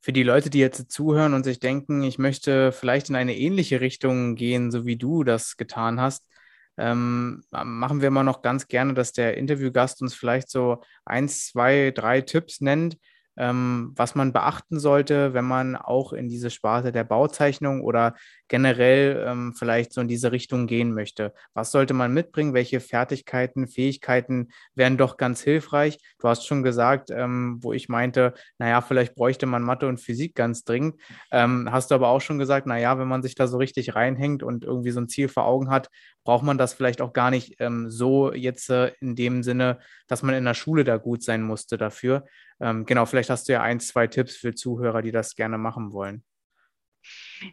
für 0.01 0.11
die 0.11 0.23
Leute, 0.23 0.49
die 0.49 0.59
jetzt 0.59 0.91
zuhören 0.91 1.33
und 1.33 1.43
sich 1.43 1.59
denken, 1.59 2.03
ich 2.03 2.17
möchte 2.17 2.71
vielleicht 2.71 3.09
in 3.09 3.15
eine 3.15 3.37
ähnliche 3.37 3.79
Richtung 3.79 4.35
gehen, 4.35 4.71
so 4.71 4.85
wie 4.85 4.97
du 4.97 5.23
das 5.23 5.55
getan 5.55 6.01
hast. 6.01 6.27
Ähm, 6.77 7.43
machen 7.51 8.01
wir 8.01 8.09
mal 8.09 8.23
noch 8.23 8.41
ganz 8.41 8.67
gerne, 8.67 8.93
dass 8.93 9.11
der 9.13 9.37
Interviewgast 9.37 10.01
uns 10.01 10.15
vielleicht 10.15 10.49
so 10.49 10.81
eins, 11.05 11.47
zwei, 11.47 11.91
drei 11.91 12.21
Tipps 12.21 12.61
nennt, 12.61 12.97
ähm, 13.37 13.93
was 13.95 14.15
man 14.15 14.33
beachten 14.33 14.79
sollte, 14.79 15.33
wenn 15.33 15.45
man 15.45 15.75
auch 15.75 16.13
in 16.13 16.29
diese 16.29 16.49
Sparte 16.49 16.91
der 16.91 17.03
Bauzeichnung 17.03 17.81
oder 17.81 18.15
generell 18.47 19.25
ähm, 19.27 19.53
vielleicht 19.57 19.93
so 19.93 20.01
in 20.01 20.07
diese 20.07 20.31
Richtung 20.31 20.67
gehen 20.67 20.93
möchte. 20.93 21.33
Was 21.53 21.71
sollte 21.71 21.93
man 21.93 22.13
mitbringen? 22.13 22.53
Welche 22.53 22.79
Fertigkeiten, 22.79 23.67
Fähigkeiten 23.67 24.49
wären 24.75 24.97
doch 24.97 25.17
ganz 25.17 25.41
hilfreich? 25.41 25.97
Du 26.19 26.27
hast 26.27 26.45
schon 26.45 26.61
gesagt, 26.61 27.09
ähm, 27.09 27.57
wo 27.61 27.73
ich 27.73 27.89
meinte, 27.89 28.33
naja, 28.59 28.81
vielleicht 28.81 29.15
bräuchte 29.15 29.45
man 29.45 29.63
Mathe 29.63 29.87
und 29.87 29.99
Physik 29.99 30.35
ganz 30.35 30.63
dringend. 30.63 30.99
Ähm, 31.31 31.69
hast 31.71 31.89
du 31.89 31.95
aber 31.95 32.09
auch 32.09 32.21
schon 32.21 32.37
gesagt, 32.37 32.67
naja, 32.67 32.99
wenn 32.99 33.07
man 33.07 33.23
sich 33.23 33.35
da 33.35 33.47
so 33.47 33.57
richtig 33.57 33.95
reinhängt 33.95 34.43
und 34.43 34.63
irgendwie 34.63 34.91
so 34.91 35.01
ein 35.01 35.09
Ziel 35.09 35.27
vor 35.27 35.45
Augen 35.45 35.69
hat, 35.69 35.89
braucht 36.23 36.43
man 36.43 36.57
das 36.57 36.73
vielleicht 36.73 37.01
auch 37.01 37.13
gar 37.13 37.31
nicht 37.31 37.55
ähm, 37.59 37.89
so 37.89 38.33
jetzt 38.33 38.69
äh, 38.69 38.91
in 39.01 39.15
dem 39.15 39.43
Sinne, 39.43 39.79
dass 40.07 40.23
man 40.23 40.35
in 40.35 40.45
der 40.45 40.53
Schule 40.53 40.83
da 40.83 40.97
gut 40.97 41.23
sein 41.23 41.41
musste 41.41 41.77
dafür. 41.77 42.25
Ähm, 42.59 42.85
genau, 42.85 43.05
vielleicht 43.05 43.29
hast 43.29 43.47
du 43.47 43.53
ja 43.53 43.61
ein, 43.61 43.79
zwei 43.79 44.07
Tipps 44.07 44.35
für 44.35 44.53
Zuhörer, 44.53 45.01
die 45.01 45.11
das 45.11 45.35
gerne 45.35 45.57
machen 45.57 45.91
wollen. 45.91 46.23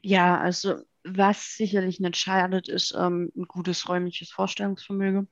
Ja, 0.02 0.38
also 0.38 0.76
was 1.04 1.56
sicherlich 1.56 2.00
nicht 2.00 2.16
schadet, 2.16 2.68
ist 2.68 2.94
ähm, 2.96 3.32
ein 3.36 3.44
gutes 3.44 3.88
räumliches 3.88 4.30
Vorstellungsvermögen. 4.30 5.28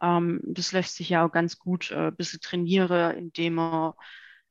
Ähm, 0.00 0.40
das 0.44 0.72
lässt 0.72 0.96
sich 0.96 1.10
ja 1.10 1.24
auch 1.24 1.32
ganz 1.32 1.58
gut 1.58 1.90
äh, 1.90 2.08
ein 2.08 2.16
bisschen 2.16 2.40
trainieren, 2.40 3.16
indem 3.16 3.54
man 3.54 3.92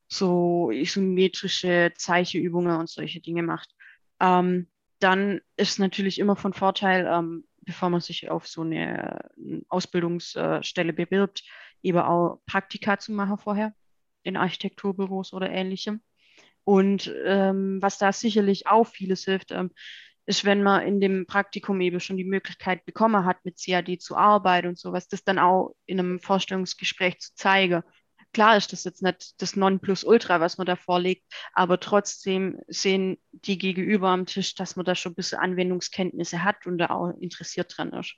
so 0.08 0.72
isometrische 0.72 1.92
Zeichenübungen 1.98 2.78
und 2.78 2.90
solche 2.90 3.22
Dinge 3.22 3.44
macht. 3.44 3.76
Ähm, 4.20 4.70
dann 5.00 5.42
ist 5.58 5.80
natürlich 5.80 6.20
immer 6.20 6.36
von 6.36 6.54
Vorteil, 6.54 7.08
ähm, 7.08 7.46
bevor 7.62 7.90
man 7.90 8.02
sich 8.02 8.30
auf 8.30 8.48
so 8.48 8.62
eine 8.62 9.30
Ausbildungsstelle 9.70 10.94
bewirbt, 10.94 11.44
eben 11.82 11.98
auch 11.98 12.42
Praktika 12.46 13.00
zu 13.00 13.12
machen 13.12 13.38
vorher 13.38 13.74
in 14.26 14.38
Architekturbüros 14.38 15.34
oder 15.34 15.50
ähnlichem. 15.50 16.02
Und 16.64 17.14
ähm, 17.24 17.82
was 17.82 17.98
da 17.98 18.12
sicherlich 18.12 18.68
auch 18.68 18.86
vieles 18.86 19.24
hilft, 19.24 19.52
ähm, 19.52 19.72
ist, 20.26 20.44
wenn 20.44 20.64
man 20.64 20.82
in 20.82 21.00
dem 21.00 21.28
Praktikum 21.28 21.80
eben 21.82 22.00
schon 22.00 22.18
die 22.18 22.24
Möglichkeit 22.24 22.84
bekommen 22.86 23.26
hat, 23.26 23.46
mit 23.46 23.62
CAD 23.64 24.02
zu 24.02 24.18
arbeiten 24.18 24.70
und 24.70 24.80
sowas, 24.80 25.08
das 25.08 25.24
dann 25.24 25.38
auch 25.38 25.76
in 25.86 26.00
einem 26.00 26.20
Vorstellungsgespräch 26.20 27.20
zu 27.20 27.36
zeigen. 27.36 27.84
Klar 28.34 28.58
ist 28.58 28.74
das 28.74 28.84
jetzt 28.84 29.04
nicht 29.04 29.40
das 29.42 29.56
Nonplusultra, 29.56 30.42
was 30.42 30.58
man 30.58 30.66
da 30.66 30.76
vorlegt, 30.76 31.24
aber 31.54 31.80
trotzdem 31.80 32.60
sehen 32.68 33.18
die 33.32 33.60
Gegenüber 33.60 34.10
am 34.10 34.26
Tisch, 34.26 34.56
dass 34.56 34.76
man 34.76 34.86
da 34.86 34.96
schon 34.96 35.12
ein 35.12 35.16
bisschen 35.16 35.40
Anwendungskenntnisse 35.40 36.44
hat 36.44 36.66
und 36.66 36.80
da 36.80 36.90
auch 36.90 37.12
interessiert 37.20 37.74
dran 37.78 37.94
ist. 37.94 38.16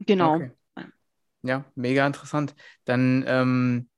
Genau. 0.00 0.36
Okay. 0.36 0.50
Ja, 1.42 1.64
mega 1.76 2.06
interessant. 2.06 2.54
Dann 2.84 3.24
ähm, 3.26 3.88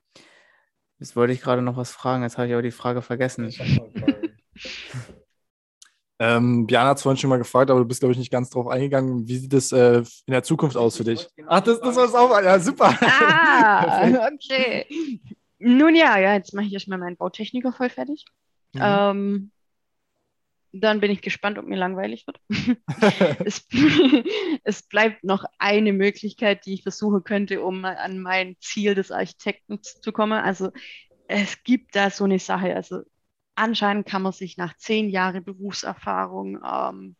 Jetzt 1.00 1.16
wollte 1.16 1.32
ich 1.32 1.40
gerade 1.40 1.62
noch 1.62 1.78
was 1.78 1.90
fragen, 1.90 2.22
jetzt 2.22 2.36
habe 2.36 2.46
ich 2.46 2.52
aber 2.52 2.62
die 2.62 2.70
Frage 2.70 3.00
vergessen. 3.00 3.46
ähm, 6.18 6.66
Björn 6.66 6.86
hat 6.86 6.98
es 6.98 7.02
vorhin 7.02 7.16
schon 7.16 7.30
mal 7.30 7.38
gefragt, 7.38 7.70
aber 7.70 7.80
du 7.80 7.86
bist, 7.86 8.00
glaube 8.00 8.12
ich, 8.12 8.18
nicht 8.18 8.30
ganz 8.30 8.50
drauf 8.50 8.68
eingegangen. 8.68 9.26
Wie 9.26 9.38
sieht 9.38 9.54
es 9.54 9.72
äh, 9.72 10.02
in 10.26 10.32
der 10.32 10.42
Zukunft 10.42 10.76
aus 10.76 10.98
für 10.98 11.04
dich? 11.04 11.26
Ach, 11.46 11.60
das, 11.60 11.80
das 11.80 11.96
war 11.96 12.04
es 12.04 12.14
auch. 12.14 12.30
Ja, 12.42 12.60
super. 12.60 12.94
Ah, 13.00 14.28
okay. 14.34 14.86
Nun 15.58 15.94
ja, 15.96 16.18
ja, 16.18 16.34
jetzt 16.34 16.52
mache 16.52 16.66
ich 16.66 16.74
erstmal 16.74 16.98
meinen 16.98 17.16
Bautechniker 17.16 17.72
voll 17.72 17.88
fertig. 17.88 18.26
Mhm. 18.74 18.80
Ähm, 18.82 19.50
dann 20.72 21.00
bin 21.00 21.10
ich 21.10 21.20
gespannt, 21.22 21.58
ob 21.58 21.66
mir 21.66 21.76
langweilig 21.76 22.26
wird. 22.26 22.40
es, 23.44 23.66
es, 24.64 24.82
bleibt 24.82 25.24
noch 25.24 25.44
eine 25.58 25.92
Möglichkeit, 25.92 26.64
die 26.66 26.74
ich 26.74 26.82
versuchen 26.82 27.24
könnte, 27.24 27.62
um 27.62 27.84
an 27.84 28.20
mein 28.20 28.56
Ziel 28.60 28.94
des 28.94 29.10
Architekten 29.10 29.82
zu 29.82 30.12
kommen. 30.12 30.40
Also 30.40 30.70
es 31.26 31.62
gibt 31.64 31.96
da 31.96 32.10
so 32.10 32.24
eine 32.24 32.38
Sache. 32.38 32.74
Also 32.74 33.02
anscheinend 33.54 34.06
kann 34.06 34.22
man 34.22 34.32
sich 34.32 34.56
nach 34.56 34.76
zehn 34.76 35.08
Jahren 35.08 35.44
Berufserfahrung 35.44 36.60
ähm, 36.64 37.16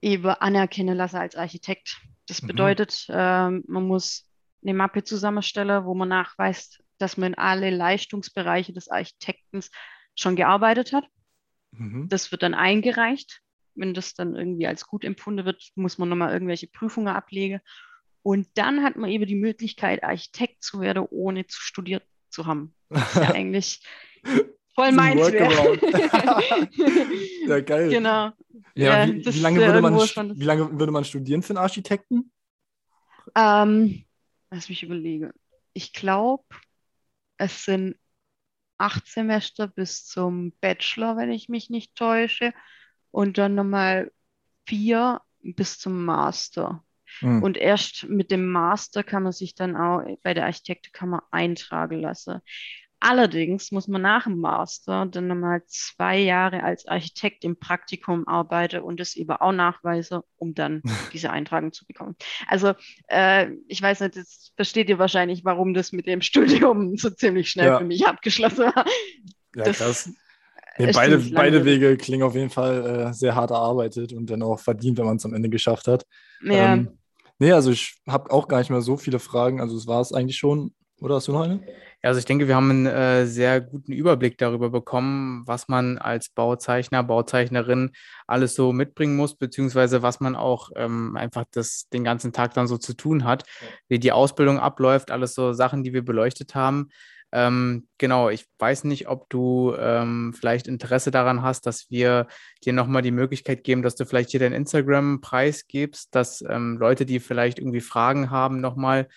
eben 0.00 0.26
anerkennen 0.26 0.96
lassen 0.96 1.16
als 1.16 1.36
Architekt. 1.36 2.00
Das 2.26 2.42
mhm. 2.42 2.46
bedeutet, 2.48 3.06
mhm. 3.08 3.14
ähm, 3.16 3.64
man 3.68 3.86
muss 3.86 4.26
eine 4.62 4.74
Mappe 4.74 5.04
zusammenstellen, 5.04 5.84
wo 5.84 5.94
man 5.94 6.08
nachweist, 6.08 6.82
dass 6.98 7.16
man 7.16 7.32
in 7.32 7.38
alle 7.38 7.70
Leistungsbereiche 7.70 8.72
des 8.72 8.88
Architekten 8.88 9.60
schon 10.14 10.34
gearbeitet 10.34 10.92
hat. 10.92 11.04
Mhm. 11.72 12.08
Das 12.08 12.32
wird 12.32 12.42
dann 12.42 12.54
eingereicht. 12.54 13.42
Wenn 13.74 13.94
das 13.94 14.14
dann 14.14 14.34
irgendwie 14.34 14.66
als 14.66 14.86
gut 14.86 15.04
empfunden 15.04 15.44
wird, 15.44 15.70
muss 15.76 15.98
man 15.98 16.08
nochmal 16.08 16.32
irgendwelche 16.32 16.66
Prüfungen 16.66 17.08
ablegen. 17.08 17.60
Und 18.22 18.48
dann 18.54 18.82
hat 18.82 18.96
man 18.96 19.10
eben 19.10 19.26
die 19.26 19.36
Möglichkeit, 19.36 20.02
Architekt 20.02 20.62
zu 20.62 20.80
werden, 20.80 21.06
ohne 21.10 21.46
zu 21.46 21.60
studiert 21.60 22.02
zu 22.28 22.46
haben. 22.46 22.74
Das 22.88 23.14
ist 23.14 23.22
ja 23.22 23.30
eigentlich 23.34 23.82
voll 24.74 24.92
meins 24.92 25.20
ja, 27.46 27.60
geil. 27.60 27.90
Genau. 27.90 28.30
Ja, 28.74 29.06
wie, 29.06 29.24
wie, 29.24 29.40
lange 29.40 29.60
würde 29.60 29.80
man, 29.82 29.94
wie 29.94 30.44
lange 30.44 30.78
würde 30.78 30.92
man 30.92 31.04
studieren 31.04 31.42
für 31.42 31.50
einen 31.50 31.58
Architekten? 31.58 32.30
Ähm, 33.34 34.04
lass 34.50 34.68
mich 34.68 34.82
überlegen. 34.82 35.32
Ich 35.72 35.92
glaube, 35.92 36.44
es 37.38 37.64
sind 37.64 37.96
acht 38.78 39.06
Semester 39.06 39.66
bis 39.68 40.06
zum 40.06 40.52
Bachelor, 40.60 41.16
wenn 41.16 41.30
ich 41.30 41.48
mich 41.48 41.70
nicht 41.70 41.94
täusche. 41.94 42.52
Und 43.10 43.38
dann 43.38 43.54
nochmal 43.54 44.12
vier 44.66 45.20
bis 45.40 45.78
zum 45.78 46.04
Master. 46.04 46.84
Mhm. 47.20 47.42
Und 47.42 47.56
erst 47.56 48.08
mit 48.08 48.30
dem 48.30 48.50
Master 48.50 49.02
kann 49.02 49.22
man 49.22 49.32
sich 49.32 49.54
dann 49.54 49.76
auch 49.76 50.04
bei 50.22 50.34
der 50.34 50.44
Architektenkammer 50.44 51.22
eintragen 51.30 52.00
lassen. 52.00 52.40
Allerdings 53.00 53.70
muss 53.70 53.86
man 53.86 54.02
nach 54.02 54.24
dem 54.24 54.40
Master 54.40 55.06
dann 55.06 55.28
nochmal 55.28 55.62
zwei 55.66 56.18
Jahre 56.18 56.64
als 56.64 56.86
Architekt 56.86 57.44
im 57.44 57.56
Praktikum 57.56 58.26
arbeiten 58.26 58.80
und 58.80 58.98
das 58.98 59.14
eben 59.14 59.30
auch 59.30 59.52
nachweisen, 59.52 60.20
um 60.36 60.54
dann 60.54 60.82
diese 61.12 61.30
Eintragung 61.30 61.72
zu 61.72 61.86
bekommen. 61.86 62.16
Also 62.48 62.74
äh, 63.06 63.50
ich 63.68 63.80
weiß 63.80 64.00
nicht, 64.00 64.16
jetzt 64.16 64.52
versteht 64.56 64.88
ihr 64.88 64.98
wahrscheinlich, 64.98 65.44
warum 65.44 65.74
das 65.74 65.92
mit 65.92 66.06
dem 66.06 66.20
Studium 66.22 66.96
so 66.96 67.10
ziemlich 67.10 67.50
schnell 67.50 67.66
ja. 67.66 67.78
für 67.78 67.84
mich 67.84 68.06
abgeschlossen 68.06 68.64
war. 68.64 68.84
Ja, 69.54 69.64
das, 69.64 69.78
krass. 69.78 70.10
Nee, 70.78 70.92
beide, 70.92 71.18
beide 71.18 71.64
Wege 71.64 71.96
klingen 71.96 72.22
auf 72.22 72.34
jeden 72.34 72.50
Fall 72.50 73.08
äh, 73.08 73.12
sehr 73.12 73.34
hart 73.34 73.50
erarbeitet 73.50 74.12
und 74.12 74.30
dann 74.30 74.42
auch 74.42 74.60
verdient, 74.60 74.98
wenn 74.98 75.06
man 75.06 75.16
es 75.16 75.24
am 75.24 75.34
Ende 75.34 75.48
geschafft 75.48 75.88
hat. 75.88 76.06
Ja. 76.40 76.74
Ähm, 76.74 76.98
nee, 77.38 77.52
also 77.52 77.72
ich 77.72 77.96
habe 78.06 78.30
auch 78.30 78.46
gar 78.46 78.58
nicht 78.58 78.70
mehr 78.70 78.80
so 78.80 78.96
viele 78.96 79.18
Fragen. 79.18 79.60
Also 79.60 79.76
es 79.76 79.86
war 79.88 80.00
es 80.00 80.12
eigentlich 80.12 80.36
schon. 80.36 80.72
Oder 81.00 81.16
hast 81.16 81.28
du 81.28 81.32
noch 81.32 81.42
eine? 81.42 81.60
Also 82.02 82.18
ich 82.18 82.24
denke, 82.24 82.48
wir 82.48 82.56
haben 82.56 82.70
einen 82.70 82.86
äh, 82.86 83.26
sehr 83.26 83.60
guten 83.60 83.92
Überblick 83.92 84.38
darüber 84.38 84.70
bekommen, 84.70 85.42
was 85.46 85.68
man 85.68 85.98
als 85.98 86.28
Bauzeichner, 86.28 87.02
Bauzeichnerin 87.02 87.90
alles 88.26 88.54
so 88.54 88.72
mitbringen 88.72 89.16
muss, 89.16 89.36
beziehungsweise 89.36 90.02
was 90.02 90.20
man 90.20 90.36
auch 90.36 90.70
ähm, 90.76 91.16
einfach 91.16 91.44
das, 91.50 91.88
den 91.92 92.04
ganzen 92.04 92.32
Tag 92.32 92.54
dann 92.54 92.68
so 92.68 92.78
zu 92.78 92.94
tun 92.94 93.24
hat, 93.24 93.44
wie 93.88 93.98
die 93.98 94.12
Ausbildung 94.12 94.58
abläuft, 94.58 95.10
alles 95.10 95.34
so 95.34 95.52
Sachen, 95.52 95.82
die 95.82 95.92
wir 95.92 96.04
beleuchtet 96.04 96.54
haben. 96.54 96.88
Ähm, 97.30 97.86
genau, 97.98 98.30
ich 98.30 98.46
weiß 98.58 98.84
nicht, 98.84 99.08
ob 99.08 99.28
du 99.28 99.74
ähm, 99.78 100.32
vielleicht 100.38 100.66
Interesse 100.66 101.10
daran 101.10 101.42
hast, 101.42 101.66
dass 101.66 101.90
wir 101.90 102.26
dir 102.64 102.72
nochmal 102.72 103.02
die 103.02 103.10
Möglichkeit 103.10 103.64
geben, 103.64 103.82
dass 103.82 103.96
du 103.96 104.06
vielleicht 104.06 104.30
hier 104.30 104.40
deinen 104.40 104.54
Instagram-Preis 104.54 105.66
gibst, 105.66 106.14
dass 106.14 106.42
ähm, 106.48 106.78
Leute, 106.78 107.04
die 107.04 107.20
vielleicht 107.20 107.58
irgendwie 107.58 107.80
Fragen 107.80 108.30
haben, 108.30 108.60
nochmal 108.60 109.08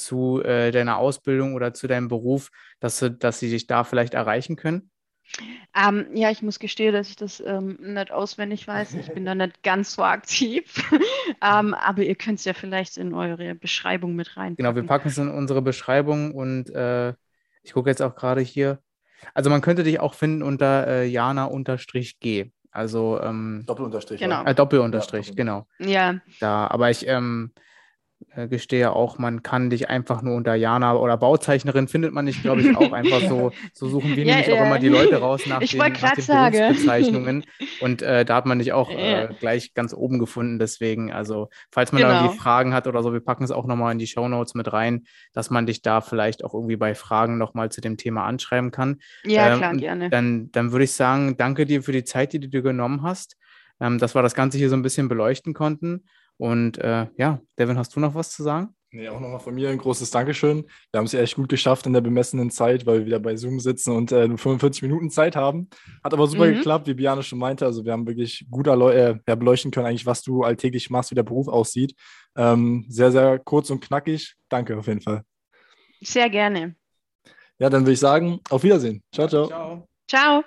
zu 0.00 0.42
äh, 0.42 0.70
deiner 0.70 0.96
Ausbildung 0.98 1.54
oder 1.54 1.74
zu 1.74 1.86
deinem 1.86 2.08
Beruf, 2.08 2.50
dass, 2.80 2.98
du, 2.98 3.10
dass 3.10 3.38
sie 3.38 3.50
dich 3.50 3.66
da 3.66 3.84
vielleicht 3.84 4.14
erreichen 4.14 4.56
können? 4.56 4.90
Ähm, 5.76 6.06
ja, 6.14 6.30
ich 6.30 6.42
muss 6.42 6.58
gestehen, 6.58 6.92
dass 6.92 7.08
ich 7.08 7.16
das 7.16 7.40
ähm, 7.40 7.78
nicht 7.80 8.10
auswendig 8.10 8.66
weiß. 8.66 8.94
Ich 8.94 9.12
bin 9.12 9.24
da 9.24 9.34
nicht 9.34 9.62
ganz 9.62 9.94
so 9.94 10.02
aktiv. 10.02 10.64
ähm, 11.42 11.74
aber 11.74 12.02
ihr 12.02 12.16
könnt 12.16 12.40
es 12.40 12.44
ja 12.44 12.54
vielleicht 12.54 12.96
in 12.96 13.14
eure 13.14 13.54
Beschreibung 13.54 14.16
mit 14.16 14.36
rein. 14.36 14.56
Genau, 14.56 14.74
wir 14.74 14.82
packen 14.82 15.08
es 15.08 15.18
in 15.18 15.28
unsere 15.28 15.62
Beschreibung 15.62 16.34
und 16.34 16.70
äh, 16.70 17.14
ich 17.62 17.72
gucke 17.72 17.88
jetzt 17.88 18.02
auch 18.02 18.16
gerade 18.16 18.40
hier. 18.40 18.80
Also 19.34 19.50
man 19.50 19.60
könnte 19.60 19.84
dich 19.84 20.00
auch 20.00 20.14
finden 20.14 20.42
unter 20.42 20.86
äh, 20.86 21.06
Jana-G. 21.06 22.50
Also 22.72 23.20
ähm, 23.20 23.64
Doppelunterstrich. 23.66 24.20
Genau. 24.20 24.44
Äh, 24.44 24.54
Doppelunterstrich, 24.54 25.28
ja, 25.28 25.34
genau. 25.34 25.66
Ja. 25.78 26.20
Da, 26.40 26.66
aber 26.68 26.90
ich 26.90 27.06
ähm, 27.06 27.52
äh, 27.56 27.60
gestehe 28.48 28.92
auch, 28.92 29.18
man 29.18 29.42
kann 29.42 29.70
dich 29.70 29.88
einfach 29.88 30.22
nur 30.22 30.36
unter 30.36 30.54
Jana 30.54 30.94
oder 30.94 31.16
Bauzeichnerin 31.16 31.88
findet 31.88 32.12
man 32.12 32.26
dich, 32.26 32.42
glaube 32.42 32.60
ich, 32.60 32.76
auch 32.76 32.92
einfach 32.92 33.20
so. 33.22 33.50
So 33.72 33.88
suchen 33.88 34.16
wir 34.16 34.24
ja, 34.24 34.36
nämlich 34.36 34.48
ja. 34.48 34.60
auch 34.60 34.66
immer 34.66 34.78
die 34.78 34.88
Leute 34.88 35.16
raus 35.16 35.42
nach 35.46 35.60
ich 35.60 35.70
den, 35.70 35.78
nach 35.78 35.90
den 35.90 36.26
Berufsbezeichnungen. 36.26 37.44
Und 37.80 38.02
äh, 38.02 38.24
da 38.24 38.36
hat 38.36 38.46
man 38.46 38.58
dich 38.58 38.72
auch 38.72 38.90
äh, 38.90 39.28
gleich 39.38 39.74
ganz 39.74 39.94
oben 39.94 40.18
gefunden. 40.18 40.58
Deswegen, 40.58 41.12
also, 41.12 41.48
falls 41.70 41.92
man 41.92 42.02
genau. 42.02 42.12
da 42.12 42.20
irgendwie 42.22 42.38
Fragen 42.38 42.74
hat 42.74 42.86
oder 42.86 43.02
so, 43.02 43.12
wir 43.12 43.20
packen 43.20 43.44
es 43.44 43.50
auch 43.50 43.66
nochmal 43.66 43.92
in 43.92 43.98
die 43.98 44.06
Show 44.06 44.28
Notes 44.28 44.54
mit 44.54 44.72
rein, 44.72 45.04
dass 45.32 45.50
man 45.50 45.66
dich 45.66 45.82
da 45.82 46.00
vielleicht 46.00 46.44
auch 46.44 46.52
irgendwie 46.54 46.76
bei 46.76 46.94
Fragen 46.94 47.38
nochmal 47.38 47.70
zu 47.70 47.80
dem 47.80 47.96
Thema 47.96 48.24
anschreiben 48.26 48.70
kann. 48.70 49.00
Ja, 49.24 49.52
ähm, 49.52 49.58
klar, 49.58 49.76
gerne. 49.76 50.10
Dann, 50.10 50.50
dann 50.52 50.72
würde 50.72 50.84
ich 50.84 50.92
sagen, 50.92 51.36
danke 51.36 51.66
dir 51.66 51.82
für 51.82 51.92
die 51.92 52.04
Zeit, 52.04 52.32
die 52.32 52.40
du 52.40 52.48
dir 52.48 52.62
genommen 52.62 53.02
hast, 53.02 53.36
ähm, 53.80 53.98
dass 53.98 54.14
wir 54.14 54.22
das 54.22 54.34
Ganze 54.34 54.58
hier 54.58 54.68
so 54.68 54.76
ein 54.76 54.82
bisschen 54.82 55.08
beleuchten 55.08 55.54
konnten. 55.54 56.04
Und 56.40 56.78
äh, 56.78 57.06
ja, 57.18 57.38
Devin, 57.58 57.76
hast 57.76 57.94
du 57.94 58.00
noch 58.00 58.14
was 58.14 58.30
zu 58.30 58.42
sagen? 58.42 58.74
Nee, 58.92 59.10
auch 59.10 59.20
nochmal 59.20 59.40
von 59.40 59.54
mir 59.54 59.68
ein 59.68 59.76
großes 59.76 60.10
Dankeschön. 60.10 60.64
Wir 60.90 60.98
haben 60.98 61.04
es 61.04 61.12
echt 61.12 61.36
gut 61.36 61.50
geschafft 61.50 61.84
in 61.84 61.92
der 61.92 62.00
bemessenen 62.00 62.50
Zeit, 62.50 62.86
weil 62.86 63.00
wir 63.00 63.06
wieder 63.06 63.20
bei 63.20 63.36
Zoom 63.36 63.60
sitzen 63.60 63.94
und 63.94 64.10
äh, 64.10 64.26
nur 64.26 64.38
45 64.38 64.80
Minuten 64.82 65.10
Zeit 65.10 65.36
haben. 65.36 65.68
Hat 66.02 66.14
aber 66.14 66.26
super 66.26 66.46
mhm. 66.46 66.54
geklappt, 66.54 66.86
wie 66.86 66.94
Biane 66.94 67.22
schon 67.22 67.38
meinte. 67.38 67.66
Also 67.66 67.84
wir 67.84 67.92
haben 67.92 68.06
wirklich 68.06 68.46
gut 68.50 68.66
äh, 68.66 69.16
ja, 69.28 69.34
beleuchten 69.34 69.70
können, 69.70 69.86
eigentlich, 69.86 70.06
was 70.06 70.22
du 70.22 70.42
alltäglich 70.42 70.88
machst, 70.88 71.10
wie 71.10 71.14
der 71.14 71.24
Beruf 71.24 71.46
aussieht. 71.46 71.94
Ähm, 72.34 72.86
sehr, 72.88 73.12
sehr 73.12 73.38
kurz 73.38 73.68
und 73.68 73.84
knackig. 73.84 74.34
Danke 74.48 74.78
auf 74.78 74.86
jeden 74.86 75.02
Fall. 75.02 75.22
Sehr 76.00 76.30
gerne. 76.30 76.74
Ja, 77.58 77.68
dann 77.68 77.82
würde 77.82 77.92
ich 77.92 78.00
sagen, 78.00 78.40
auf 78.48 78.62
Wiedersehen. 78.62 79.02
Ciao, 79.12 79.28
ciao. 79.28 79.46
Ciao. 79.46 79.88
Ciao. 80.08 80.44